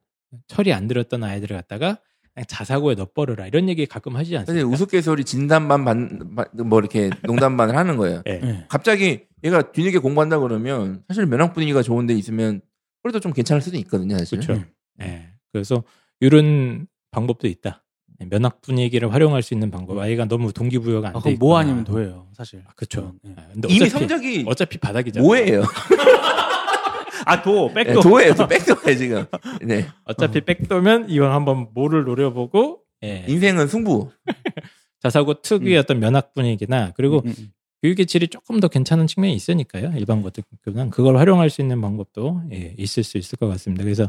철이 0.47 0.71
안 0.73 0.87
들었던 0.87 1.23
아이들을 1.23 1.55
갖다가 1.55 1.97
그냥 2.33 2.45
자사고에 2.47 2.95
넣어버려라 2.95 3.45
이런 3.47 3.69
얘기 3.69 3.85
가끔 3.85 4.15
하시지 4.15 4.35
근데 4.35 4.51
않습니까? 4.51 4.67
우스갯소리 4.73 5.23
진단반 5.23 5.85
반, 5.85 6.35
반- 6.35 6.47
뭐 6.67 6.79
이렇게 6.79 7.09
농담반을 7.23 7.75
하는 7.75 7.97
거예요. 7.97 8.21
예. 8.27 8.39
네. 8.39 8.65
갑자기 8.69 9.25
얘가 9.43 9.71
뒤늦게 9.71 9.99
공부한다 9.99 10.39
그러면 10.39 11.03
사실 11.07 11.25
면학 11.25 11.53
분위기가 11.53 11.81
좋은 11.81 12.05
데 12.07 12.13
있으면 12.13 12.61
그래도 13.03 13.19
좀 13.19 13.33
괜찮을 13.33 13.61
수도 13.61 13.77
있거든요. 13.77 14.17
사실. 14.17 14.39
그렇죠. 14.39 14.63
예. 15.01 15.29
그래서 15.51 15.83
이런 16.23 16.87
방법도 17.11 17.47
있다. 17.47 17.83
면학 18.29 18.61
분위기를 18.61 19.11
활용할 19.13 19.43
수 19.43 19.53
있는 19.53 19.69
방법. 19.69 19.99
아이가 19.99 20.25
너무 20.25 20.53
동기부여가 20.53 21.09
안 21.09 21.15
아, 21.17 21.19
돼 21.19 21.23
그럼 21.23 21.33
있고. 21.33 21.45
뭐 21.45 21.57
아니면 21.57 21.83
도예요, 21.83 22.27
사실. 22.31 22.63
그렇죠. 22.77 23.13
네. 23.23 23.35
근데 23.51 23.67
이미 23.67 23.85
어차피, 23.85 23.89
성적이 23.89 24.45
어차피 24.47 24.77
바닥이잖아요. 24.77 25.27
뭐예요? 25.27 25.63
아, 27.25 27.41
도, 27.41 27.71
네, 27.75 27.83
백도. 27.83 28.01
도예요. 28.01 28.35
또 28.35 28.47
백도예요 28.47 28.97
지금. 28.97 29.25
네. 29.61 29.87
어차피 30.05 30.39
백도면 30.41 31.09
이왕 31.09 31.33
한번 31.33 31.67
뭐를 31.73 32.05
노려보고 32.05 32.79
예. 33.03 33.25
인생은 33.27 33.67
승부. 33.67 34.09
자사고 35.01 35.41
특유의 35.41 35.77
어떤 35.77 35.99
면학 35.99 36.33
분위기나 36.33 36.91
그리고 36.95 37.21
음, 37.25 37.33
음. 37.37 37.51
교육의 37.83 38.05
질이 38.05 38.29
조금 38.29 38.61
더 38.61 38.69
괜찮은 38.69 39.07
측면이 39.07 39.35
있으니까요. 39.35 39.91
일반 39.97 40.21
고등학교는 40.21 40.89
그걸 40.89 41.17
활용할 41.17 41.49
수 41.49 41.59
있는 41.59 41.81
방법도 41.81 42.43
예, 42.53 42.73
있을 42.77 43.03
수 43.03 43.17
있을 43.17 43.37
것 43.37 43.49
같습니다. 43.49 43.83
그래서 43.83 44.07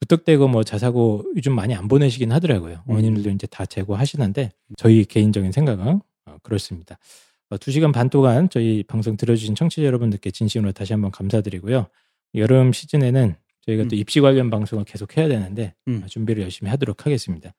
무턱대고 0.00 0.48
뭐 0.48 0.64
자사고 0.64 1.24
요즘 1.36 1.54
많이 1.54 1.74
안 1.74 1.88
보내시긴 1.88 2.32
하더라고요. 2.32 2.82
음. 2.86 2.90
어머님들도 2.90 3.30
이제 3.30 3.46
다 3.46 3.66
재고하시는데 3.66 4.50
저희 4.76 5.04
개인적인 5.04 5.52
생각은 5.52 6.00
어, 6.26 6.36
그렇습니다. 6.42 6.98
어, 7.50 7.58
두 7.58 7.70
시간 7.70 7.92
반 7.92 8.08
동안 8.08 8.48
저희 8.48 8.82
방송 8.82 9.16
들어주신 9.16 9.54
청취자 9.54 9.84
여러분들께 9.84 10.30
진심으로 10.30 10.72
다시 10.72 10.92
한번 10.92 11.10
감사드리고요. 11.10 11.86
여름 12.34 12.72
시즌에는 12.72 13.34
저희가 13.66 13.84
또 13.84 13.96
음. 13.96 13.98
입시 13.98 14.20
관련 14.20 14.50
방송을 14.50 14.84
계속 14.84 15.16
해야 15.16 15.28
되는데 15.28 15.74
음. 15.88 16.02
어, 16.04 16.06
준비를 16.06 16.42
열심히 16.42 16.70
하도록 16.70 17.04
하겠습니다. 17.04 17.54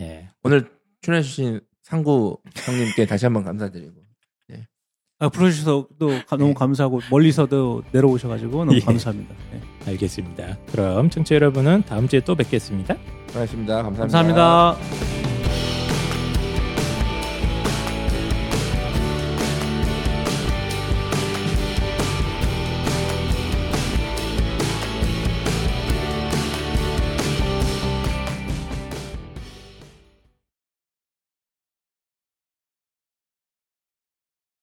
예. 0.00 0.28
오늘 0.42 0.70
출연해주신 1.02 1.60
상구 1.82 2.38
형님께 2.56 3.06
다시 3.06 3.26
한번 3.26 3.44
감사드리고. 3.44 3.99
아, 5.20 5.28
불러주셔서 5.28 5.86
또 5.98 6.08
가- 6.26 6.36
너무 6.36 6.54
감사하고 6.54 7.00
멀리서도 7.10 7.82
내려오셔가지고 7.92 8.64
너무 8.64 8.76
예. 8.76 8.80
감사합니다. 8.80 9.34
네. 9.52 9.60
알겠습니다. 9.86 10.56
그럼 10.72 11.10
청취자 11.10 11.34
여러분은 11.36 11.82
다음 11.86 12.08
주에 12.08 12.20
또 12.20 12.34
뵙겠습니다. 12.34 12.96
고맙습니다. 13.32 13.82
감사합니다. 13.82 14.18
감사합니다. 14.74 15.29